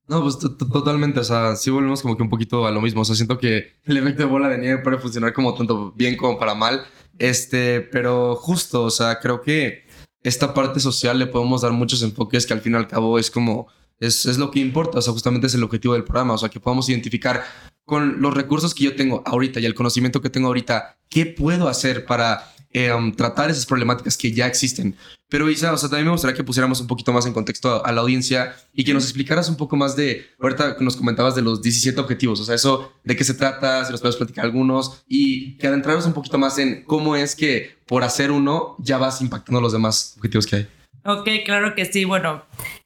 No, 0.09 0.21
pues 0.23 0.39
totalmente, 0.39 1.21
o 1.21 1.25
sea, 1.25 1.55
sí 1.55 1.71
volvemos 1.71 2.03
como 2.03 2.17
que 2.17 2.23
un 2.23 2.29
poquito 2.29 2.67
a 2.67 2.71
lo 2.71 2.81
mismo, 2.81 3.03
o 3.03 3.05
sea, 3.05 3.15
siento 3.15 3.39
que 3.39 3.77
el 3.85 3.97
efecto 3.97 4.25
de 4.25 4.29
bola 4.29 4.49
de 4.49 4.59
nieve 4.59 4.83
puede 4.83 4.99
funcionar 4.99 5.33
como 5.33 5.55
tanto 5.55 5.93
bien 5.93 6.17
como 6.17 6.39
para 6.39 6.55
mal, 6.55 6.83
este, 7.19 7.81
pero 7.81 8.37
justo, 8.37 8.85
o 8.85 8.91
sea, 8.91 9.19
creo 9.21 9.43
que 9.43 9.85
esta 10.23 10.55
parte 10.55 10.81
social 10.81 11.19
le 11.19 11.27
podemos 11.27 11.63
dar 11.63 11.73
muchos 11.73 12.03
enfoques 12.03 12.47
que 12.47 12.53
al 12.53 12.61
fin 12.61 12.75
y 12.75 12.77
al 12.77 12.89
cabo 12.89 13.19
es 13.19 13.31
como, 13.31 13.67
es, 13.99 14.27
es 14.27 14.39
lo 14.39 14.51
que 14.51 14.61
importa, 14.61 14.99
o 14.99 15.03
sea, 15.03 15.13
justamente 15.13 15.47
es 15.47 15.55
el 15.55 15.63
objetivo 15.63 15.95
del 15.95 16.05
programa, 16.05 16.35
o 16.35 16.39
sea, 16.39 16.49
que 16.49 16.61
podamos 16.61 16.89
identificar 16.89 17.45
con 17.85 18.21
los 18.21 18.35
recursos 18.35 18.75
que 18.75 18.85
yo 18.85 18.97
tengo 18.97 19.23
ahorita 19.27 19.61
y 19.61 19.67
el 19.67 19.75
conocimiento 19.75 20.21
que 20.21 20.31
tengo 20.31 20.49
ahorita, 20.49 20.99
¿qué 21.09 21.27
puedo 21.27 21.69
hacer 21.69 22.05
para 22.07 22.53
Em, 22.75 23.13
tratar 23.13 23.51
esas 23.51 23.67
problemáticas 23.67 24.17
que 24.17 24.33
ya 24.33 24.47
existen. 24.47 24.97
Pero 25.29 25.51
Isa, 25.51 25.75
o 25.75 25.77
sea, 25.77 25.91
también 25.91 26.07
me 26.07 26.13
gustaría 26.13 26.35
que 26.35 26.43
pusiéramos 26.43 26.81
un 26.81 26.87
poquito 26.87 27.13
más 27.13 27.27
en 27.27 27.35
contexto 27.35 27.85
a, 27.85 27.93
la 27.93 28.01
audiencia 28.01 28.55
y 28.73 28.83
que 28.85 28.95
nos 28.95 29.05
explicaras 29.05 29.51
un 29.51 29.57
poco 29.57 29.77
más 29.77 29.95
de, 29.95 30.27
ahorita 30.41 30.77
nos 30.81 30.97
comentabas 30.97 31.35
de 31.35 31.43
los 31.43 31.61
17 31.61 32.01
objetivos, 32.01 32.41
o 32.41 32.45
sea, 32.45 32.55
eso, 32.55 32.95
de 33.05 33.15
qué 33.15 33.25
se 33.25 33.35
trata, 33.35 33.85
si 33.85 33.93
nos 33.93 34.01
puedes 34.01 34.17
platicar 34.17 34.47
algunos 34.47 35.03
y 35.07 35.59
que 35.59 35.67
adentrarnos 35.67 36.07
un 36.07 36.15
poquito 36.15 36.39
más 36.39 36.57
en 36.59 36.83
cómo 36.85 37.15
es 37.15 37.37
que 37.37 37.77
por 37.85 38.05
hacer 38.05 38.31
uno 38.31 38.77
ya 38.79 38.97
vas 38.97 39.21
impactando 39.21 39.61
los 39.61 39.73
demás 39.73 40.15
objetivos 40.17 40.47
que 40.47 40.57
hay. 40.57 40.69
Ok, 41.05 41.29
claro 41.45 41.75
que 41.75 41.85
sí. 41.85 42.07
Bueno, 42.07 42.43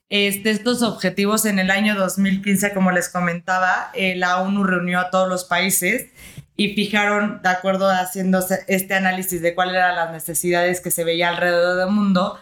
estos 0.08 0.82
objetivos 0.82 1.44
en 1.46 1.60
el 1.60 1.70
año 1.70 1.94
2015, 1.94 2.74
como 2.74 2.90
les 2.90 3.08
comentaba, 3.08 3.90
eh, 3.94 4.16
la 4.16 4.40
ONU 4.40 4.64
reunió 4.64 4.98
a 4.98 5.10
todos 5.10 5.28
los 5.28 5.44
países 5.44 6.10
y 6.56 6.74
fijaron, 6.74 7.40
de 7.42 7.48
acuerdo 7.48 7.90
haciendo 7.90 8.44
este 8.66 8.94
análisis 8.94 9.42
de 9.42 9.54
cuáles 9.54 9.76
eran 9.76 9.96
las 9.96 10.12
necesidades 10.12 10.80
que 10.80 10.90
se 10.90 11.04
veía 11.04 11.28
alrededor 11.28 11.76
del 11.76 11.94
mundo, 11.94 12.38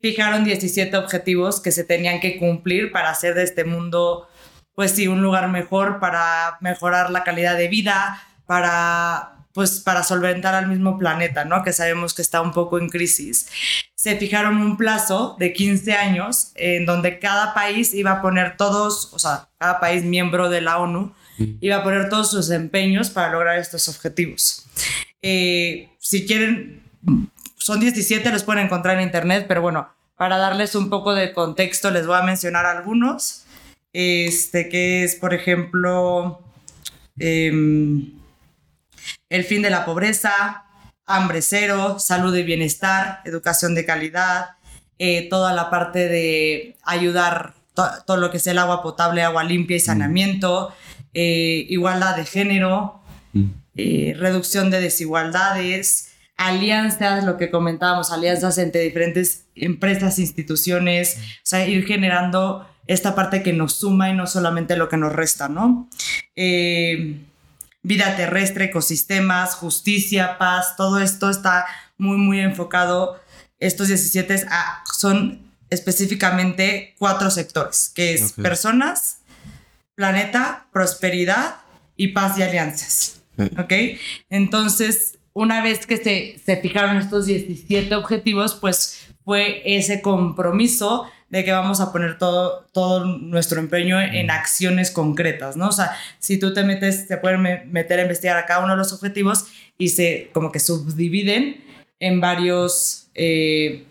fijaron 0.00 0.44
17 0.44 0.96
objetivos 0.96 1.60
que 1.60 1.72
se 1.72 1.84
tenían 1.84 2.20
que 2.20 2.38
cumplir 2.38 2.92
para 2.92 3.10
hacer 3.10 3.34
de 3.34 3.42
este 3.42 3.64
mundo, 3.64 4.28
pues 4.74 4.92
sí, 4.92 5.08
un 5.08 5.22
lugar 5.22 5.48
mejor, 5.48 5.98
para 5.98 6.58
mejorar 6.60 7.10
la 7.10 7.24
calidad 7.24 7.56
de 7.56 7.68
vida, 7.68 8.22
para 8.46 9.32
pues 9.52 9.80
para 9.80 10.02
solventar 10.02 10.54
al 10.54 10.66
mismo 10.66 10.98
planeta, 10.98 11.46
¿no? 11.46 11.64
Que 11.64 11.72
sabemos 11.72 12.12
que 12.12 12.20
está 12.20 12.42
un 12.42 12.52
poco 12.52 12.78
en 12.78 12.90
crisis. 12.90 13.48
Se 13.94 14.14
fijaron 14.16 14.58
un 14.58 14.76
plazo 14.76 15.34
de 15.38 15.54
15 15.54 15.94
años 15.94 16.52
en 16.56 16.84
donde 16.84 17.18
cada 17.18 17.54
país 17.54 17.94
iba 17.94 18.12
a 18.12 18.20
poner 18.20 18.58
todos, 18.58 19.14
o 19.14 19.18
sea, 19.18 19.48
cada 19.56 19.80
país 19.80 20.04
miembro 20.04 20.50
de 20.50 20.60
la 20.60 20.76
ONU 20.76 21.14
iba 21.38 21.76
a 21.76 21.82
poner 21.82 22.08
todos 22.08 22.30
sus 22.30 22.50
empeños 22.50 23.10
para 23.10 23.32
lograr 23.32 23.58
estos 23.58 23.88
objetivos. 23.88 24.66
Eh, 25.22 25.88
si 25.98 26.26
quieren, 26.26 26.82
son 27.56 27.80
17, 27.80 28.30
los 28.30 28.44
pueden 28.44 28.66
encontrar 28.66 28.96
en 28.96 29.02
internet, 29.02 29.46
pero 29.48 29.62
bueno, 29.62 29.88
para 30.16 30.38
darles 30.38 30.74
un 30.74 30.88
poco 30.88 31.14
de 31.14 31.32
contexto 31.32 31.90
les 31.90 32.06
voy 32.06 32.16
a 32.16 32.22
mencionar 32.22 32.66
algunos. 32.66 33.44
Este 33.92 34.68
que 34.68 35.04
es, 35.04 35.14
por 35.14 35.32
ejemplo, 35.34 36.40
em, 37.18 38.12
el 39.28 39.44
fin 39.44 39.62
de 39.62 39.70
la 39.70 39.84
pobreza, 39.84 40.64
hambre 41.06 41.42
cero, 41.42 41.98
salud 41.98 42.36
y 42.36 42.42
bienestar, 42.42 43.20
educación 43.24 43.74
de 43.74 43.84
calidad, 43.84 44.56
eh, 44.98 45.28
toda 45.28 45.52
la 45.52 45.70
parte 45.70 46.08
de 46.08 46.76
ayudar 46.82 47.54
todo 48.06 48.16
lo 48.16 48.30
que 48.30 48.38
es 48.38 48.46
el 48.46 48.58
agua 48.58 48.82
potable, 48.82 49.22
agua 49.22 49.44
limpia 49.44 49.76
y 49.76 49.80
saneamiento, 49.80 50.72
eh, 51.18 51.66
igualdad 51.70 52.16
de 52.16 52.26
género, 52.26 53.00
mm. 53.32 53.44
eh, 53.76 54.14
reducción 54.18 54.70
de 54.70 54.80
desigualdades, 54.80 56.12
alianzas, 56.36 57.24
lo 57.24 57.38
que 57.38 57.50
comentábamos, 57.50 58.10
alianzas 58.10 58.58
entre 58.58 58.82
diferentes 58.82 59.46
empresas, 59.54 60.18
instituciones, 60.18 61.16
o 61.18 61.40
sea, 61.44 61.66
ir 61.66 61.86
generando 61.86 62.68
esta 62.86 63.14
parte 63.14 63.42
que 63.42 63.54
nos 63.54 63.72
suma 63.72 64.10
y 64.10 64.14
no 64.14 64.26
solamente 64.26 64.76
lo 64.76 64.88
que 64.88 64.98
nos 64.98 65.12
resta, 65.12 65.48
¿no? 65.48 65.88
vida 67.82 68.16
terrestre, 68.16 68.64
ecosistemas, 68.64 69.54
justicia, 69.54 70.38
paz, 70.38 70.74
todo 70.76 70.98
esto 70.98 71.30
está 71.30 71.66
muy, 71.96 72.16
muy 72.16 72.40
enfocado 72.40 73.20
estos 73.58 73.88
17 73.88 74.46
son 74.96 75.40
específicamente 75.70 76.94
cuatro 76.98 77.30
sectores, 77.30 77.90
que 77.94 78.14
es 78.14 78.32
personas, 78.32 79.18
planeta, 79.96 80.68
prosperidad 80.72 81.56
y 81.96 82.08
paz 82.08 82.38
y 82.38 82.44
alianzas. 82.44 83.22
¿Ok? 83.58 83.72
Entonces, 84.30 85.18
una 85.32 85.62
vez 85.62 85.86
que 85.86 85.96
se, 85.96 86.38
se 86.42 86.56
fijaron 86.58 86.96
estos 86.96 87.26
17 87.26 87.94
objetivos, 87.96 88.54
pues 88.54 89.08
fue 89.24 89.62
ese 89.64 90.00
compromiso 90.00 91.06
de 91.28 91.44
que 91.44 91.52
vamos 91.52 91.80
a 91.80 91.92
poner 91.92 92.18
todo, 92.18 92.66
todo 92.72 93.04
nuestro 93.04 93.58
empeño 93.58 94.00
en 94.00 94.30
acciones 94.30 94.92
concretas, 94.92 95.56
¿no? 95.56 95.68
O 95.68 95.72
sea, 95.72 95.96
si 96.20 96.38
tú 96.38 96.54
te 96.54 96.62
metes, 96.62 97.08
se 97.08 97.16
pueden 97.16 97.42
meter 97.72 97.98
a 97.98 98.02
investigar 98.02 98.36
a 98.36 98.46
cada 98.46 98.60
uno 98.60 98.74
de 98.74 98.78
los 98.78 98.92
objetivos 98.92 99.46
y 99.76 99.88
se 99.88 100.30
como 100.32 100.52
que 100.52 100.60
subdividen 100.60 101.64
en 101.98 102.20
varios, 102.20 103.08
eh, 103.14 103.84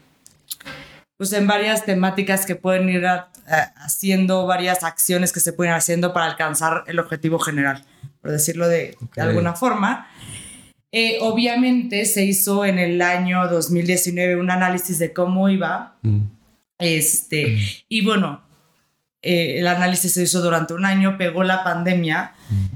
pues 1.18 1.34
en 1.34 1.46
varias 1.46 1.86
temáticas 1.86 2.46
que 2.46 2.56
pueden 2.56 2.88
ir 2.90 3.06
haciendo, 3.46 4.46
varias 4.46 4.84
acciones 4.84 5.32
que 5.32 5.40
se 5.40 5.54
pueden 5.54 5.72
ir 5.74 5.78
haciendo 5.78 6.14
para 6.14 6.26
alcanzar 6.26 6.84
el 6.88 7.00
objetivo 7.00 7.40
general, 7.40 7.84
por 8.22 8.32
decirlo 8.32 8.68
de, 8.68 8.98
alguna 9.18 9.54
forma. 9.54 10.08
Eh, 10.92 11.18
obviamente 11.22 12.06
se 12.06 12.24
hizo 12.24 12.64
en 12.64 12.80
el 12.80 13.02
año 13.02 13.48
2019 13.48 14.38
un 14.38 14.50
análisis 14.50 14.98
de 15.00 15.14
cómo 15.14 15.50
iba. 15.50 15.98
Mm. 16.02 16.22
Este, 16.80 17.48
mm. 17.48 17.60
y 17.90 18.06
bueno, 18.06 18.46
eh, 19.26 19.60
el 19.60 19.68
análisis 19.68 20.14
se 20.14 20.22
hizo 20.22 20.40
durante 20.40 20.76
un 20.76 20.86
año, 20.86 21.18
pegó 21.18 21.44
la 21.44 21.64
pandemia, 21.64 22.34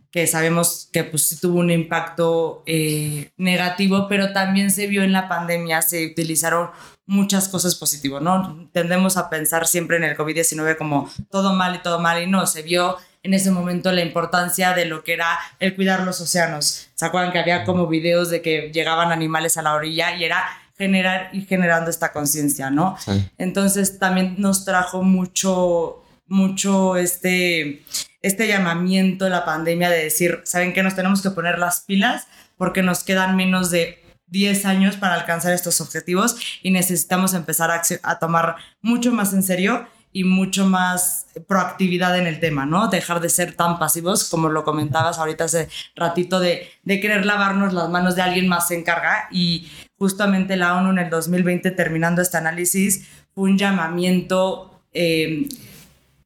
que 0.09 0.25
sabemos 0.25 0.89
que 0.91 1.03
pues 1.03 1.37
tuvo 1.39 1.59
un 1.59 1.69
impacto 1.69 2.63
eh, 2.65 3.29
negativo, 3.37 4.07
pero 4.09 4.33
también 4.33 4.71
se 4.71 4.87
vio 4.87 5.03
en 5.03 5.11
la 5.11 5.29
pandemia, 5.29 5.83
se 5.83 6.07
utilizaron 6.07 6.71
muchas 7.09 7.49
cosas 7.49 7.73
positivas, 7.73 8.21
¿no? 8.21 8.69
Tendemos 8.71 9.17
a 9.17 9.31
pensar 9.31 9.65
siempre 9.65 9.97
en 9.97 10.03
el 10.03 10.15
COVID-19 10.15 10.77
como 10.77 11.09
todo 11.31 11.53
mal 11.53 11.75
y 11.75 11.79
todo 11.79 11.99
mal, 11.99 12.21
y 12.21 12.27
no, 12.27 12.45
se 12.45 12.61
vio 12.61 12.97
en 13.23 13.33
ese 13.33 13.49
momento 13.49 13.91
la 13.91 14.01
importancia 14.01 14.73
de 14.73 14.85
lo 14.85 15.03
que 15.03 15.13
era 15.13 15.39
el 15.59 15.75
cuidar 15.75 16.01
los 16.01 16.21
océanos. 16.21 16.87
¿Se 16.93 17.05
acuerdan 17.05 17.31
que 17.31 17.39
había 17.39 17.65
como 17.65 17.87
videos 17.87 18.29
de 18.29 18.43
que 18.43 18.69
llegaban 18.71 19.11
animales 19.11 19.57
a 19.57 19.63
la 19.63 19.73
orilla 19.73 20.15
y 20.15 20.23
era 20.23 20.45
generar 20.77 21.31
y 21.33 21.41
generando 21.41 21.89
esta 21.89 22.11
conciencia, 22.11 22.69
¿no? 22.69 22.95
Entonces 23.39 23.97
también 23.97 24.35
nos 24.37 24.63
trajo 24.63 25.01
mucho 25.01 26.03
mucho 26.27 26.95
este, 26.95 27.83
este 28.21 28.47
llamamiento 28.47 29.25
de 29.25 29.31
la 29.31 29.45
pandemia 29.45 29.89
de 29.89 30.03
decir, 30.03 30.41
¿saben 30.45 30.73
qué? 30.73 30.83
Nos 30.83 30.95
tenemos 30.95 31.23
que 31.23 31.31
poner 31.31 31.57
las 31.57 31.81
pilas 31.81 32.27
porque 32.55 32.83
nos 32.83 33.03
quedan 33.03 33.35
menos 33.35 33.71
de 33.71 33.98
10 34.29 34.65
años 34.65 34.95
para 34.95 35.15
alcanzar 35.15 35.53
estos 35.53 35.81
objetivos 35.81 36.35
y 36.61 36.71
necesitamos 36.71 37.33
empezar 37.33 37.71
a, 37.71 38.19
tomar 38.19 38.55
mucho 38.81 39.11
más 39.11 39.33
en 39.33 39.43
serio 39.43 39.87
y 40.11 40.23
mucho 40.23 40.65
más 40.65 41.27
proactividad 41.47 42.17
en 42.17 42.25
el 42.25 42.39
tema, 42.39 42.65
¿no? 42.65 42.87
Dejar 42.87 43.19
de 43.19 43.29
ser 43.29 43.53
tan 43.55 43.77
pasivos, 43.77 44.27
como 44.29 44.49
lo 44.49 44.63
comentabas 44.63 45.19
ahorita 45.19 45.43
hace 45.43 45.69
ratito, 45.95 46.39
de, 46.39 46.67
querer 46.85 47.25
lavarnos 47.25 47.73
las 47.73 47.89
manos 47.89 48.15
de 48.15 48.23
alguien 48.23 48.47
más 48.47 48.67
se 48.69 48.75
encarga. 48.75 49.27
Y 49.31 49.69
justamente 49.97 50.57
la 50.57 50.75
ONU 50.75 50.91
en 50.91 50.99
el 50.99 51.09
2020, 51.09 51.71
terminando 51.71 52.21
este 52.21 52.37
análisis, 52.37 53.07
fue 53.35 53.51
un 53.51 53.57
llamamiento 53.57 54.81
eh, 54.93 55.47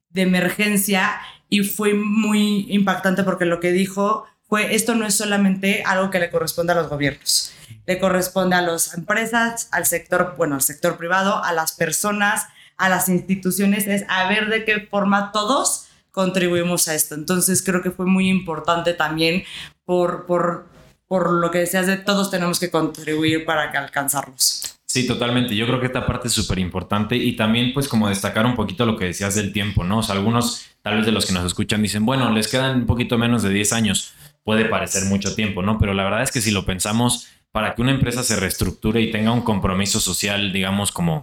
de 0.09 0.21
emergencia 0.21 1.19
y 1.49 1.61
fue 1.61 1.93
muy 1.93 2.65
impactante 2.69 3.23
porque 3.23 3.45
lo 3.45 3.59
que 3.59 3.71
dijo 3.71 4.25
fue 4.47 4.75
esto 4.75 4.95
no 4.95 5.05
es 5.05 5.15
solamente 5.15 5.83
algo 5.85 6.09
que 6.09 6.19
le 6.19 6.29
corresponde 6.29 6.73
a 6.73 6.75
los 6.75 6.89
gobiernos, 6.89 7.52
le 7.85 7.99
corresponde 7.99 8.55
a 8.55 8.61
las 8.61 8.93
empresas, 8.93 9.69
al 9.71 9.85
sector, 9.85 10.35
bueno, 10.37 10.55
al 10.55 10.61
sector 10.61 10.97
privado, 10.97 11.43
a 11.43 11.53
las 11.53 11.73
personas, 11.73 12.47
a 12.77 12.89
las 12.89 13.09
instituciones, 13.09 13.87
es 13.87 14.05
a 14.07 14.27
ver 14.27 14.49
de 14.49 14.65
qué 14.65 14.87
forma 14.89 15.31
todos 15.31 15.87
contribuimos 16.11 16.87
a 16.87 16.95
esto. 16.95 17.15
Entonces 17.15 17.63
creo 17.63 17.81
que 17.81 17.91
fue 17.91 18.05
muy 18.05 18.29
importante 18.29 18.93
también 18.93 19.43
por, 19.85 20.25
por, 20.25 20.67
por 21.07 21.31
lo 21.31 21.51
que 21.51 21.59
decías 21.59 21.87
de 21.87 21.97
todos 21.97 22.31
tenemos 22.31 22.59
que 22.59 22.71
contribuir 22.71 23.45
para 23.45 23.69
alcanzarlos. 23.71 24.73
Sí, 24.85 25.07
totalmente. 25.07 25.55
Yo 25.55 25.65
creo 25.65 25.79
que 25.79 25.87
esta 25.87 26.05
parte 26.05 26.27
es 26.27 26.35
súper 26.35 26.59
importante 26.59 27.15
y 27.15 27.35
también 27.35 27.73
pues 27.73 27.87
como 27.87 28.09
destacar 28.09 28.45
un 28.45 28.53
poquito 28.53 28.85
lo 28.85 28.95
que 28.95 29.05
decías 29.05 29.33
del 29.33 29.51
tiempo, 29.51 29.83
¿no? 29.83 29.97
O 29.97 30.03
sea, 30.03 30.13
algunos 30.13 30.67
tal 30.83 30.97
vez 30.97 31.05
de 31.07 31.11
los 31.11 31.25
que 31.25 31.33
nos 31.33 31.45
escuchan 31.45 31.81
dicen, 31.81 32.05
bueno, 32.05 32.29
les 32.29 32.47
quedan 32.47 32.81
un 32.81 32.85
poquito 32.85 33.17
menos 33.17 33.41
de 33.41 33.49
10 33.49 33.73
años. 33.73 34.13
Puede 34.43 34.65
parecer 34.65 35.05
mucho 35.05 35.33
tiempo, 35.33 35.63
¿no? 35.63 35.79
Pero 35.79 35.95
la 35.95 36.03
verdad 36.03 36.21
es 36.21 36.31
que 36.31 36.41
si 36.41 36.51
lo 36.51 36.63
pensamos, 36.63 37.27
para 37.53 37.75
que 37.75 37.81
una 37.81 37.91
empresa 37.91 38.23
se 38.23 38.35
reestructure 38.35 38.99
y 38.99 39.11
tenga 39.11 39.31
un 39.31 39.41
compromiso 39.41 40.01
social, 40.01 40.51
digamos, 40.51 40.91
como 40.91 41.21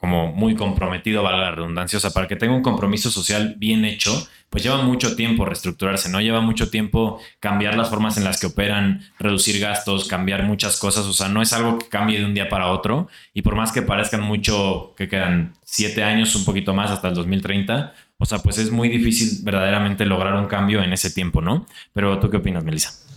como 0.00 0.32
muy 0.32 0.54
comprometido, 0.54 1.22
valga 1.22 1.42
la 1.42 1.50
redundancia, 1.50 1.98
o 1.98 2.00
sea, 2.00 2.10
para 2.10 2.26
que 2.26 2.34
tenga 2.34 2.54
un 2.54 2.62
compromiso 2.62 3.10
social 3.10 3.56
bien 3.58 3.84
hecho, 3.84 4.26
pues 4.48 4.64
lleva 4.64 4.80
mucho 4.82 5.14
tiempo 5.14 5.44
reestructurarse, 5.44 6.08
¿no? 6.08 6.22
Lleva 6.22 6.40
mucho 6.40 6.70
tiempo 6.70 7.20
cambiar 7.38 7.76
las 7.76 7.90
formas 7.90 8.16
en 8.16 8.24
las 8.24 8.40
que 8.40 8.46
operan, 8.46 9.02
reducir 9.18 9.60
gastos, 9.60 10.08
cambiar 10.08 10.44
muchas 10.44 10.78
cosas, 10.78 11.04
o 11.04 11.12
sea, 11.12 11.28
no 11.28 11.42
es 11.42 11.52
algo 11.52 11.78
que 11.78 11.88
cambie 11.88 12.18
de 12.18 12.24
un 12.24 12.32
día 12.32 12.48
para 12.48 12.68
otro, 12.68 13.08
y 13.34 13.42
por 13.42 13.56
más 13.56 13.72
que 13.72 13.82
parezcan 13.82 14.22
mucho, 14.22 14.94
que 14.96 15.06
quedan 15.06 15.52
siete 15.64 16.02
años, 16.02 16.34
un 16.34 16.46
poquito 16.46 16.72
más 16.72 16.90
hasta 16.90 17.08
el 17.08 17.14
2030, 17.14 17.92
o 18.16 18.24
sea, 18.24 18.38
pues 18.38 18.56
es 18.56 18.70
muy 18.70 18.88
difícil 18.88 19.44
verdaderamente 19.44 20.06
lograr 20.06 20.34
un 20.36 20.46
cambio 20.46 20.82
en 20.82 20.94
ese 20.94 21.10
tiempo, 21.10 21.42
¿no? 21.42 21.66
Pero 21.92 22.18
tú 22.20 22.30
qué 22.30 22.38
opinas, 22.38 22.64
Melissa? 22.64 23.09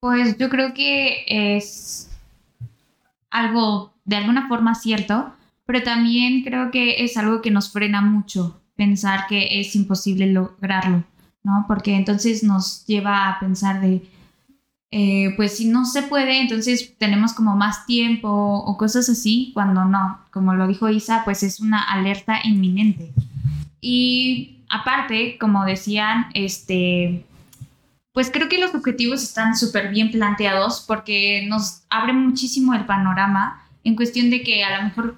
Pues 0.00 0.38
yo 0.38 0.48
creo 0.48 0.74
que 0.74 1.24
es 1.26 2.10
algo 3.30 3.92
de 4.04 4.16
alguna 4.16 4.48
forma 4.48 4.74
cierto, 4.74 5.32
pero 5.66 5.82
también 5.82 6.44
creo 6.44 6.70
que 6.70 7.04
es 7.04 7.16
algo 7.16 7.42
que 7.42 7.50
nos 7.50 7.72
frena 7.72 8.00
mucho 8.00 8.60
pensar 8.76 9.26
que 9.28 9.60
es 9.60 9.74
imposible 9.74 10.32
lograrlo, 10.32 11.04
¿no? 11.42 11.64
Porque 11.66 11.96
entonces 11.96 12.42
nos 12.44 12.86
lleva 12.86 13.28
a 13.28 13.40
pensar 13.40 13.80
de, 13.80 14.08
eh, 14.92 15.34
pues 15.36 15.58
si 15.58 15.66
no 15.66 15.84
se 15.84 16.02
puede, 16.02 16.40
entonces 16.40 16.96
tenemos 16.96 17.34
como 17.34 17.56
más 17.56 17.84
tiempo 17.84 18.28
o 18.30 18.78
cosas 18.78 19.08
así, 19.08 19.50
cuando 19.52 19.84
no, 19.84 20.20
como 20.30 20.54
lo 20.54 20.68
dijo 20.68 20.88
Isa, 20.88 21.22
pues 21.24 21.42
es 21.42 21.60
una 21.60 21.82
alerta 21.82 22.38
inminente. 22.44 23.12
Y 23.80 24.60
aparte, 24.70 25.36
como 25.38 25.64
decían, 25.64 26.26
este, 26.34 27.26
pues 28.12 28.30
creo 28.30 28.48
que 28.48 28.58
los 28.58 28.74
objetivos 28.74 29.22
están 29.22 29.56
súper 29.56 29.90
bien 29.90 30.10
planteados 30.10 30.84
porque 30.86 31.44
nos 31.48 31.82
abre 31.90 32.12
muchísimo 32.12 32.74
el 32.74 32.86
panorama 32.86 33.64
en 33.84 33.96
cuestión 33.96 34.30
de 34.30 34.42
que 34.42 34.64
a 34.64 34.78
lo 34.78 34.84
mejor 34.84 35.16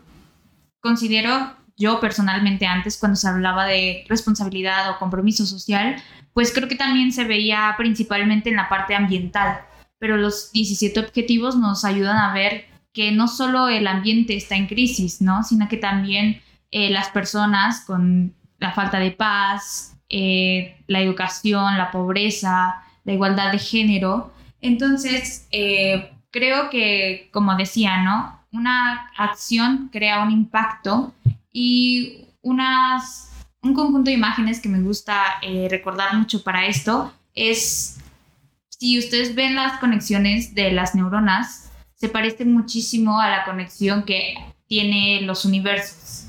considero 0.80 1.56
yo 1.76 1.98
personalmente 1.98 2.66
antes 2.66 2.98
cuando 2.98 3.16
se 3.16 3.28
hablaba 3.28 3.64
de 3.64 4.04
responsabilidad 4.08 4.90
o 4.90 4.98
compromiso 4.98 5.46
social, 5.46 5.96
pues 6.34 6.52
creo 6.52 6.68
que 6.68 6.76
también 6.76 7.10
se 7.10 7.24
veía 7.24 7.74
principalmente 7.78 8.50
en 8.50 8.56
la 8.56 8.68
parte 8.68 8.94
ambiental, 8.94 9.60
pero 9.98 10.16
los 10.16 10.52
17 10.52 11.00
objetivos 11.00 11.56
nos 11.56 11.84
ayudan 11.84 12.18
a 12.18 12.34
ver 12.34 12.66
que 12.92 13.12
no 13.12 13.28
solo 13.28 13.68
el 13.68 13.86
ambiente 13.86 14.36
está 14.36 14.56
en 14.56 14.66
crisis, 14.66 15.22
¿no? 15.22 15.42
Sino 15.42 15.68
que 15.68 15.76
también 15.76 16.42
eh, 16.70 16.90
las 16.90 17.08
personas 17.08 17.84
con 17.86 18.34
la 18.58 18.72
falta 18.72 18.98
de 18.98 19.12
paz, 19.12 19.96
eh, 20.10 20.76
la 20.86 21.00
educación, 21.00 21.78
la 21.78 21.90
pobreza, 21.90 22.82
la 23.04 23.12
igualdad 23.12 23.52
de 23.52 23.58
género. 23.58 24.32
Entonces, 24.60 25.46
eh, 25.52 26.10
creo 26.30 26.68
que, 26.68 27.30
como 27.32 27.56
decía, 27.56 28.02
¿no? 28.02 28.40
una 28.52 29.10
acción 29.16 29.88
crea 29.92 30.22
un 30.22 30.30
impacto 30.30 31.12
y 31.52 32.26
unas, 32.42 33.30
un 33.62 33.74
conjunto 33.74 34.10
de 34.10 34.16
imágenes 34.16 34.60
que 34.60 34.68
me 34.68 34.80
gusta 34.80 35.22
eh, 35.42 35.68
recordar 35.70 36.16
mucho 36.16 36.42
para 36.42 36.66
esto 36.66 37.12
es, 37.34 37.98
si 38.68 38.98
ustedes 38.98 39.34
ven 39.34 39.54
las 39.54 39.78
conexiones 39.78 40.54
de 40.54 40.72
las 40.72 40.94
neuronas, 40.94 41.70
se 41.94 42.08
parece 42.08 42.44
muchísimo 42.44 43.20
a 43.20 43.28
la 43.28 43.44
conexión 43.44 44.04
que 44.04 44.34
tiene 44.66 45.20
los 45.22 45.44
universos. 45.44 46.26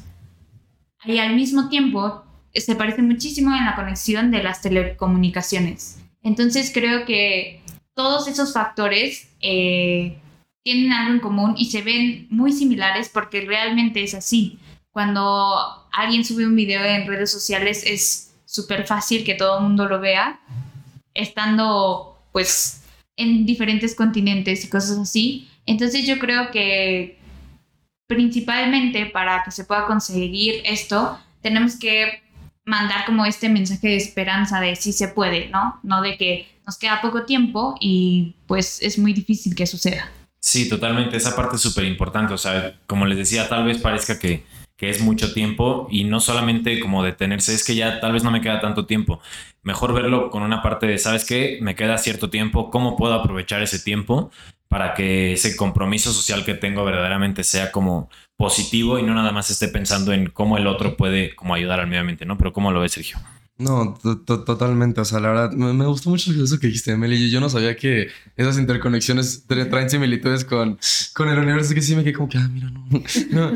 Y 1.05 1.17
al 1.17 1.35
mismo 1.35 1.69
tiempo, 1.69 2.23
se 2.53 2.75
parece 2.75 3.01
muchísimo 3.01 3.55
en 3.55 3.65
la 3.65 3.75
conexión 3.75 4.31
de 4.31 4.43
las 4.43 4.61
telecomunicaciones. 4.61 5.99
Entonces 6.23 6.71
creo 6.73 7.05
que 7.05 7.61
todos 7.93 8.27
esos 8.27 8.53
factores 8.53 9.29
eh, 9.41 10.17
tienen 10.63 10.91
algo 10.91 11.13
en 11.13 11.19
común 11.19 11.55
y 11.57 11.71
se 11.71 11.81
ven 11.81 12.27
muy 12.29 12.51
similares 12.51 13.09
porque 13.09 13.41
realmente 13.41 14.03
es 14.03 14.13
así. 14.13 14.59
Cuando 14.91 15.87
alguien 15.91 16.25
sube 16.25 16.45
un 16.45 16.55
video 16.55 16.83
en 16.83 17.07
redes 17.07 17.31
sociales 17.31 17.83
es 17.85 18.33
súper 18.45 18.85
fácil 18.85 19.23
que 19.23 19.35
todo 19.35 19.57
el 19.57 19.63
mundo 19.63 19.87
lo 19.87 19.99
vea, 19.99 20.39
estando 21.13 22.19
pues 22.31 22.83
en 23.15 23.45
diferentes 23.45 23.95
continentes 23.95 24.65
y 24.65 24.69
cosas 24.69 24.97
así. 24.97 25.47
Entonces 25.65 26.05
yo 26.05 26.19
creo 26.19 26.51
que 26.51 27.17
principalmente 28.07 29.05
para 29.05 29.43
que 29.43 29.51
se 29.51 29.63
pueda 29.63 29.85
conseguir 29.85 30.61
esto, 30.65 31.17
tenemos 31.41 31.77
que 31.77 32.20
mandar 32.65 33.05
como 33.05 33.25
este 33.25 33.49
mensaje 33.49 33.89
de 33.89 33.97
esperanza 33.97 34.59
de 34.59 34.75
si 34.75 34.93
se 34.93 35.07
puede, 35.07 35.49
¿no? 35.49 35.79
No 35.83 36.01
de 36.01 36.17
que 36.17 36.47
nos 36.65 36.77
queda 36.77 37.01
poco 37.01 37.23
tiempo 37.25 37.75
y 37.79 38.35
pues 38.47 38.81
es 38.81 38.97
muy 38.97 39.13
difícil 39.13 39.55
que 39.55 39.65
suceda. 39.65 40.11
Sí, 40.39 40.69
totalmente. 40.69 41.17
Esa 41.17 41.35
parte 41.35 41.55
es 41.55 41.61
súper 41.61 41.85
importante. 41.85 42.33
O 42.33 42.37
sea, 42.37 42.79
como 42.87 43.05
les 43.05 43.17
decía, 43.17 43.47
tal 43.47 43.65
vez 43.65 43.77
parezca 43.77 44.17
que, 44.17 44.43
que 44.75 44.89
es 44.89 45.01
mucho 45.01 45.33
tiempo 45.33 45.87
y 45.91 46.03
no 46.03 46.19
solamente 46.19 46.79
como 46.79 47.03
detenerse, 47.03 47.53
es 47.53 47.63
que 47.63 47.75
ya 47.75 47.99
tal 47.99 48.13
vez 48.13 48.23
no 48.23 48.31
me 48.31 48.41
queda 48.41 48.59
tanto 48.59 48.85
tiempo. 48.85 49.19
Mejor 49.63 49.93
verlo 49.93 50.29
con 50.31 50.41
una 50.41 50.63
parte 50.63 50.87
de, 50.87 50.97
¿sabes 50.97 51.25
qué? 51.25 51.59
Me 51.61 51.75
queda 51.75 51.97
cierto 51.97 52.29
tiempo, 52.29 52.71
¿cómo 52.71 52.97
puedo 52.97 53.13
aprovechar 53.13 53.61
ese 53.61 53.79
tiempo 53.79 54.31
para 54.71 54.93
que 54.93 55.33
ese 55.33 55.57
compromiso 55.57 56.13
social 56.13 56.45
que 56.45 56.53
tengo 56.53 56.85
verdaderamente 56.85 57.43
sea 57.43 57.73
como 57.73 58.09
positivo 58.37 58.97
y 58.97 59.03
no 59.03 59.13
nada 59.13 59.33
más 59.33 59.49
esté 59.49 59.67
pensando 59.67 60.13
en 60.13 60.29
cómo 60.29 60.57
el 60.57 60.65
otro 60.65 60.95
puede 60.95 61.35
como 61.35 61.53
ayudar 61.53 61.81
al 61.81 61.87
medio 61.87 61.99
ambiente, 61.99 62.25
¿no? 62.25 62.37
Pero 62.37 62.53
¿cómo 62.53 62.71
lo 62.71 62.79
ves, 62.79 62.93
Sergio? 62.93 63.17
No, 63.57 63.99
totalmente. 64.25 65.01
O 65.01 65.05
sea, 65.05 65.19
la 65.19 65.27
verdad, 65.27 65.51
me, 65.51 65.85
gustó 65.85 66.09
mucho 66.09 66.31
eso 66.31 66.57
que 66.57 66.67
dijiste, 66.67 66.95
Meli. 66.95 67.29
Yo 67.29 67.41
no 67.41 67.49
sabía 67.49 67.75
que 67.75 68.07
esas 68.37 68.57
interconexiones 68.57 69.45
traen 69.45 69.89
similitudes 69.89 70.45
con, 70.45 70.79
con 71.13 71.27
el 71.27 71.37
universo. 71.37 71.73
Que 71.73 71.81
sí 71.81 71.93
me 71.93 72.03
quedé 72.05 72.13
como 72.13 72.29
que, 72.29 72.37
ah, 72.37 72.47
mira, 72.49 72.71
no, 72.71 72.81
no, 73.31 73.51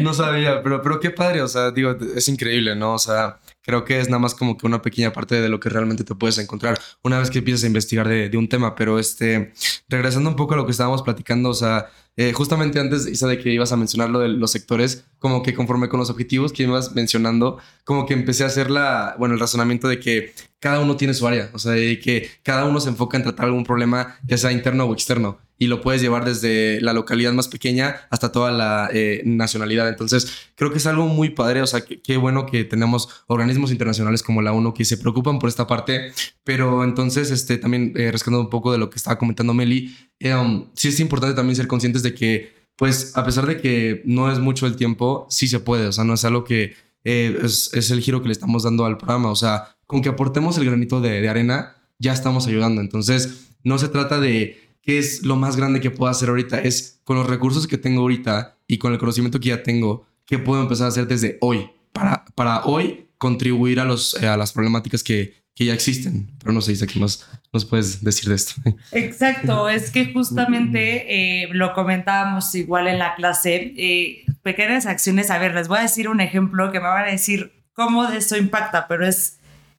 no 0.00 0.14
sabía. 0.14 0.62
Pero, 0.62 0.82
pero 0.82 1.00
qué 1.00 1.10
padre. 1.10 1.40
O 1.40 1.48
sea, 1.48 1.70
digo, 1.70 1.96
es 2.14 2.28
increíble, 2.28 2.76
¿no? 2.76 2.92
O 2.92 2.98
sea, 2.98 3.40
creo 3.62 3.84
que 3.84 4.00
es 4.00 4.08
nada 4.08 4.18
más 4.18 4.34
como 4.34 4.56
que 4.56 4.66
una 4.66 4.82
pequeña 4.82 5.12
parte 5.12 5.40
de 5.40 5.48
lo 5.48 5.60
que 5.60 5.68
realmente 5.68 6.04
te 6.04 6.14
puedes 6.14 6.38
encontrar 6.38 6.78
una 7.02 7.18
vez 7.18 7.30
que 7.30 7.38
empiezas 7.38 7.64
a 7.64 7.66
investigar 7.68 8.08
de, 8.08 8.36
un 8.36 8.48
tema. 8.48 8.74
Pero 8.74 8.98
este, 8.98 9.52
regresando 9.88 10.30
un 10.30 10.36
poco 10.36 10.54
a 10.54 10.56
lo 10.56 10.66
que 10.66 10.72
estábamos 10.72 11.02
platicando, 11.02 11.50
o 11.50 11.54
sea, 11.54 11.86
eh, 12.16 12.32
justamente 12.32 12.78
antes, 12.78 13.06
Isa, 13.06 13.26
de 13.26 13.38
que 13.38 13.50
ibas 13.50 13.72
a 13.72 13.76
mencionar 13.76 14.10
lo 14.10 14.18
de 14.18 14.28
los 14.28 14.50
sectores, 14.50 15.04
como 15.18 15.42
que 15.42 15.54
conforme 15.54 15.88
con 15.88 15.98
los 15.98 16.10
objetivos 16.10 16.52
que 16.52 16.64
ibas 16.64 16.94
mencionando, 16.94 17.58
como 17.84 18.04
que 18.04 18.12
empecé 18.12 18.44
a 18.44 18.48
hacer 18.48 18.70
la, 18.70 19.14
bueno, 19.18 19.34
el 19.34 19.40
razonamiento 19.40 19.88
de 19.88 19.98
que 19.98 20.34
cada 20.60 20.80
uno 20.80 20.96
tiene 20.96 21.14
su 21.14 21.26
área, 21.26 21.50
o 21.54 21.58
sea, 21.58 21.72
de 21.72 21.98
que 22.00 22.30
cada 22.42 22.66
uno 22.66 22.80
se 22.80 22.90
enfoca 22.90 23.16
en 23.16 23.22
tratar 23.22 23.46
algún 23.46 23.64
problema, 23.64 24.18
ya 24.26 24.36
sea 24.36 24.52
interno 24.52 24.84
o 24.84 24.92
externo, 24.92 25.38
y 25.62 25.68
lo 25.68 25.80
puedes 25.80 26.02
llevar 26.02 26.24
desde 26.24 26.80
la 26.80 26.92
localidad 26.92 27.32
más 27.32 27.46
pequeña 27.46 27.94
hasta 28.10 28.32
toda 28.32 28.50
la 28.50 28.90
eh, 28.92 29.22
nacionalidad. 29.24 29.88
Entonces, 29.88 30.50
creo 30.56 30.72
que 30.72 30.78
es 30.78 30.86
algo 30.88 31.06
muy 31.06 31.30
padre, 31.30 31.62
o 31.62 31.68
sea, 31.68 31.82
qué 31.84 32.16
bueno 32.16 32.46
que 32.46 32.64
tenemos 32.64 33.08
organismos 33.28 33.70
internacionales 33.70 34.24
como 34.24 34.42
la 34.42 34.52
ONU 34.52 34.74
que 34.74 34.84
se 34.84 34.98
preocupan 34.98 35.38
por 35.38 35.48
esta 35.48 35.68
parte, 35.68 36.12
pero 36.42 36.82
entonces, 36.82 37.30
este, 37.30 37.58
también 37.58 37.92
eh, 37.94 38.10
rescatando 38.10 38.40
un 38.40 38.50
poco 38.50 38.72
de 38.72 38.78
lo 38.78 38.90
que 38.90 38.96
estaba 38.96 39.20
comentando 39.20 39.54
Meli, 39.54 39.96
eh, 40.18 40.34
um, 40.34 40.66
sí 40.74 40.88
es 40.88 40.98
importante 40.98 41.36
también 41.36 41.54
ser 41.54 41.68
conscientes 41.68 42.02
de 42.02 42.12
que, 42.12 42.52
pues, 42.74 43.16
a 43.16 43.24
pesar 43.24 43.46
de 43.46 43.60
que 43.60 44.02
no 44.04 44.32
es 44.32 44.40
mucho 44.40 44.66
el 44.66 44.74
tiempo, 44.74 45.28
sí 45.30 45.46
se 45.46 45.60
puede, 45.60 45.86
o 45.86 45.92
sea, 45.92 46.02
no 46.02 46.14
es 46.14 46.24
algo 46.24 46.42
que 46.42 46.74
es, 47.04 47.70
es 47.72 47.92
el 47.92 48.00
giro 48.00 48.20
que 48.20 48.26
le 48.26 48.32
estamos 48.32 48.64
dando 48.64 48.84
al 48.84 48.98
programa, 48.98 49.30
o 49.30 49.36
sea, 49.36 49.76
con 49.86 50.02
que 50.02 50.08
aportemos 50.08 50.58
el 50.58 50.64
granito 50.64 51.00
de, 51.00 51.28
arena, 51.28 51.76
ya 52.00 52.12
estamos 52.12 52.48
ayudando. 52.48 52.80
Entonces, 52.80 53.50
no 53.62 53.78
se 53.78 53.88
trata 53.88 54.18
de 54.18 54.71
qué 54.82 54.98
es 54.98 55.22
lo 55.22 55.36
más 55.36 55.56
grande 55.56 55.80
que 55.80 55.90
puedo 55.90 56.10
hacer 56.10 56.28
ahorita, 56.28 56.60
es 56.60 57.00
con 57.04 57.16
los 57.16 57.28
recursos 57.28 57.66
que 57.66 57.78
tengo 57.78 58.02
ahorita 58.02 58.58
y 58.66 58.78
con 58.78 58.92
el 58.92 58.98
conocimiento 58.98 59.40
que 59.40 59.50
ya 59.50 59.62
tengo, 59.62 60.06
qué 60.26 60.38
puedo 60.38 60.62
empezar 60.62 60.86
a 60.86 60.88
hacer 60.88 61.06
desde 61.06 61.38
hoy, 61.40 61.70
para, 61.92 62.24
para 62.34 62.64
hoy 62.64 63.06
contribuir 63.18 63.80
a, 63.80 63.84
los, 63.84 64.20
eh, 64.20 64.26
a 64.26 64.36
las 64.36 64.52
problemáticas 64.52 65.02
que, 65.02 65.42
que 65.54 65.66
ya 65.66 65.74
existen. 65.74 66.32
Pero 66.40 66.52
no 66.52 66.60
sé, 66.60 66.72
Isa, 66.72 66.86
¿qué 66.86 66.98
más 66.98 67.28
nos 67.52 67.64
puedes 67.64 68.02
decir 68.02 68.28
de 68.28 68.34
esto? 68.34 68.54
Exacto, 68.92 69.68
es 69.68 69.90
que 69.90 70.12
justamente 70.12 71.42
eh, 71.42 71.48
lo 71.52 71.72
comentábamos 71.74 72.52
igual 72.54 72.88
en 72.88 72.98
la 72.98 73.14
clase, 73.14 73.74
eh, 73.76 74.24
pequeñas 74.42 74.86
acciones, 74.86 75.30
a 75.30 75.38
ver, 75.38 75.54
les 75.54 75.68
voy 75.68 75.78
a 75.78 75.82
decir 75.82 76.08
un 76.08 76.20
ejemplo 76.20 76.72
que 76.72 76.80
me 76.80 76.88
van 76.88 77.04
a 77.04 77.12
decir 77.12 77.52
cómo 77.72 78.04
eso 78.04 78.36
impacta, 78.36 78.88
pero 78.88 79.06
es 79.06 79.38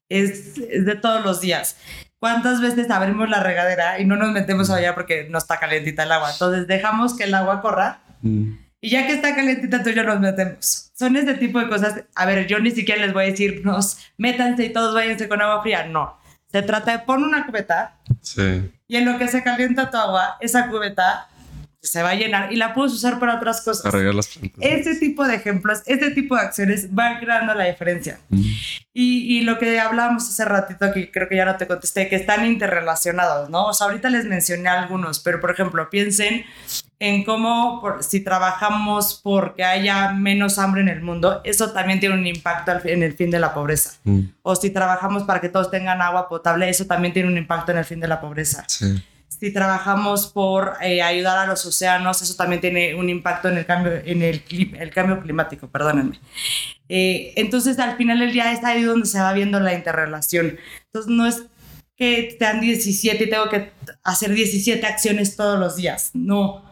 es, 0.10 0.56
de 0.56 0.96
todos 0.96 1.24
los 1.24 1.42
días. 1.42 1.78
¿Cuántas 2.24 2.62
veces 2.62 2.90
abrimos 2.90 3.30
la 3.30 3.42
regadera 3.42 4.00
y 4.00 4.06
no 4.06 4.16
nos 4.16 4.32
metemos 4.32 4.70
allá 4.70 4.96
porque 4.96 5.28
no 5.30 5.38
está 5.38 5.60
calentita 5.60 6.04
el 6.04 6.12
agua? 6.14 6.32
Entonces 6.32 6.68
dejamos 6.68 7.18
que 7.18 7.26
el 7.26 7.34
agua 7.34 7.62
corra 7.62 8.00
mm. 8.22 8.50
y 8.80 8.90
ya 8.92 9.06
que 9.06 9.12
está 9.12 9.36
calentita 9.36 9.84
tú 9.84 9.90
y 9.90 9.94
yo 9.94 10.06
nos 10.06 10.22
metemos. 10.22 10.90
Son 10.94 11.18
este 11.18 11.34
tipo 11.34 11.60
de 11.60 11.68
cosas. 11.68 12.06
A 12.16 12.26
ver, 12.26 12.48
yo 12.48 12.60
ni 12.60 12.72
siquiera 12.72 13.06
les 13.06 13.12
voy 13.12 13.26
a 13.26 13.28
decir, 13.28 13.66
nos 13.66 13.98
métanse 14.16 14.64
y 14.64 14.72
todos 14.72 14.96
váyanse 14.96 15.28
con 15.28 15.42
agua 15.42 15.62
fría. 15.64 15.86
No. 15.86 16.18
Se 16.50 16.62
trata 16.62 16.94
de 16.94 17.00
poner 17.00 17.28
una 17.28 17.46
cubeta 17.46 17.98
sí. 18.22 18.72
y 18.88 18.96
en 18.96 19.04
lo 19.04 19.18
que 19.18 19.28
se 19.28 19.44
calienta 19.44 19.92
tu 19.92 19.98
agua, 19.98 20.38
esa 20.40 20.70
cubeta 20.70 21.28
se 21.84 22.02
va 22.02 22.12
a 22.12 22.16
llenar 22.16 22.52
y 22.54 22.56
la 22.56 22.74
puedes 22.74 22.94
usar 22.94 23.20
para 23.20 23.36
otras 23.36 23.62
cosas. 23.62 23.86
Arreglar 23.86 24.16
las 24.16 24.28
plantas. 24.28 24.58
Este 24.62 24.96
tipo 24.96 25.28
de 25.28 25.36
ejemplos, 25.36 25.84
este 25.86 26.12
tipo 26.12 26.36
de 26.36 26.42
acciones 26.42 26.94
van 26.96 27.20
creando 27.20 27.54
la 27.54 27.66
diferencia. 27.66 28.20
Mm. 28.30 28.42
Y, 28.94 29.38
y, 29.38 29.42
lo 29.42 29.60
que 29.60 29.80
hablábamos 29.80 30.24
hace 30.30 30.46
ratito, 30.46 30.94
que 30.94 31.12
creo 31.12 31.28
que 31.28 31.36
ya 31.36 31.46
no 31.46 31.58
te 31.58 31.68
contesté, 31.68 32.08
que 32.08 32.16
están 32.16 32.46
interrelacionados, 32.46 33.50
¿no? 33.50 33.66
O 33.66 33.74
sea, 33.74 33.88
ahorita 33.88 34.10
les 34.10 34.26
mencioné 34.26 34.70
algunos, 34.70 35.20
pero 35.20 35.42
por 35.42 35.52
ejemplo, 35.52 35.90
piensen 35.90 36.46
en 37.00 37.26
cómo 37.26 37.82
por, 37.82 38.04
si 38.04 38.22
trabajamos 38.22 39.20
porque 39.22 39.66
haya 39.66 40.14
menos 40.14 40.60
hambre 40.60 40.82
en 40.82 40.90
el 40.90 41.02
mundo, 41.02 41.42
eso 41.44 41.72
también 41.74 42.00
tiene 42.00 42.16
un 42.16 42.26
impacto 42.26 42.72
en 42.86 43.04
el 43.04 43.14
fin 43.14 43.30
de 43.30 43.40
la 43.40 43.54
pobreza. 43.54 43.96
Mm. 44.06 44.22
O 44.42 44.56
si 44.56 44.70
trabajamos 44.70 45.24
para 45.24 45.42
que 45.42 45.50
todos 45.50 45.70
tengan 45.70 46.02
agua 46.02 46.30
potable, 46.30 46.70
eso 46.70 46.86
también 46.86 47.14
tiene 47.14 47.28
un 47.28 47.38
impacto 47.38 47.74
en 47.74 47.80
el 47.80 47.86
fin 47.86 48.00
de 48.00 48.08
la 48.08 48.22
pobreza. 48.22 48.64
Sí 48.68 49.04
si 49.40 49.52
trabajamos 49.52 50.28
por 50.28 50.74
eh, 50.82 51.02
ayudar 51.02 51.38
a 51.38 51.48
los 51.48 51.66
océanos, 51.66 52.22
eso 52.22 52.36
también 52.36 52.62
tiene 52.62 52.96
un 52.96 53.10
impacto 53.10 53.50
en 53.50 53.58
el 53.58 53.66
cambio, 53.66 53.94
en 53.94 54.22
el, 54.22 54.44
el 54.80 54.90
cambio 54.92 55.22
climático, 55.22 55.68
perdónenme. 55.68 56.20
Eh, 56.90 57.34
entonces, 57.36 57.80
al 57.80 57.98
final 57.98 58.20
del 58.20 58.34
día 58.34 58.52
es 58.52 58.64
ahí 58.64 58.84
donde 58.84 59.08
se 59.08 59.20
va 59.20 59.34
viendo 59.34 59.60
la 59.60 59.74
interrelación. 59.74 60.58
Entonces, 60.86 61.12
no 61.12 61.26
es 61.26 61.44
que 61.96 62.36
sean 62.38 62.62
17 62.62 63.24
y 63.24 63.30
tengo 63.30 63.50
que 63.50 63.72
hacer 64.04 64.34
17 64.34 64.86
acciones 64.86 65.36
todos 65.36 65.60
los 65.60 65.76
días. 65.76 66.12
No, 66.14 66.64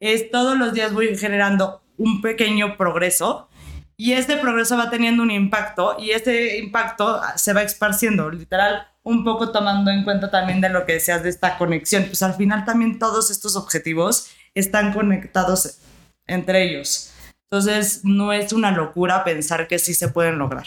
es 0.00 0.30
todos 0.30 0.58
los 0.58 0.72
días 0.72 0.92
voy 0.92 1.16
generando 1.16 1.82
un 1.96 2.20
pequeño 2.20 2.76
progreso 2.76 3.48
y 3.96 4.12
este 4.12 4.36
progreso 4.36 4.76
va 4.76 4.90
teniendo 4.90 5.22
un 5.22 5.30
impacto 5.30 5.96
y 5.98 6.10
este 6.10 6.58
impacto 6.58 7.20
se 7.36 7.52
va 7.52 7.62
esparciendo, 7.62 8.30
literal 8.30 8.88
un 9.04 9.22
poco 9.22 9.52
tomando 9.52 9.90
en 9.90 10.02
cuenta 10.02 10.30
también 10.30 10.60
de 10.60 10.70
lo 10.70 10.84
que 10.84 10.94
decías 10.94 11.22
de 11.22 11.28
esta 11.28 11.56
conexión, 11.58 12.04
pues 12.04 12.22
al 12.22 12.34
final 12.34 12.64
también 12.64 12.98
todos 12.98 13.30
estos 13.30 13.54
objetivos 13.54 14.30
están 14.54 14.92
conectados 14.92 15.78
entre 16.26 16.64
ellos. 16.64 17.12
Entonces, 17.50 18.00
no 18.02 18.32
es 18.32 18.52
una 18.52 18.72
locura 18.72 19.22
pensar 19.22 19.68
que 19.68 19.78
sí 19.78 19.94
se 19.94 20.08
pueden 20.08 20.38
lograr. 20.38 20.64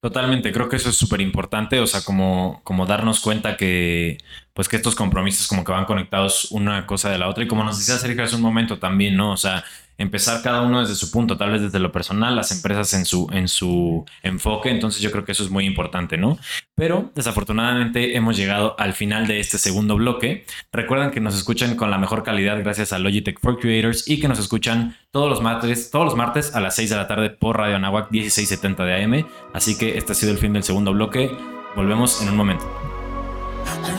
Totalmente, 0.00 0.50
creo 0.50 0.68
que 0.70 0.76
eso 0.76 0.88
es 0.88 0.96
súper 0.96 1.20
importante, 1.20 1.78
o 1.78 1.86
sea, 1.86 2.00
como, 2.00 2.62
como 2.64 2.86
darnos 2.86 3.20
cuenta 3.20 3.58
que, 3.58 4.16
pues 4.54 4.66
que 4.66 4.76
estos 4.76 4.94
compromisos 4.94 5.46
como 5.46 5.62
que 5.62 5.72
van 5.72 5.84
conectados 5.84 6.52
una 6.52 6.86
cosa 6.86 7.10
de 7.10 7.18
la 7.18 7.28
otra 7.28 7.44
y 7.44 7.48
como 7.48 7.64
nos 7.64 7.78
decía 7.78 7.98
Sergio 7.98 8.24
hace 8.24 8.36
un 8.36 8.40
momento 8.40 8.78
también, 8.78 9.14
¿no? 9.14 9.32
O 9.32 9.36
sea, 9.36 9.62
empezar 10.00 10.42
cada 10.42 10.62
uno 10.62 10.80
desde 10.80 10.94
su 10.94 11.10
punto, 11.10 11.36
tal 11.36 11.50
vez 11.50 11.60
desde 11.60 11.78
lo 11.78 11.92
personal, 11.92 12.34
las 12.34 12.50
empresas 12.52 12.94
en 12.94 13.04
su, 13.04 13.28
en 13.32 13.48
su 13.48 14.06
enfoque, 14.22 14.70
entonces 14.70 15.02
yo 15.02 15.10
creo 15.10 15.26
que 15.26 15.32
eso 15.32 15.44
es 15.44 15.50
muy 15.50 15.66
importante, 15.66 16.16
¿no? 16.16 16.38
Pero 16.74 17.12
desafortunadamente 17.14 18.16
hemos 18.16 18.38
llegado 18.38 18.74
al 18.78 18.94
final 18.94 19.26
de 19.26 19.40
este 19.40 19.58
segundo 19.58 19.96
bloque. 19.96 20.46
Recuerden 20.72 21.10
que 21.10 21.20
nos 21.20 21.36
escuchan 21.36 21.76
con 21.76 21.90
la 21.90 21.98
mejor 21.98 22.22
calidad 22.22 22.58
gracias 22.60 22.94
a 22.94 22.98
Logitech 22.98 23.38
for 23.40 23.58
Creators 23.58 24.08
y 24.08 24.20
que 24.20 24.28
nos 24.28 24.38
escuchan 24.38 24.96
todos 25.10 25.28
los 25.28 25.42
martes, 25.42 25.90
todos 25.90 26.06
los 26.06 26.16
martes 26.16 26.54
a 26.54 26.60
las 26.60 26.76
6 26.76 26.88
de 26.88 26.96
la 26.96 27.06
tarde 27.06 27.28
por 27.28 27.58
Radio 27.58 27.76
Anahuac 27.76 28.10
1670 28.10 28.84
de 28.84 29.04
AM. 29.04 29.26
Así 29.52 29.76
que 29.76 29.98
este 29.98 30.12
ha 30.12 30.14
sido 30.14 30.32
el 30.32 30.38
fin 30.38 30.54
del 30.54 30.62
segundo 30.62 30.94
bloque. 30.94 31.30
Volvemos 31.76 32.22
en 32.22 32.30
un 32.30 32.36
momento. 32.36 32.89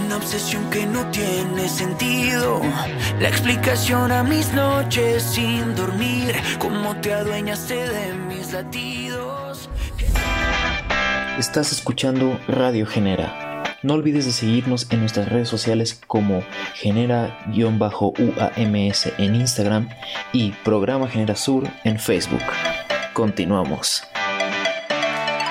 Una 0.05 0.17
obsesión 0.17 0.69
que 0.69 0.85
no 0.85 1.09
tiene 1.11 1.69
sentido. 1.69 2.61
La 3.19 3.29
explicación 3.29 4.11
a 4.11 4.23
mis 4.23 4.51
noches 4.53 5.23
sin 5.23 5.75
dormir. 5.75 6.35
Cómo 6.59 6.95
te 6.97 7.13
adueñaste 7.13 7.87
de 7.87 8.13
mis 8.13 8.53
latidos. 8.53 9.69
Estás 11.39 11.71
escuchando 11.71 12.39
Radio 12.47 12.85
Genera. 12.85 13.51
No 13.83 13.95
olvides 13.95 14.25
de 14.25 14.31
seguirnos 14.31 14.85
en 14.91 14.99
nuestras 14.99 15.29
redes 15.29 15.49
sociales 15.49 15.99
como 16.05 16.43
genera-uams 16.75 19.07
en 19.17 19.35
Instagram 19.35 19.89
y 20.33 20.51
Programa 20.63 21.07
Genera 21.07 21.35
Sur 21.35 21.67
en 21.83 21.97
Facebook. 21.97 22.43
Continuamos. 23.13 24.03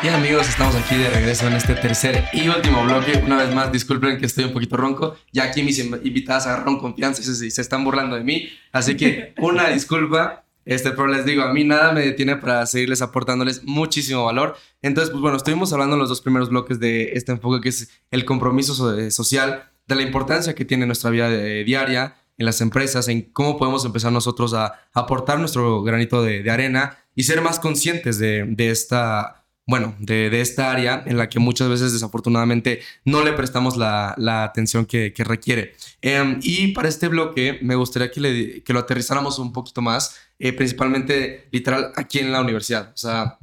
Y 0.03 0.09
amigos, 0.09 0.49
estamos 0.49 0.75
aquí 0.77 0.97
de 0.97 1.11
regreso 1.11 1.47
en 1.47 1.53
este 1.53 1.75
tercer 1.75 2.25
y 2.33 2.49
último 2.49 2.83
bloque. 2.85 3.21
Una 3.23 3.37
vez 3.37 3.55
más, 3.55 3.71
disculpen 3.71 4.19
que 4.19 4.25
estoy 4.25 4.45
un 4.45 4.55
poquito 4.55 4.79
ronco. 4.79 5.15
Ya 5.31 5.45
aquí 5.45 5.63
mis 5.63 5.79
invitadas 5.79 6.47
agarraron 6.47 6.79
confianza 6.79 7.21
y 7.21 7.51
se, 7.51 7.61
están 7.61 7.85
burlando 7.85 8.17
de 8.17 8.25
mí. 8.25 8.49
Así 8.73 8.97
que 8.97 9.35
una 9.39 9.69
disculpa. 9.69 10.45
Este, 10.65 10.93
pero 10.93 11.07
les 11.07 11.27
digo, 11.27 11.43
a 11.43 11.53
mí 11.53 11.65
nada 11.65 11.93
me 11.93 12.01
detiene 12.01 12.37
para 12.37 12.65
seguirles 12.65 13.03
aportándoles 13.03 13.63
muchísimo 13.65 14.25
valor. 14.25 14.57
Entonces, 14.81 15.11
pues 15.11 15.21
bueno, 15.21 15.37
estuvimos 15.37 15.71
hablando 15.75 15.97
en 15.97 16.01
los 16.01 16.09
dos 16.09 16.23
primeros 16.23 16.49
bloques 16.49 16.81
de 16.81 17.13
este 17.13 17.33
enfoque 17.33 17.61
que 17.61 17.69
es 17.69 17.91
el 18.11 18.25
compromiso 18.25 18.75
social, 19.11 19.71
de 19.87 19.95
la 19.95 20.03
importancia 20.03 20.55
que 20.55 20.65
tiene 20.65 20.87
nuestra 20.87 21.11
vida 21.11 21.29
diaria 21.29 22.17
en 22.39 22.47
las 22.47 22.63
empresas, 22.63 23.09
en 23.09 23.21
cómo 23.21 23.59
podemos 23.59 23.85
empezar 23.85 24.13
nosotros 24.13 24.55
a, 24.55 24.81
aportar 24.95 25.39
nuestro 25.39 25.83
granito 25.83 26.23
de, 26.23 26.49
arena 26.51 26.97
y 27.15 27.25
ser 27.25 27.43
más 27.43 27.59
conscientes 27.59 28.19
de, 28.19 28.45
de 28.47 28.71
esta 28.71 29.40
bueno, 29.71 29.95
de, 30.01 30.41
esta 30.41 30.73
área 30.73 31.05
en 31.07 31.17
la 31.17 31.29
que 31.29 31.39
muchas 31.39 31.69
veces 31.69 31.93
desafortunadamente 31.93 32.81
no 33.05 33.23
le 33.23 33.33
prestamos 33.33 33.77
la, 33.77 34.43
atención 34.43 34.85
que, 34.85 35.15
requiere. 35.19 35.77
Em, 36.03 36.41
y 36.43 36.73
para 36.73 36.89
este 36.89 37.07
bloque 37.07 37.61
me 37.63 37.77
gustaría 37.77 38.11
que, 38.11 38.65
lo 38.67 38.81
aterrizáramos 38.81 39.39
un 39.39 39.53
poquito 39.53 39.81
más, 39.81 40.17
eh, 40.41 40.53
principalmente 40.53 41.47
literal 41.53 41.93
aquí 41.95 42.19
en 42.19 42.33
la 42.33 42.41
universidad. 42.41 42.91
O 42.93 42.97
sea, 42.97 43.39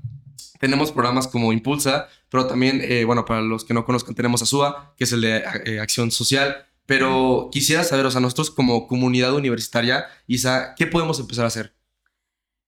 tenemos 0.60 0.92
programas 0.92 1.28
como 1.28 1.54
Impulsa, 1.54 2.10
pero 2.30 2.46
también, 2.46 2.82
eh, 2.84 3.06
bueno, 3.06 3.24
para 3.24 3.42
los 3.42 3.64
que 3.64 3.74
no 3.74 3.86
conozcan, 3.86 4.14
tenemos 4.14 4.42
ASUA, 4.42 4.96
que 4.98 5.06
es 5.06 5.14
el 5.14 5.22
de 5.22 5.44
eh, 5.66 5.80
Acción 5.80 6.12
Social. 6.12 6.66
Pero 6.86 7.48
quisiera 7.54 7.86
saber, 7.86 8.06
o 8.06 8.12
sea, 8.12 8.20
nosotros 8.20 8.52
como 8.52 8.86
comunidad 8.86 9.34
universitaria, 9.34 10.08
Isa, 10.28 10.76
¿qué 10.76 10.88
podemos 10.88 11.22
empezar 11.22 11.46
a 11.46 11.48
hacer? 11.48 11.74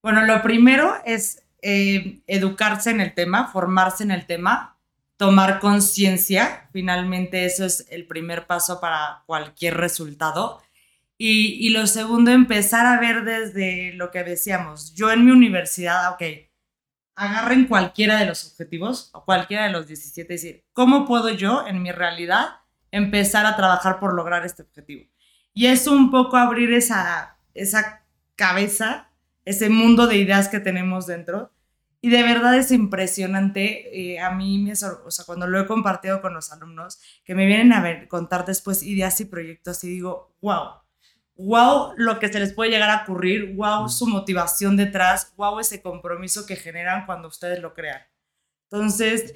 Bueno, 0.02 0.24
lo 0.24 0.42
primero 0.42 0.94
es 1.04 1.42
eh, 1.62 2.22
educarse 2.26 2.90
en 2.90 3.00
el 3.00 3.14
tema, 3.14 3.48
formarse 3.48 4.04
en 4.04 4.10
el 4.10 4.26
tema, 4.26 4.78
tomar 5.16 5.60
conciencia. 5.60 6.68
Finalmente 6.72 7.44
eso 7.44 7.64
es 7.64 7.86
el 7.90 8.06
primer 8.06 8.46
paso 8.46 8.80
para 8.80 9.22
cualquier 9.26 9.76
resultado. 9.76 10.62
Y, 11.22 11.68
lo 11.68 11.86
segundo, 11.86 12.30
empezar 12.30 12.86
a 12.86 12.98
ver 12.98 13.24
desde 13.24 13.92
lo 13.92 14.10
que 14.10 14.24
decíamos. 14.24 14.94
Yo 14.94 15.12
en 15.12 15.26
mi 15.26 15.32
universidad, 15.32 16.14
ok, 16.14 16.22
agarren 17.14 17.66
cualquiera 17.66 18.18
de 18.18 18.24
los 18.24 18.46
objetivos 18.46 19.10
o 19.12 19.26
cualquiera 19.26 19.64
de 19.64 19.70
los 19.72 19.86
17 19.86 20.32
y 20.32 20.36
decir, 20.36 20.64
¿cómo 20.72 21.04
puedo 21.04 21.28
yo 21.28 21.66
en 21.66 21.82
mi 21.82 21.92
realidad 21.92 22.60
empezar 22.90 23.44
a 23.44 23.54
trabajar 23.54 24.00
por 24.00 24.14
lograr 24.14 24.46
este 24.46 24.62
objetivo? 24.62 25.04
Y 25.52 25.66
es 25.66 25.86
un 25.86 26.10
poco 26.10 26.38
abrir 26.38 26.72
esa, 26.72 27.36
esa 27.52 28.06
cabeza 28.34 29.09
ese 29.44 29.68
mundo 29.68 30.06
de 30.06 30.16
ideas 30.16 30.48
que 30.48 30.60
tenemos 30.60 31.06
dentro. 31.06 31.52
Y 32.02 32.10
de 32.10 32.22
verdad 32.22 32.56
es 32.56 32.70
impresionante. 32.70 34.14
Eh, 34.14 34.20
a 34.20 34.30
mí, 34.30 34.58
me, 34.58 34.72
o 34.72 35.10
sea, 35.10 35.24
cuando 35.26 35.46
lo 35.46 35.60
he 35.60 35.66
compartido 35.66 36.22
con 36.22 36.34
los 36.34 36.50
alumnos, 36.52 36.98
que 37.24 37.34
me 37.34 37.46
vienen 37.46 37.72
a 37.72 37.82
ver, 37.82 38.08
contar 38.08 38.46
después 38.46 38.82
ideas 38.82 39.20
y 39.20 39.26
proyectos 39.26 39.84
y 39.84 39.88
digo, 39.88 40.34
wow, 40.40 40.80
wow 41.36 41.92
lo 41.96 42.18
que 42.18 42.28
se 42.28 42.40
les 42.40 42.52
puede 42.52 42.70
llegar 42.70 42.90
a 42.90 43.02
ocurrir, 43.02 43.54
wow 43.54 43.88
su 43.88 44.06
motivación 44.06 44.76
detrás, 44.76 45.32
wow 45.36 45.60
ese 45.60 45.82
compromiso 45.82 46.46
que 46.46 46.56
generan 46.56 47.06
cuando 47.06 47.28
ustedes 47.28 47.60
lo 47.60 47.74
crean. 47.74 48.00
Entonces, 48.70 49.34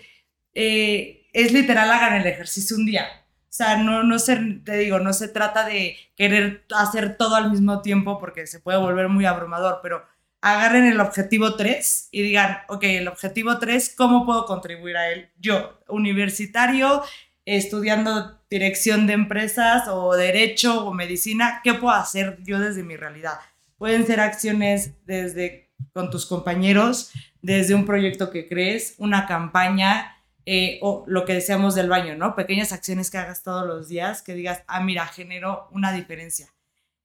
eh, 0.55 1.27
es 1.33 1.53
literal, 1.53 1.91
hagan 1.91 2.15
el 2.21 2.27
ejercicio 2.27 2.77
un 2.77 2.87
día. 2.87 3.07
O 3.55 3.57
sea, 3.57 3.77
no, 3.77 4.03
no 4.03 4.19
se, 4.19 4.35
te 4.65 4.79
digo, 4.79 4.99
no 4.99 5.13
se 5.13 5.29
trata 5.29 5.65
de 5.65 5.97
querer 6.17 6.65
hacer 6.75 7.17
todo 7.17 7.37
al 7.37 7.53
mismo 7.53 7.83
tiempo 7.83 8.19
porque 8.19 8.49
se 8.49 8.59
puede 8.59 8.79
volver 8.79 9.09
muy 9.09 9.27
abrumador, 9.27 9.79
pero 9.81 10.05
agarren 10.41 10.87
el 10.87 10.99
objetivo 10.99 11.55
3 11.55 12.09
y 12.11 12.23
digan, 12.23 12.59
ok, 12.67 12.83
el 12.83 13.07
objetivo 13.07 13.61
3, 13.61 13.95
¿cómo 13.97 14.27
puedo 14.27 14.45
contribuir 14.47 14.97
a 14.97 15.09
él? 15.09 15.31
Yo, 15.39 15.79
universitario, 15.87 17.05
estudiando 17.45 18.41
dirección 18.51 19.07
de 19.07 19.13
empresas 19.13 19.87
o 19.87 20.17
derecho 20.17 20.85
o 20.85 20.93
medicina, 20.93 21.61
¿qué 21.63 21.75
puedo 21.75 21.95
hacer 21.95 22.39
yo 22.43 22.59
desde 22.59 22.83
mi 22.83 22.97
realidad? 22.97 23.39
Pueden 23.79 24.05
ser 24.05 24.19
acciones 24.19 24.95
desde 25.07 25.71
con 25.93 26.11
tus 26.11 26.27
compañeros, 26.27 27.13
desde 27.41 27.77
un 27.77 27.87
proyecto 27.87 28.33
que 28.33 28.49
crees, 28.49 28.97
una 28.99 29.27
campaña, 29.29 30.14
eh, 30.47 30.79
o 30.83 31.05
lo 31.07 31.25
que 31.25 31.33
decíamos 31.33 31.75
del 31.75 31.89
baño, 31.89 32.17
¿no? 32.17 32.35
Pequeñas 32.35 32.73
acciones 32.73 33.11
que 33.11 33.17
hagas 33.17 33.43
todos 33.43 33.67
los 33.67 33.89
días, 33.89 34.21
que 34.21 34.35
digas, 34.35 34.63
ah, 34.67 34.81
mira, 34.81 35.07
generó 35.07 35.69
una 35.73 35.93
diferencia. 35.93 36.49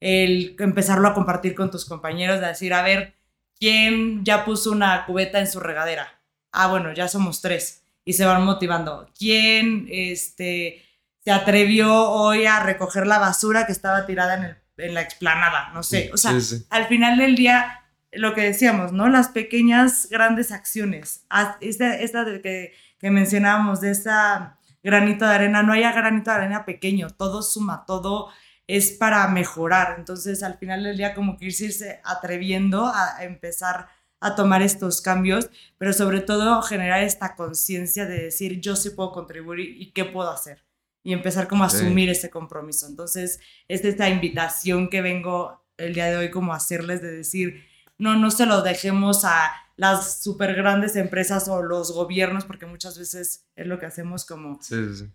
El 0.01 0.55
empezarlo 0.59 1.07
a 1.07 1.13
compartir 1.13 1.55
con 1.55 1.71
tus 1.71 1.85
compañeros, 1.85 2.41
de 2.41 2.47
decir, 2.47 2.73
a 2.73 2.81
ver, 2.81 3.13
¿quién 3.57 4.25
ya 4.25 4.43
puso 4.43 4.71
una 4.71 5.05
cubeta 5.05 5.39
en 5.39 5.47
su 5.47 5.61
regadera? 5.61 6.19
Ah, 6.51 6.67
bueno, 6.67 6.93
ya 6.93 7.07
somos 7.07 7.41
tres. 7.41 7.83
Y 8.03 8.13
se 8.13 8.25
van 8.25 8.43
motivando. 8.43 9.09
¿Quién 9.17 9.87
este, 9.89 10.83
se 11.23 11.31
atrevió 11.31 12.09
hoy 12.09 12.45
a 12.45 12.61
recoger 12.61 13.07
la 13.07 13.19
basura 13.19 13.65
que 13.65 13.71
estaba 13.71 14.05
tirada 14.05 14.57
en, 14.77 14.93
la 14.93 15.01
explanada? 15.01 15.71
No 15.73 15.83
sé. 15.83 16.09
O 16.13 16.17
sea, 16.17 16.33
al 16.71 16.87
final 16.87 17.17
del 17.17 17.35
día, 17.35 17.85
lo 18.11 18.33
que 18.33 18.41
decíamos, 18.41 18.91
¿no? 18.91 19.07
Las 19.07 19.29
pequeñas, 19.29 20.07
grandes 20.09 20.51
acciones. 20.51 21.25
Esta, 21.61 21.95
esta 21.95 22.25
de 22.25 22.41
que 22.41 22.73
que 22.99 23.09
mencionábamos 23.11 23.81
de 23.81 23.91
esa 23.91 24.57
granito 24.83 25.25
de 25.25 25.33
arena, 25.33 25.63
no 25.63 25.73
haya 25.73 25.91
granito 25.91 26.31
de 26.31 26.37
arena 26.37 26.65
pequeño, 26.65 27.09
todo 27.09 27.41
suma, 27.41 27.85
todo 27.85 28.29
es 28.67 28.91
para 28.91 29.27
mejorar. 29.27 29.95
Entonces, 29.97 30.43
al 30.43 30.57
final 30.57 30.83
del 30.83 30.97
día, 30.97 31.13
como 31.13 31.37
que 31.37 31.45
irse 31.45 32.01
atreviendo 32.03 32.85
a 32.85 33.23
empezar 33.23 33.87
a 34.21 34.35
tomar 34.35 34.61
estos 34.61 35.01
cambios, 35.01 35.49
pero 35.77 35.93
sobre 35.93 36.21
todo 36.21 36.61
generar 36.61 37.03
esta 37.03 37.35
conciencia 37.35 38.05
de 38.05 38.23
decir, 38.23 38.59
yo 38.59 38.75
sí 38.75 38.91
puedo 38.91 39.11
contribuir 39.11 39.59
y 39.59 39.91
qué 39.91 40.05
puedo 40.05 40.29
hacer. 40.29 40.65
Y 41.03 41.13
empezar 41.13 41.47
como 41.47 41.63
a 41.63 41.67
asumir 41.67 42.09
ese 42.09 42.29
compromiso. 42.29 42.85
Entonces, 42.85 43.39
es 43.67 43.85
esta 43.85 44.09
invitación 44.09 44.89
que 44.89 45.01
vengo 45.01 45.65
el 45.77 45.93
día 45.93 46.05
de 46.07 46.17
hoy 46.17 46.29
como 46.29 46.53
a 46.53 46.57
hacerles 46.57 47.01
de 47.01 47.11
decir, 47.11 47.65
no, 47.97 48.15
no 48.15 48.29
se 48.31 48.45
lo 48.45 48.61
dejemos 48.61 49.23
a 49.23 49.51
las 49.79 50.21
súper 50.21 50.55
grandes 50.55 50.97
empresas 50.97 51.47
o 51.47 51.63
los 51.63 51.93
gobiernos, 51.93 52.43
porque 52.43 52.65
muchas 52.65 52.99
veces 52.99 53.45
es 53.55 53.65
lo 53.65 53.79
que 53.79 53.85
hacemos 53.85 54.25
como... 54.25 54.61
Sí, 54.61 54.75
sí, 54.75 54.95
sí. 54.97 55.11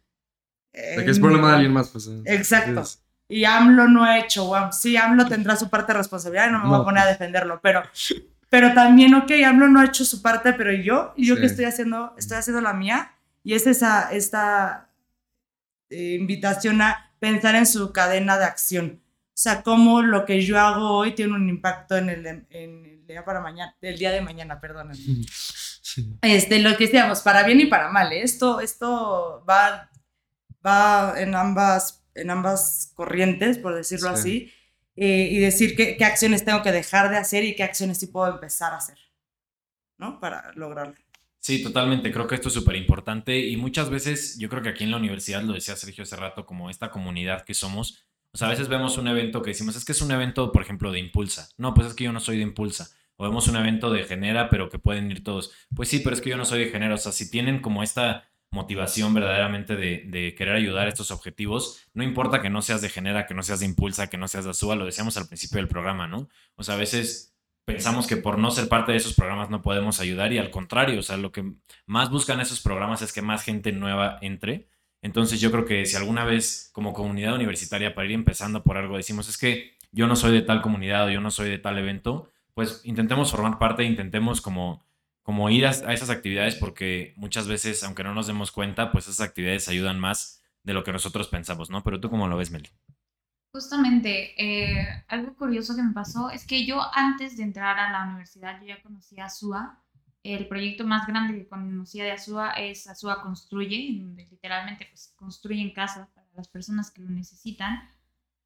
que 0.73 1.11
es 1.11 1.21
problema 1.21 1.49
de 1.49 1.55
alguien 1.57 1.73
más, 1.73 1.91
pues. 1.91 2.07
Eh, 2.07 2.23
Exacto. 2.25 2.83
Y 3.29 3.45
AMLO 3.45 3.89
no 3.89 4.05
ha 4.05 4.19
hecho, 4.19 4.51
sí, 4.73 4.97
AMLO 4.97 5.27
tendrá 5.27 5.57
su 5.57 5.69
parte 5.69 5.93
de 5.93 5.99
responsabilidad 5.99 6.49
y 6.49 6.53
no 6.53 6.61
me 6.61 6.69
voy 6.69 6.81
a 6.81 6.85
poner 6.85 7.03
a 7.03 7.07
defenderlo, 7.07 7.61
pero, 7.63 7.83
pero 8.49 8.73
también, 8.73 9.15
ok, 9.15 9.33
AMLO 9.47 9.69
no 9.69 9.81
ha 9.81 9.85
hecho 9.85 10.07
su 10.07 10.23
parte, 10.23 10.55
pero 10.55 10.73
yo, 10.73 11.13
y 11.15 11.27
yo 11.27 11.37
que 11.37 11.47
estoy 11.47 11.67
haciendo, 11.67 12.15
estoy 12.17 12.39
haciendo 12.39 12.63
la 12.63 12.73
mía, 12.73 13.13
y 13.43 13.53
es 13.53 13.67
esa, 13.67 14.11
esta 14.13 14.89
eh, 15.91 16.17
invitación 16.19 16.81
a 16.81 17.13
pensar 17.19 17.55
en 17.55 17.67
su 17.67 17.93
cadena 17.93 18.39
de 18.39 18.45
acción. 18.45 19.03
O 19.35 19.37
sea, 19.37 19.65
cómo 19.65 20.01
lo 20.01 20.25
que 20.25 20.43
yo 20.43 20.61
hago 20.61 20.91
hoy 20.91 21.13
tiene 21.13 21.35
un 21.35 21.49
impacto 21.49 21.97
en 21.97 22.09
el, 22.09 22.47
en 22.51 23.05
día 23.05 23.25
para 23.25 23.41
mañana, 23.41 23.77
del 23.81 23.99
día 23.99 24.13
de 24.13 24.21
mañana, 24.21 24.61
perdón. 24.61 24.93
Este, 26.23 26.59
lo 26.59 26.77
que 26.77 26.87
decíamos, 26.87 27.21
para 27.21 27.45
bien 27.45 27.61
y 27.61 27.67
para 27.67 27.89
mal. 27.89 28.13
¿eh? 28.13 28.23
Esto, 28.23 28.59
esto 28.59 29.45
va, 29.49 29.91
va 30.67 31.15
en, 31.21 31.37
ambas, 31.37 32.05
en 32.17 32.31
ambas 32.31 32.93
corrientes, 32.97 33.59
por 33.59 33.77
decirlo 33.77 34.09
así, 34.09 34.53
eh, 34.97 35.29
y 35.31 35.39
decir 35.39 35.77
qué, 35.77 35.97
qué, 35.97 36.05
acciones 36.05 36.45
tengo 36.45 36.63
que 36.63 36.73
dejar 36.73 37.11
de 37.11 37.17
hacer 37.17 37.45
y 37.45 37.55
qué 37.55 37.63
acciones 37.63 37.99
sí 37.99 38.09
puedo 38.09 38.33
empezar 38.33 38.73
a 38.73 38.79
hacer, 38.79 38.99
¿no? 39.97 40.19
Para 40.19 40.51
lograrlo. 40.55 40.97
Sí, 41.39 41.63
totalmente. 41.63 42.11
Creo 42.11 42.27
que 42.27 42.35
esto 42.35 42.49
es 42.49 42.55
súper 42.55 42.75
importante 42.75 43.39
y 43.39 43.57
muchas 43.57 43.89
veces, 43.89 44.37
yo 44.39 44.49
creo 44.49 44.63
que 44.63 44.71
aquí 44.71 44.83
en 44.83 44.91
la 44.91 44.97
universidad, 44.97 45.43
lo 45.43 45.53
decía 45.53 45.77
Sergio 45.77 46.03
hace 46.03 46.17
rato, 46.17 46.45
como 46.45 46.71
esta 46.71 46.91
comunidad 46.91 47.45
que 47.45 47.55
somos, 47.55 48.05
o 48.35 48.37
sea, 48.37 48.49
a 48.49 48.51
veces 48.51 48.67
vemos 48.67 48.99
un 48.99 49.07
evento 49.07 49.43
que 49.43 49.51
decimos, 49.51 49.77
es 49.77 49.85
que 49.85 49.93
es 49.93 50.03
un 50.03 50.11
evento, 50.11 50.51
por 50.51 50.61
ejemplo, 50.61 50.91
de 50.91 50.99
Impulsa. 50.99 51.51
No, 51.57 51.73
pues 51.73 51.87
es 51.87 51.95
que 51.95 52.03
yo 52.03 52.13
no 52.13 52.19
soy 52.19 52.39
de 52.39 52.43
Impulsa. 52.43 52.91
O 53.17 53.23
vemos 53.23 53.47
un 53.47 53.55
evento 53.55 53.93
de 53.93 54.03
Genera, 54.03 54.51
pero 54.51 54.69
que 54.69 54.81
pueden 54.81 55.09
ir 55.09 55.23
todos. 55.23 55.53
Pues 55.73 55.89
sí, 55.89 56.01
pero 56.01 56.15
es 56.17 56.21
que 56.21 56.31
yo 56.31 56.37
no 56.37 56.45
soy 56.45 56.65
de 56.65 56.71
Genera. 56.71 56.97
O 56.97 56.99
sea, 56.99 57.13
si 57.13 57.31
tienen 57.31 57.61
como 57.61 57.85
esta 57.85 58.29
motivación 58.51 59.15
verdaderamente 59.15 59.77
de, 59.77 60.35
querer 60.37 60.57
ayudar 60.57 60.87
a 60.87 60.89
estos 60.89 61.13
objetivos, 61.13 61.87
no 61.95 62.03
importa 62.03 62.43
que 62.43 62.51
no 62.51 62.61
seas 62.61 62.83
de 62.83 62.89
Genera, 62.89 63.27
que 63.27 63.35
no 63.35 63.45
seas 63.45 63.61
de 63.61 63.67
Impulsa, 63.67 64.09
que 64.09 64.19
no 64.19 64.27
seas 64.27 64.47
de 64.47 64.51
Azúa, 64.51 64.75
lo 64.75 64.85
decíamos 64.85 65.17
al 65.17 65.29
principio 65.29 65.59
del 65.59 65.69
programa, 65.69 66.09
¿no? 66.09 66.29
O 66.57 66.65
sea, 66.65 66.75
a 66.75 66.79
veces 66.79 67.37
pensamos 67.65 68.09
que 68.09 68.17
por 68.17 68.39
no 68.39 68.51
ser 68.51 68.69
parte 68.69 68.91
de 68.91 68.99
esos 68.99 69.15
programas 69.15 69.49
no 69.49 69.63
podemos 69.63 70.01
ayudar 70.01 70.33
y 70.33 70.39
al 70.39 70.51
contrario, 70.51 70.99
o 70.99 71.03
sea, 71.05 71.19
lo 71.19 71.31
que 71.31 71.53
más 71.87 72.11
buscan 72.11 72.41
esos 72.41 72.61
programas 72.61 73.01
es 73.01 73.13
que 73.13 73.23
más 73.23 73.45
gente 73.45 73.71
nueva 73.71 74.19
entre 74.23 74.67
entonces 75.05 75.39
yo 75.39 75.51
creo 75.51 75.67
que 75.67 75.85
si 75.85 75.97
alguna 75.97 76.25
vez 76.25 76.71
como 76.73 76.95
comunidad 76.95 77.35
universitaria 77.35 77.95
para 77.95 78.07
ir 78.07 78.15
empezando 78.15 78.65
por 78.65 78.79
algo 78.79 78.97
decimos 78.97 79.29
es 79.29 79.37
que 79.37 79.77
yo 79.93 80.07
no 80.07 80.17
soy 80.17 80.33
de 80.33 80.41
tal 80.41 80.63
comunidad 80.63 81.07
o 81.07 81.11
yo 81.11 81.21
no 81.21 81.31
soy 81.31 81.51
de 81.51 81.59
tal 81.59 81.77
evento, 81.77 82.31
pues 82.55 82.81
intentemos 82.85 83.31
formar 83.31 83.59
parte, 83.59 83.85
intentemos 83.85 84.41
como, 84.41 84.83
como 85.23 85.51
ir 85.51 85.67
a, 85.67 85.71
esas 85.71 86.09
actividades 86.09 86.55
porque 86.55 87.13
muchas 87.17 87.47
veces, 87.47 87.85
aunque 87.85 88.03
no 88.03 88.15
nos 88.15 88.27
demos 88.27 88.51
cuenta, 88.51 88.93
pues 88.93 89.07
esas 89.07 89.21
actividades 89.29 89.69
ayudan 89.69 90.01
más 90.01 90.43
de 90.63 90.73
lo 90.73 90.83
que 90.85 90.93
nosotros 90.93 91.29
pensamos, 91.29 91.69
¿no? 91.69 91.85
Pero 91.85 92.01
tú 92.01 92.09
cómo 92.09 92.27
lo 92.27 92.39
ves, 92.39 92.51
Meli. 92.51 92.71
Justamente, 93.53 94.33
eh, 94.43 95.05
algo 95.09 95.37
curioso 95.37 95.77
que 95.77 95.83
me 95.83 95.93
pasó 95.93 96.31
es 96.31 96.47
que 96.47 96.65
yo 96.65 96.81
antes 96.95 97.37
de 97.37 97.43
entrar 97.43 97.79
a 97.79 97.93
la 97.93 98.05
universidad, 98.05 98.59
yo 98.63 98.69
ya 98.69 98.83
conocía 98.83 99.27
a 99.27 99.31
SUA 99.31 99.84
el 100.25 100.49
proyecto 100.49 100.85
más 100.85 101.07
grande 101.07 101.39
que 101.39 101.47
conocía 101.47 102.05
de 102.05 102.13
Azúa 102.13 102.51
es 102.53 102.89
Azúa 102.89 103.23
Construye, 103.23 103.99
donde 104.01 104.27
literalmente 104.31 104.87
pues, 104.91 105.13
construyen 105.17 105.73
casas 105.73 106.09
para 106.15 106.27
las 106.35 106.49
personas 106.49 106.91
que 106.91 107.03
lo 107.03 107.11
necesitan. 107.11 107.89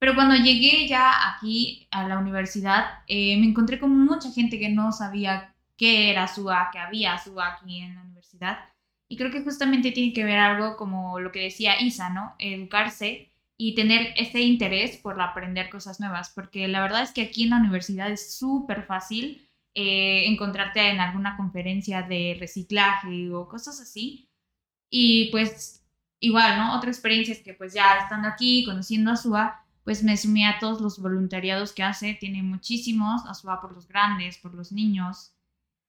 Pero 0.01 0.17
cuando 0.17 0.35
llegué 0.35 0.89
ya 0.89 1.13
aquí 1.31 1.87
a 1.93 2.07
la 2.07 2.19
universidad, 2.19 3.01
eh, 3.07 3.39
me 3.39 3.47
encontré 3.47 3.79
con 3.79 3.97
mucha 3.97 4.31
gente 4.33 4.59
que 4.59 4.69
no 4.69 4.91
sabía 4.93 5.55
qué 5.77 6.11
era 6.11 6.25
Azúa, 6.25 6.69
que 6.73 6.79
había 6.79 7.15
Azúa 7.15 7.55
aquí 7.55 7.79
en 7.79 7.95
la 7.95 8.03
universidad. 8.03 8.59
Y 9.09 9.17
creo 9.17 9.31
que 9.31 9.43
justamente 9.43 9.93
tiene 9.93 10.13
que 10.13 10.25
ver 10.25 10.39
algo 10.39 10.77
como 10.77 11.21
lo 11.21 11.31
que 11.31 11.41
decía 11.41 11.81
Isa, 11.81 12.11
¿no? 12.11 12.35
Educarse 12.39 13.31
y 13.57 13.75
tener 13.75 14.15
ese 14.17 14.41
interés 14.41 14.97
por 14.97 15.21
aprender 15.21 15.71
cosas 15.71 16.01
nuevas, 16.01 16.31
porque 16.35 16.69
la 16.69 16.81
verdad 16.81 17.03
es 17.03 17.13
que 17.13 17.23
aquí 17.23 17.45
en 17.45 17.51
la 17.51 17.57
universidad 17.59 18.11
es 18.11 18.37
súper 18.37 18.85
fácil 18.85 19.48
eh, 19.81 20.27
encontrarte 20.27 20.91
en 20.91 20.99
alguna 20.99 21.37
conferencia 21.37 22.03
de 22.03 22.37
reciclaje 22.41 23.31
o 23.31 23.47
cosas 23.47 23.81
así. 23.81 24.29
Y 24.91 25.31
pues 25.31 25.87
igual, 26.19 26.59
¿no? 26.59 26.77
Otra 26.77 26.91
experiencia 26.91 27.33
es 27.33 27.45
que 27.45 27.55
pues 27.55 27.75
ya 27.75 27.99
estando 27.99 28.27
aquí, 28.27 28.65
conociendo 28.65 29.13
a 29.13 29.17
SUA, 29.17 29.65
pues 29.85 30.03
me 30.03 30.17
sumé 30.17 30.47
a 30.47 30.59
todos 30.59 30.81
los 30.81 30.99
voluntariados 30.99 31.73
que 31.73 31.85
hace, 31.85 32.15
tiene 32.15 32.43
muchísimos, 32.43 33.25
a 33.27 33.35
SUA 33.35 33.61
por 33.61 33.73
los 33.73 33.87
grandes, 33.87 34.39
por 34.39 34.53
los 34.53 34.73
niños. 34.73 35.33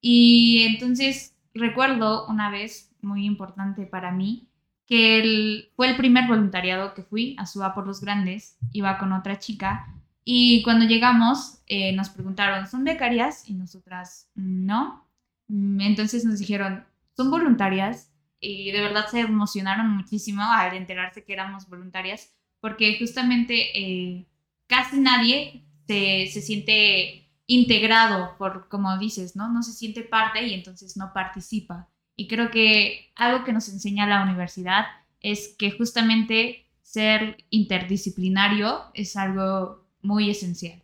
Y 0.02 0.62
entonces 0.68 1.36
recuerdo 1.56 2.28
una 2.28 2.52
vez 2.52 2.92
muy 3.02 3.26
importante 3.26 3.88
para 3.88 4.12
mí, 4.12 4.50
que 4.86 5.72
fue 5.76 5.90
el 5.90 5.98
primer 5.98 6.28
voluntariado 6.28 6.94
que 6.94 7.02
fui 7.02 7.36
a 7.40 7.48
SUA 7.48 7.74
por 7.74 7.88
los 7.88 8.02
grandes, 8.02 8.56
iba 8.72 9.00
con 9.00 9.14
otra 9.14 9.40
chica 9.40 9.99
y 10.32 10.62
cuando 10.62 10.86
llegamos, 10.86 11.58
eh, 11.66 11.92
nos 11.94 12.10
preguntaron, 12.10 12.68
¿son 12.68 12.84
becarias? 12.84 13.50
Y 13.50 13.56
nosotras, 13.56 14.30
no. 14.36 15.10
Mm, 15.48 15.82
entonces 15.82 16.24
nos 16.24 16.38
dijeron, 16.38 16.86
¿son 17.18 17.32
voluntarias? 17.32 18.12
Y 18.40 18.70
de 18.70 18.80
verdad 18.80 19.08
se 19.08 19.22
emocionaron 19.22 19.90
muchísimo 19.90 20.44
al 20.44 20.76
enterarse 20.76 21.24
que 21.24 21.34
éramos 21.34 21.68
voluntarias, 21.68 22.32
porque 22.60 23.00
justamente 23.00 23.76
eh, 23.76 24.28
casi 24.68 25.00
nadie 25.00 25.64
se, 25.88 26.28
se, 26.32 26.42
siente 26.42 27.28
integrado, 27.48 28.38
por 28.38 28.70
como 28.70 29.00
dices, 29.00 29.36
¿no? 29.36 29.52
No 29.52 29.64
se 29.64 29.74
siente 29.74 30.04
parte 30.04 30.46
y 30.46 30.54
entonces 30.54 30.96
no 30.96 31.12
participa. 31.12 31.90
Y 32.16 32.28
creo 32.28 32.52
que 32.52 33.12
algo 33.16 33.44
que 33.46 33.54
nos 33.54 33.68
enseña 33.68 34.06
la 34.06 34.22
universidad 34.22 34.86
es 35.22 35.56
que 35.58 35.72
justamente 35.72 36.68
ser 36.84 37.38
interdisciplinario 37.50 38.92
es 38.94 39.16
algo 39.16 39.79
muy 40.02 40.30
esencial. 40.30 40.82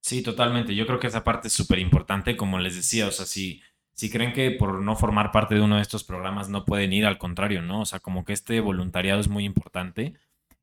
Sí, 0.00 0.22
totalmente. 0.22 0.74
Yo 0.74 0.86
creo 0.86 1.00
que 1.00 1.08
esa 1.08 1.24
parte 1.24 1.48
es 1.48 1.54
súper 1.54 1.78
importante, 1.78 2.36
como 2.36 2.58
les 2.58 2.76
decía, 2.76 3.08
o 3.08 3.10
sea, 3.10 3.26
si, 3.26 3.62
si 3.92 4.10
creen 4.10 4.32
que 4.32 4.52
por 4.52 4.80
no 4.80 4.94
formar 4.94 5.32
parte 5.32 5.54
de 5.54 5.60
uno 5.60 5.76
de 5.76 5.82
estos 5.82 6.04
programas 6.04 6.48
no 6.48 6.64
pueden 6.64 6.92
ir, 6.92 7.06
al 7.06 7.18
contrario, 7.18 7.62
¿no? 7.62 7.80
O 7.80 7.86
sea, 7.86 7.98
como 7.98 8.24
que 8.24 8.32
este 8.32 8.60
voluntariado 8.60 9.20
es 9.20 9.28
muy 9.28 9.44
importante 9.44 10.14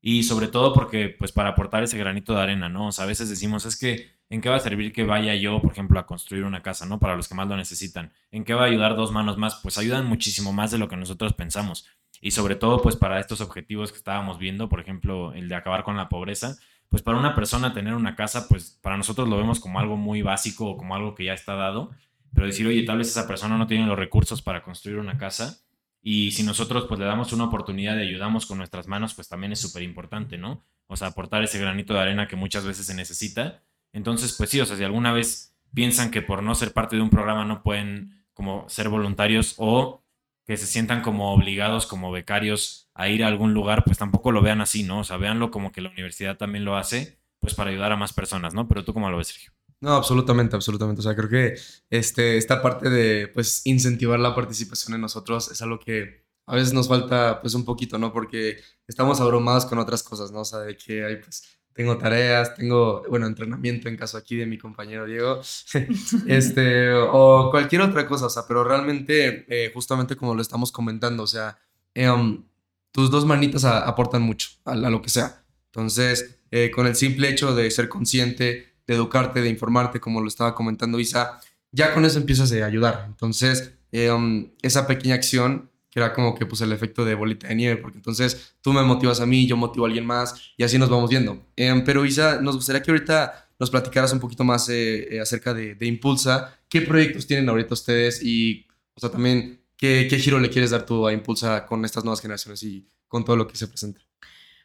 y 0.06 0.24
sobre 0.24 0.48
todo 0.48 0.74
porque, 0.74 1.08
pues, 1.08 1.32
para 1.32 1.48
aportar 1.48 1.82
ese 1.82 1.96
granito 1.96 2.34
de 2.34 2.42
arena, 2.42 2.68
¿no? 2.68 2.88
O 2.88 2.92
sea, 2.92 3.04
a 3.04 3.08
veces 3.08 3.30
decimos, 3.30 3.64
es 3.64 3.78
que, 3.78 4.10
¿en 4.28 4.42
qué 4.42 4.50
va 4.50 4.56
a 4.56 4.60
servir 4.60 4.92
que 4.92 5.02
vaya 5.02 5.34
yo, 5.34 5.62
por 5.62 5.72
ejemplo, 5.72 5.98
a 5.98 6.04
construir 6.04 6.44
una 6.44 6.60
casa, 6.60 6.84
¿no? 6.84 6.98
Para 6.98 7.16
los 7.16 7.26
que 7.26 7.34
más 7.34 7.48
lo 7.48 7.56
necesitan. 7.56 8.12
¿En 8.30 8.44
qué 8.44 8.52
va 8.52 8.64
a 8.64 8.66
ayudar 8.66 8.96
dos 8.96 9.12
manos 9.12 9.38
más? 9.38 9.60
Pues 9.62 9.78
ayudan 9.78 10.04
muchísimo 10.06 10.52
más 10.52 10.70
de 10.70 10.76
lo 10.76 10.88
que 10.88 10.96
nosotros 10.98 11.32
pensamos. 11.32 11.86
Y 12.20 12.32
sobre 12.32 12.54
todo, 12.54 12.82
pues, 12.82 12.96
para 12.96 13.18
estos 13.18 13.40
objetivos 13.40 13.92
que 13.92 13.96
estábamos 13.96 14.38
viendo, 14.38 14.68
por 14.68 14.78
ejemplo, 14.78 15.32
el 15.32 15.48
de 15.48 15.54
acabar 15.54 15.84
con 15.84 15.96
la 15.96 16.10
pobreza, 16.10 16.58
pues 16.88 17.02
para 17.02 17.18
una 17.18 17.34
persona 17.34 17.72
tener 17.72 17.94
una 17.94 18.14
casa, 18.16 18.48
pues 18.48 18.78
para 18.82 18.96
nosotros 18.96 19.28
lo 19.28 19.36
vemos 19.36 19.60
como 19.60 19.80
algo 19.80 19.96
muy 19.96 20.22
básico 20.22 20.66
o 20.70 20.76
como 20.76 20.94
algo 20.94 21.14
que 21.14 21.24
ya 21.24 21.32
está 21.32 21.54
dado, 21.54 21.90
pero 22.32 22.46
decir, 22.46 22.66
oye, 22.66 22.82
tal 22.84 22.98
vez 22.98 23.08
esa 23.08 23.26
persona 23.26 23.56
no 23.58 23.66
tiene 23.66 23.86
los 23.86 23.98
recursos 23.98 24.42
para 24.42 24.62
construir 24.62 24.98
una 24.98 25.18
casa 25.18 25.64
y 26.06 26.32
si 26.32 26.42
nosotros 26.42 26.84
pues 26.86 27.00
le 27.00 27.06
damos 27.06 27.32
una 27.32 27.44
oportunidad 27.44 27.96
y 27.96 28.02
ayudamos 28.02 28.44
con 28.44 28.58
nuestras 28.58 28.86
manos, 28.86 29.14
pues 29.14 29.26
también 29.26 29.52
es 29.52 29.60
súper 29.60 29.82
importante, 29.82 30.36
¿no? 30.36 30.62
O 30.86 30.96
sea, 30.96 31.08
aportar 31.08 31.42
ese 31.42 31.58
granito 31.58 31.94
de 31.94 32.00
arena 32.00 32.28
que 32.28 32.36
muchas 32.36 32.66
veces 32.66 32.84
se 32.84 32.94
necesita. 32.94 33.62
Entonces, 33.90 34.34
pues 34.36 34.50
sí, 34.50 34.60
o 34.60 34.66
sea, 34.66 34.76
si 34.76 34.84
alguna 34.84 35.12
vez 35.12 35.56
piensan 35.72 36.10
que 36.10 36.20
por 36.20 36.42
no 36.42 36.54
ser 36.54 36.74
parte 36.74 36.96
de 36.96 37.02
un 37.02 37.08
programa 37.08 37.46
no 37.46 37.62
pueden 37.62 38.22
como 38.34 38.68
ser 38.68 38.90
voluntarios 38.90 39.54
o 39.56 40.03
que 40.44 40.56
se 40.56 40.66
sientan 40.66 41.02
como 41.02 41.32
obligados 41.32 41.86
como 41.86 42.12
becarios 42.12 42.90
a 42.94 43.08
ir 43.08 43.24
a 43.24 43.28
algún 43.28 43.54
lugar, 43.54 43.84
pues 43.84 43.98
tampoco 43.98 44.30
lo 44.30 44.42
vean 44.42 44.60
así, 44.60 44.82
¿no? 44.82 45.00
O 45.00 45.04
sea, 45.04 45.16
véanlo 45.16 45.50
como 45.50 45.72
que 45.72 45.80
la 45.80 45.90
universidad 45.90 46.36
también 46.36 46.64
lo 46.64 46.76
hace, 46.76 47.18
pues 47.40 47.54
para 47.54 47.70
ayudar 47.70 47.92
a 47.92 47.96
más 47.96 48.12
personas, 48.12 48.54
¿no? 48.54 48.68
Pero 48.68 48.84
tú 48.84 48.92
cómo 48.92 49.10
lo 49.10 49.16
ves, 49.16 49.28
Sergio. 49.28 49.52
No, 49.80 49.96
absolutamente, 49.96 50.56
absolutamente. 50.56 51.00
O 51.00 51.02
sea, 51.02 51.14
creo 51.14 51.28
que 51.28 51.56
este, 51.90 52.38
esta 52.38 52.62
parte 52.62 52.88
de, 52.88 53.28
pues, 53.28 53.62
incentivar 53.64 54.18
la 54.18 54.34
participación 54.34 54.94
en 54.94 55.02
nosotros 55.02 55.50
es 55.50 55.60
algo 55.60 55.78
que 55.78 56.24
a 56.46 56.54
veces 56.54 56.72
nos 56.72 56.88
falta, 56.88 57.40
pues, 57.42 57.54
un 57.54 57.64
poquito, 57.64 57.98
¿no? 57.98 58.12
Porque 58.12 58.58
estamos 58.86 59.20
abrumados 59.20 59.66
con 59.66 59.78
otras 59.78 60.02
cosas, 60.02 60.30
¿no? 60.30 60.40
O 60.40 60.44
sea, 60.44 60.60
de 60.60 60.76
que 60.76 61.04
hay, 61.04 61.16
pues, 61.16 61.42
tengo 61.74 61.98
tareas, 61.98 62.54
tengo, 62.54 63.02
bueno, 63.10 63.26
entrenamiento 63.26 63.88
en 63.88 63.96
caso 63.96 64.16
aquí 64.16 64.36
de 64.36 64.46
mi 64.46 64.58
compañero 64.58 65.06
Diego, 65.06 65.40
este, 66.26 66.92
o 66.92 67.50
cualquier 67.50 67.82
otra 67.82 68.06
cosa, 68.06 68.26
o 68.26 68.30
sea, 68.30 68.44
pero 68.46 68.62
realmente, 68.64 69.44
eh, 69.48 69.70
justamente 69.74 70.16
como 70.16 70.34
lo 70.34 70.40
estamos 70.40 70.70
comentando, 70.70 71.24
o 71.24 71.26
sea, 71.26 71.58
em, 71.92 72.44
tus 72.92 73.10
dos 73.10 73.26
manitas 73.26 73.64
aportan 73.64 74.22
mucho 74.22 74.50
a, 74.64 74.76
lo 74.76 75.02
que 75.02 75.10
sea. 75.10 75.44
Entonces, 75.66 76.38
eh, 76.52 76.70
con 76.70 76.86
el 76.86 76.94
simple 76.94 77.28
hecho 77.28 77.54
de 77.54 77.68
ser 77.72 77.88
consciente, 77.88 78.76
de 78.86 78.94
educarte, 78.94 79.42
de 79.42 79.48
informarte, 79.48 79.98
como 79.98 80.20
lo 80.20 80.28
estaba 80.28 80.54
comentando 80.54 81.00
Isa, 81.00 81.40
ya 81.72 81.92
con 81.92 82.04
eso 82.04 82.18
empiezas 82.18 82.52
a 82.52 82.64
ayudar. 82.64 83.06
Entonces, 83.08 83.72
em, 83.90 84.52
esa 84.62 84.86
pequeña 84.86 85.16
acción 85.16 85.70
que 85.94 86.00
era 86.00 86.12
como 86.12 86.34
que 86.34 86.44
pues 86.44 86.60
el 86.60 86.72
efecto 86.72 87.04
de 87.04 87.14
bolita 87.14 87.46
de 87.46 87.54
nieve, 87.54 87.80
porque 87.80 87.98
entonces 87.98 88.56
tú 88.60 88.72
me 88.72 88.82
motivas 88.82 89.20
a 89.20 89.26
mí, 89.26 89.46
yo 89.46 89.56
motivo 89.56 89.84
a 89.84 89.88
alguien 89.88 90.04
más 90.04 90.52
y 90.56 90.64
así 90.64 90.76
nos 90.76 90.90
vamos 90.90 91.08
viendo. 91.08 91.46
Em, 91.54 91.84
pero 91.84 92.04
Isa, 92.04 92.40
nos 92.40 92.56
gustaría 92.56 92.82
que 92.82 92.90
ahorita 92.90 93.48
nos 93.60 93.70
platicaras 93.70 94.12
un 94.12 94.18
poquito 94.18 94.42
más 94.42 94.68
eh, 94.68 95.14
eh, 95.14 95.20
acerca 95.20 95.54
de, 95.54 95.76
Impulsa, 95.82 96.58
qué 96.68 96.80
proyectos 96.80 97.28
tienen 97.28 97.48
ahorita 97.48 97.74
ustedes 97.74 98.20
y, 98.24 98.66
o 98.96 99.00
sea, 99.00 99.08
también 99.08 99.60
qué, 99.76 100.08
qué 100.10 100.18
giro 100.18 100.40
le 100.40 100.50
quieres 100.50 100.72
dar 100.72 100.84
tú 100.84 101.06
a 101.06 101.12
Impulsa 101.12 101.64
con 101.64 101.84
estas 101.84 102.02
nuevas 102.02 102.20
generaciones 102.20 102.64
y 102.64 102.88
con 103.06 103.24
todo 103.24 103.36
lo 103.36 103.46
que 103.46 103.56
se 103.56 103.68
presenta. 103.68 104.00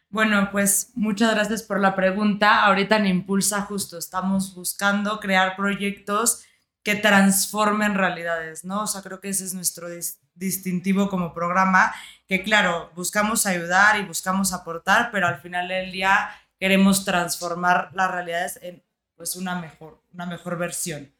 Bueno, 0.08 0.48
pues 0.50 0.90
muchas 0.96 1.32
gracias 1.32 1.62
por 1.62 1.78
la 1.78 1.94
pregunta. 1.94 2.64
Ahorita 2.64 2.96
en 2.96 3.06
Impulsa 3.06 3.60
justo 3.60 3.98
estamos 3.98 4.52
buscando 4.56 5.20
crear 5.20 5.54
proyectos 5.54 6.42
que 6.82 6.96
transformen 6.96 7.94
realidades, 7.94 8.64
¿no? 8.64 8.82
O 8.82 8.86
sea, 8.88 9.02
creo 9.02 9.20
que 9.20 9.28
ese 9.28 9.44
es 9.44 9.54
nuestro 9.54 9.88
distintivo 10.34 11.08
como 11.08 11.34
programa, 11.34 11.94
que 12.26 12.42
claro, 12.42 12.90
buscamos 12.94 13.46
ayudar 13.46 13.98
y 13.98 14.04
buscamos 14.04 14.52
aportar, 14.52 15.10
pero 15.10 15.26
al 15.26 15.40
final 15.40 15.68
del 15.68 15.92
día 15.92 16.30
queremos 16.58 17.04
transformar 17.04 17.90
las 17.94 18.10
realidades 18.10 18.58
en 18.62 18.82
pues 19.16 19.36
una 19.36 19.60
mejor, 19.60 20.02
una 20.14 20.26
mejor 20.26 20.56
versión. 20.56 21.12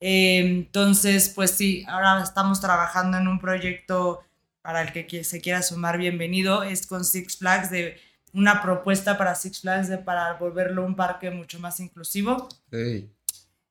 Eh, 0.00 0.40
entonces, 0.40 1.28
pues 1.28 1.52
sí, 1.52 1.84
ahora 1.88 2.22
estamos 2.22 2.60
trabajando 2.60 3.18
en 3.18 3.28
un 3.28 3.38
proyecto 3.38 4.22
para 4.62 4.82
el 4.82 4.92
que 4.92 5.22
se 5.22 5.40
quiera 5.40 5.62
sumar, 5.62 5.96
bienvenido, 5.96 6.64
es 6.64 6.86
con 6.86 7.04
Six 7.04 7.38
Flags 7.38 7.70
de 7.70 8.00
una 8.32 8.62
propuesta 8.62 9.16
para 9.16 9.34
Six 9.34 9.60
Flags 9.60 9.88
de 9.88 9.98
para 9.98 10.34
volverlo 10.34 10.84
un 10.84 10.96
parque 10.96 11.30
mucho 11.30 11.60
más 11.60 11.80
inclusivo. 11.80 12.48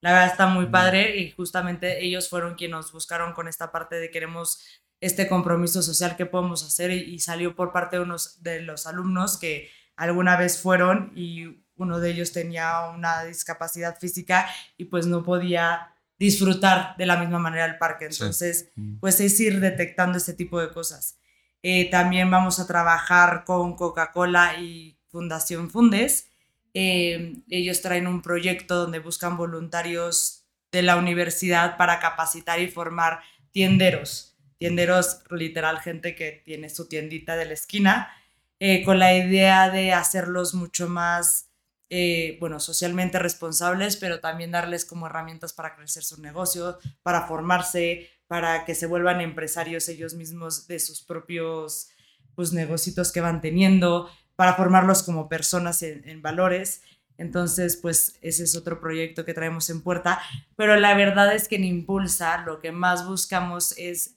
La 0.06 0.12
verdad 0.12 0.28
está 0.28 0.46
muy 0.46 0.68
padre 0.68 1.18
y 1.18 1.32
justamente 1.32 2.06
ellos 2.06 2.30
fueron 2.30 2.54
quienes 2.54 2.76
nos 2.76 2.92
buscaron 2.92 3.34
con 3.34 3.48
esta 3.48 3.72
parte 3.72 3.96
de 3.96 4.12
queremos 4.12 4.64
este 5.02 5.28
compromiso 5.28 5.82
social 5.82 6.16
que 6.16 6.28
podemos 6.28 6.64
hacer 6.64 6.92
y, 6.92 7.18
salió 7.18 7.56
por 7.56 7.72
parte 7.72 7.96
de 7.96 8.04
unos 8.04 8.44
de 8.44 8.62
los 8.62 8.86
alumnos 8.86 9.40
que 9.40 9.68
alguna 9.96 10.38
vez 10.38 10.62
fueron 10.62 11.12
y 11.16 11.66
uno 11.76 12.00
de 12.00 12.12
ellos 12.12 12.34
tenía 12.34 12.82
una 12.94 13.24
discapacidad 13.24 13.98
física 14.00 14.48
y 14.78 14.86
pues 14.86 15.08
no 15.08 15.24
podía 15.24 15.92
disfrutar 16.20 16.96
de 16.98 17.08
la 17.08 17.18
misma 17.18 17.40
manera 17.40 17.66
el 17.66 17.80
parque. 17.80 18.06
Entonces, 18.06 18.70
pues 19.00 19.20
es 19.20 19.40
ir 19.40 19.60
detectando 19.60 20.20
este 20.20 20.36
tipo 20.36 20.62
de 20.62 20.70
cosas. 20.70 21.18
Eh, 21.64 21.90
también 21.90 22.30
vamos 22.30 22.60
a 22.60 22.68
trabajar 22.68 23.44
con 23.44 23.76
Coca-Cola 23.76 24.60
y 24.60 25.00
Fundación 25.08 25.72
Fundes. 25.72 26.30
Eh, 26.78 27.38
ellos 27.50 27.82
traen 27.82 28.06
un 28.06 28.22
proyecto 28.22 28.76
donde 28.76 29.00
buscan 29.00 29.38
voluntarios 29.38 30.46
de 30.74 30.82
la 30.82 30.98
universidad 30.98 31.78
para 31.78 32.00
capacitar 32.00 32.60
y 32.60 32.68
formar 32.68 33.22
tienderos. 33.52 34.38
Tienderos, 34.58 35.22
literal, 35.32 35.80
gente 35.80 36.16
que 36.16 36.44
tiene 36.44 36.70
su 36.70 36.90
tiendita 36.90 37.38
de 37.38 37.46
la 37.46 37.54
esquina, 37.54 38.12
eh, 38.60 38.84
con 38.84 39.00
la 39.00 39.16
idea 39.16 39.70
de 39.70 39.94
hacerlos 39.94 40.54
mucho 40.54 40.90
más, 40.90 41.50
eh, 41.90 42.36
bueno, 42.42 42.60
socialmente 42.60 43.20
responsables, 43.20 43.96
pero 43.96 44.20
también 44.20 44.52
darles 44.52 44.84
como 44.84 45.08
herramientas 45.08 45.54
para 45.54 45.78
crecer 45.78 46.04
su 46.04 46.22
negocio, 46.22 46.78
para 47.04 47.26
formarse, 47.26 48.10
para 48.28 48.66
que 48.66 48.76
se 48.76 48.86
vuelvan 48.86 49.22
empresarios 49.22 49.88
ellos 49.88 50.14
mismos 50.14 50.68
de 50.68 50.82
sus 50.82 51.02
propios 51.02 51.90
pues, 52.36 52.52
negocios 52.52 53.14
que 53.14 53.22
van 53.22 53.40
teniendo, 53.40 54.10
para 54.36 54.56
formarlos 54.56 55.04
como 55.04 55.30
personas 55.30 55.82
en, 55.82 56.22
valores. 56.22 56.82
Entonces, 57.18 57.78
pues 57.78 58.18
ese 58.22 58.44
es 58.44 58.56
otro 58.56 58.80
proyecto 58.80 59.26
que 59.26 59.34
traemos 59.34 59.70
en 59.70 59.82
puerta. 59.82 60.22
Pero 60.56 60.76
la 60.76 60.96
verdad 60.96 61.34
es 61.34 61.48
que 61.48 61.56
en 61.56 61.64
Impulsa 61.64 62.40
lo 62.40 62.60
que 62.60 62.72
más 62.72 63.08
buscamos 63.08 63.74
es 63.78 64.16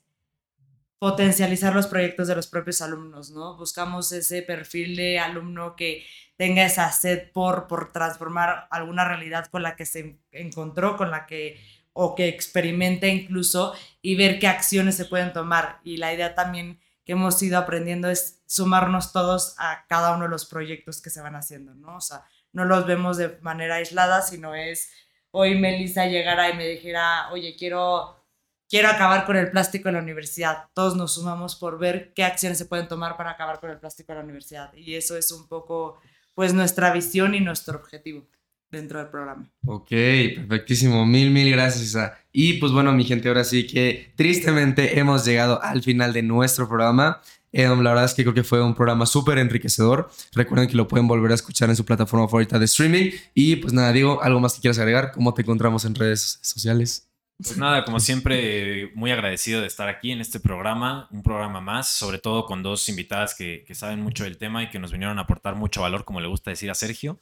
potencializar 0.99 1.75
los 1.75 1.87
proyectos 1.87 2.27
de 2.27 2.35
los 2.35 2.49
propios 2.49 2.83
alumnos, 2.83 3.31
¿no? 3.31 3.57
Buscamos 3.57 4.11
ese 4.11 4.43
perfil 4.43 4.97
de 4.97 5.21
alumno 5.21 5.77
que 5.77 6.05
tenga 6.37 6.65
esa 6.65 6.91
sed 6.91 7.31
por, 7.33 7.69
por 7.69 7.93
transformar 7.93 8.67
alguna 8.71 9.07
realidad 9.07 9.47
con 9.47 9.63
la 9.63 9.77
que 9.77 9.87
se 9.87 10.19
encontró, 10.33 10.97
con 10.97 11.13
la 11.13 11.27
que 11.27 11.61
o 12.01 12.15
que 12.15 12.29
experimente 12.29 13.09
incluso 13.09 13.75
y 14.03 14.15
ver 14.15 14.39
qué 14.39 14.47
acciones 14.47 14.97
se 14.97 15.05
pueden 15.05 15.33
tomar. 15.33 15.81
Y 15.83 15.97
la 15.97 16.15
idea 16.15 16.35
también 16.37 16.79
que 17.09 17.13
hemos 17.13 17.43
ido 17.43 17.57
aprendiendo 17.57 18.11
es 18.11 18.43
sumarnos 18.45 19.13
todos 19.15 19.55
a 19.57 19.87
cada 19.89 20.15
uno 20.15 20.25
de 20.25 20.29
los 20.29 20.45
proyectos 20.45 21.01
que 21.01 21.09
se 21.09 21.23
van 21.23 21.37
haciendo, 21.37 21.73
¿no? 21.73 21.97
O 21.97 22.01
sea, 22.03 22.23
no 22.53 22.67
los 22.67 22.87
vemos 22.87 23.17
de 23.17 23.39
manera 23.41 23.77
aislada, 23.77 24.21
sino 24.21 24.55
es 24.55 24.91
hoy 25.31 25.59
Melissa 25.59 26.05
llegara 26.05 26.51
y 26.51 26.55
me 26.59 26.67
dijera, 26.69 27.31
oye, 27.33 27.57
quiero, 27.59 28.23
quiero 28.69 28.91
acabar 28.91 29.25
con 29.25 29.39
el 29.39 29.51
plástico 29.51 29.89
en 29.89 29.95
la 29.95 30.03
universidad. 30.03 30.67
Todos 30.75 30.97
nos 30.97 31.15
sumamos 31.15 31.57
por 31.57 31.79
ver 31.79 32.13
qué 32.13 32.25
acciones 32.25 32.59
se 32.59 32.67
pueden 32.67 32.89
tomar 32.89 33.17
para 33.17 33.31
acabar 33.31 33.59
con 33.59 33.71
el 33.71 33.79
plástico 33.79 34.13
en 34.13 34.19
la 34.19 34.25
universidad. 34.25 34.71
Y 34.75 34.95
eso 34.95 35.17
es 35.17 35.33
un 35.33 35.49
poco, 35.49 35.99
pues, 36.35 36.53
nuestra 36.53 36.93
visión 36.93 37.35
y 37.35 37.41
nuestro 37.41 37.79
objetivo 37.79 38.29
dentro 38.71 38.99
del 38.99 39.09
programa. 39.09 39.49
Ok, 39.65 39.89
perfectísimo. 39.89 41.05
Mil, 41.07 41.31
mil 41.31 41.51
gracias, 41.51 41.85
Isa. 41.85 42.19
Y 42.33 42.55
pues 42.55 42.73
bueno, 42.73 42.93
mi 42.93 43.05
gente, 43.05 43.29
ahora 43.29 43.45
sí 43.45 43.67
que 43.67 44.13
tristemente 44.17 44.99
hemos 44.99 45.25
llegado 45.25 45.63
al 45.63 45.83
final 45.83 46.13
de 46.13 46.23
nuestro 46.23 46.69
programa. 46.69 47.21
Em, 47.51 47.81
la 47.81 47.91
verdad 47.91 48.05
es 48.05 48.15
que 48.15 48.23
creo 48.23 48.35
que 48.35 48.45
fue 48.45 48.63
un 48.63 48.75
programa 48.75 49.07
súper 49.07 49.39
enriquecedor. 49.39 50.11
Recuerden 50.33 50.69
que 50.69 50.77
lo 50.77 50.87
pueden 50.87 51.09
volver 51.09 51.33
a 51.33 51.35
escuchar 51.35 51.71
en 51.71 51.77
su 51.77 51.85
plataforma 51.85 52.27
favorita 52.27 52.59
de 52.59 52.67
streaming. 52.67 53.11
Y 53.35 53.57
pues 53.57 53.73
nada, 53.73 53.93
digo, 53.93 54.23
algo 54.23 54.41
más 54.41 54.55
que 54.55 54.61
quieras 54.61 54.79
agregar, 54.79 55.13
¿cómo 55.13 55.33
te 55.35 55.43
encontramos 55.43 55.85
en 55.85 55.95
redes 55.95 56.39
sociales? 56.43 57.09
Pues 57.41 57.57
nada, 57.57 57.85
como 57.85 58.01
siempre, 58.01 58.91
muy 58.97 59.13
agradecido 59.13 59.61
de 59.61 59.69
estar 59.69 59.89
aquí 59.89 60.11
en 60.11 60.21
este 60.21 60.41
programa, 60.41 61.07
un 61.13 61.23
programa 61.23 61.61
más, 61.61 61.89
sobre 61.89 62.19
todo 62.19 62.47
con 62.47 62.65
dos 62.65 62.89
invitadas 62.89 63.37
que, 63.37 63.65
que 63.65 63.77
saben 63.77 64.01
mucho 64.01 64.25
del 64.25 64.39
tema 64.39 64.65
y 64.65 64.71
que 64.71 64.81
nos 64.81 64.91
vinieron 64.91 65.21
a 65.21 65.23
aportar 65.23 65.55
mucho 65.55 65.83
valor, 65.83 66.05
como 66.05 66.21
le 66.21 66.27
gusta 66.27 66.51
decir 66.51 66.69
a 66.69 66.75
Sergio. 66.75 67.21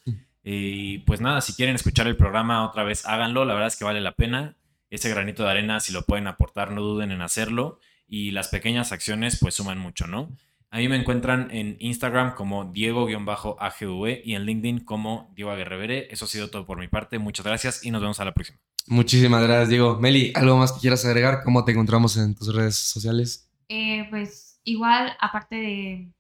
Y 0.49 0.99
pues 0.99 1.20
nada, 1.20 1.40
si 1.40 1.55
quieren 1.55 1.74
escuchar 1.74 2.07
el 2.07 2.16
programa 2.16 2.64
otra 2.64 2.84
vez, 2.84 3.05
háganlo. 3.05 3.44
La 3.44 3.55
verdad 3.55 3.66
es 3.66 3.74
que 3.74 3.84
vale 3.84 4.01
la 4.01 4.12
pena. 4.12 4.55
Ese 4.90 5.11
granito 5.11 5.42
de 5.42 5.51
arena, 5.51 5.80
si 5.80 5.92
lo 5.92 6.03
pueden 6.03 6.28
aportar, 6.28 6.70
no 6.70 6.82
duden 6.82 7.11
en 7.11 7.20
hacerlo. 7.20 7.80
Y 8.07 8.30
las 8.30 8.47
pequeñas 8.47 8.92
acciones, 8.92 9.40
pues 9.40 9.55
suman 9.57 9.80
mucho, 9.80 10.07
¿no? 10.07 10.30
A 10.70 10.78
mí 10.78 10.88
me 10.88 10.94
encuentran 10.94 11.51
en 11.51 11.76
Instagram 11.80 12.36
como 12.36 12.64
Diego-AGV 12.66 14.20
y 14.24 14.36
en 14.36 14.44
LinkedIn 14.44 14.84
como 14.84 15.32
Diego 15.34 15.51
Aguerrevere. 15.51 16.07
Eso 16.12 16.26
ha 16.26 16.28
sido 16.28 16.49
todo 16.49 16.64
por 16.64 16.78
mi 16.78 16.86
parte. 16.86 17.18
Muchas 17.18 17.44
gracias 17.44 17.84
y 17.84 17.90
nos 17.90 18.01
vemos 18.01 18.20
a 18.20 18.24
la 18.24 18.32
próxima. 18.32 18.61
Muchísimas 18.86 19.42
gracias, 19.42 19.68
Diego. 19.68 19.99
Meli, 19.99 20.30
¿algo 20.36 20.59
más 20.59 20.70
que 20.70 20.78
quieras 20.78 21.05
agregar? 21.05 21.40
¿Cómo 21.42 21.64
te 21.64 21.72
encontramos 21.72 22.16
en 22.18 22.36
tus 22.36 22.55
redes 22.55 22.76
sociales? 22.76 23.51
Eh, 23.68 24.07
pues 24.11 24.61
igual, 24.62 25.12
aparte 25.18 25.57
de, 25.57 26.12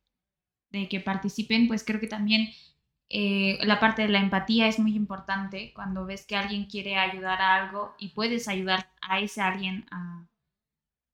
de 0.72 0.88
que 0.88 0.98
participen, 0.98 1.68
pues 1.68 1.84
creo 1.84 2.00
que 2.00 2.08
también 2.08 2.48
eh, 3.08 3.58
la 3.62 3.78
parte 3.78 4.02
de 4.02 4.08
la 4.08 4.20
empatía 4.20 4.66
es 4.68 4.78
muy 4.78 4.94
importante 4.96 5.72
cuando 5.74 6.06
ves 6.06 6.26
que 6.26 6.36
alguien 6.36 6.66
quiere 6.66 6.96
ayudar 6.96 7.40
a 7.40 7.54
algo 7.56 7.94
y 7.98 8.08
puedes 8.08 8.48
ayudar 8.48 8.92
a 9.00 9.20
ese 9.20 9.40
alguien 9.40 9.86
a, 9.90 10.26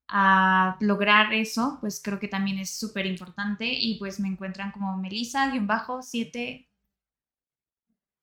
a 0.08 0.76
lograr 0.80 1.32
eso, 1.34 1.78
pues 1.80 2.00
creo 2.02 2.18
que 2.18 2.28
también 2.28 2.58
es 2.58 2.70
súper 2.70 3.06
importante 3.06 3.66
y 3.66 3.98
pues 3.98 4.20
me 4.20 4.28
encuentran 4.28 4.70
como 4.72 4.96
Melissa-7 4.96 6.66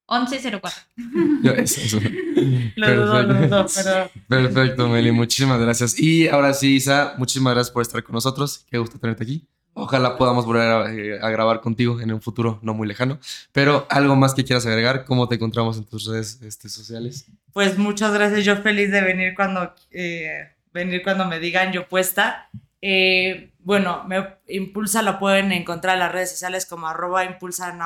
1104. 0.10 0.72
eso, 1.58 2.00
Perfecto. 2.76 3.68
Perfecto, 4.28 4.90
Meli. 4.90 5.12
Muchísimas 5.12 5.60
gracias. 5.60 6.00
Y 6.00 6.28
ahora 6.28 6.54
sí, 6.54 6.76
Isa, 6.76 7.14
muchísimas 7.18 7.54
gracias 7.54 7.72
por 7.72 7.84
estar 7.84 8.04
con 8.04 8.14
nosotros. 8.14 8.66
Qué 8.70 8.78
gusto 8.78 8.98
tenerte 8.98 9.24
aquí. 9.24 9.48
Ojalá 9.80 10.18
podamos 10.18 10.46
volver 10.46 10.98
eh, 10.98 11.20
a, 11.22 11.30
grabar 11.30 11.62
contigo 11.62 12.02
en 12.02 12.12
un 12.12 12.22
futuro 12.22 12.60
no 12.62 12.74
muy 12.74 12.88
lejano. 12.88 13.20
Pero 13.52 13.88
algo 13.90 14.16
más 14.16 14.34
que 14.34 14.44
quieras 14.44 14.66
agregar, 14.66 15.06
¿cómo 15.06 15.28
te 15.28 15.36
encontramos 15.36 15.78
en 15.78 15.86
tus 15.86 16.06
redes 16.06 16.42
este, 16.42 16.70
sociales? 16.70 17.26
Pues 17.54 17.78
muchas 17.78 18.14
gracias, 18.14 18.44
yo 18.46 18.58
feliz 18.58 18.92
de 18.92 19.02
venir 19.02 19.34
cuando, 19.36 19.74
eh, 19.92 20.50
venir 20.74 21.02
cuando 21.04 21.26
me 21.26 21.40
digan 21.40 21.72
yo 21.72 21.88
puesta. 21.88 22.50
Eh, 22.82 23.52
bueno, 23.60 24.04
me 24.06 24.38
Impulsa 24.48 25.02
lo 25.02 25.20
pueden 25.20 25.52
encontrar 25.52 25.96
en 25.96 26.00
las 26.00 26.12
redes 26.12 26.32
sociales 26.32 26.66
como 26.66 26.88
arroba 26.88 27.24
impulsa. 27.26 27.78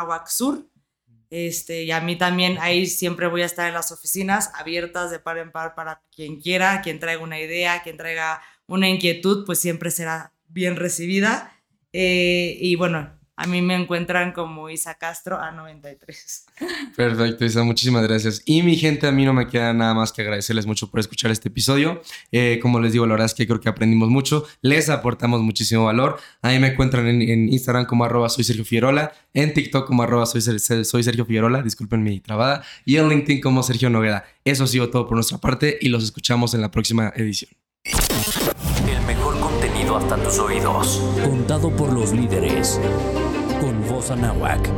Este, 1.29 1.83
y 1.83 1.91
a 1.91 1.99
mí 1.99 2.15
también 2.15 2.57
ahí 2.61 2.85
siempre 2.85 3.27
voy 3.27 3.41
a 3.41 3.45
estar 3.47 3.67
en 3.67 3.73
las 3.73 3.91
oficinas 3.91 4.51
abiertas 4.53 5.09
de 5.09 5.17
par 5.17 5.39
en 5.39 5.51
par 5.51 5.73
para 5.73 6.03
quien 6.15 6.39
quiera, 6.39 6.81
quien 6.81 6.99
traiga 6.99 7.23
una 7.23 7.39
idea, 7.39 7.81
quien 7.81 7.97
traiga 7.97 8.41
una 8.67 8.87
inquietud, 8.87 9.43
pues 9.43 9.59
siempre 9.59 9.89
será 9.89 10.33
bien 10.47 10.75
recibida. 10.75 11.51
Eh, 11.93 12.57
y 12.59 12.75
bueno, 12.75 13.11
a 13.35 13.47
mí 13.47 13.63
me 13.63 13.75
encuentran 13.75 14.31
como 14.31 14.69
Isa 14.69 14.93
Castro 14.95 15.39
A93. 15.39 16.45
Perfecto, 16.95 17.45
Isa, 17.45 17.63
muchísimas 17.63 18.03
gracias. 18.03 18.43
Y 18.45 18.61
mi 18.61 18.75
gente, 18.75 19.07
a 19.07 19.11
mí 19.11 19.25
no 19.25 19.33
me 19.33 19.47
queda 19.47 19.73
nada 19.73 19.95
más 19.95 20.11
que 20.11 20.21
agradecerles 20.21 20.67
mucho 20.67 20.91
por 20.91 20.99
escuchar 20.99 21.31
este 21.31 21.49
episodio. 21.49 22.01
Eh, 22.31 22.59
como 22.61 22.79
les 22.79 22.93
digo, 22.93 23.07
la 23.07 23.13
verdad 23.13 23.25
es 23.25 23.33
que 23.33 23.47
creo 23.47 23.59
que 23.59 23.69
aprendimos 23.69 24.09
mucho, 24.09 24.45
les 24.61 24.89
aportamos 24.89 25.41
muchísimo 25.41 25.85
valor. 25.85 26.19
A 26.43 26.49
mí 26.49 26.59
me 26.59 26.67
encuentran 26.67 27.07
en, 27.07 27.49
Instagram 27.49 27.85
como 27.85 28.05
arroba 28.05 28.29
soy 28.29 28.43
Sergio 28.43 28.65
Figuerola, 28.65 29.11
en 29.33 29.53
TikTok 29.53 29.87
como 29.87 30.03
arroba 30.03 30.27
soy, 30.27 30.41
soy 30.41 31.03
Sergio 31.03 31.25
Figuerola, 31.25 31.63
disculpen 31.63 32.03
mi 32.03 32.19
trabada, 32.19 32.63
y 32.85 32.97
en 32.97 33.09
LinkedIn 33.09 33.41
como 33.41 33.63
Sergio 33.63 33.89
Nogueda. 33.89 34.25
Eso 34.45 34.65
ha 34.65 34.67
sido 34.67 34.89
todo 34.89 35.07
por 35.07 35.15
nuestra 35.15 35.39
parte 35.39 35.79
y 35.81 35.89
los 35.89 36.03
escuchamos 36.03 36.53
en 36.53 36.61
la 36.61 36.69
próxima 36.69 37.11
edición 37.15 37.51
hasta 39.95 40.17
tus 40.17 40.39
oídos. 40.39 41.01
Contado 41.23 41.69
por 41.69 41.91
los 41.93 42.11
líderes. 42.11 42.79
Con 43.61 43.87
voz 43.87 44.11
anáhuac. 44.11 44.69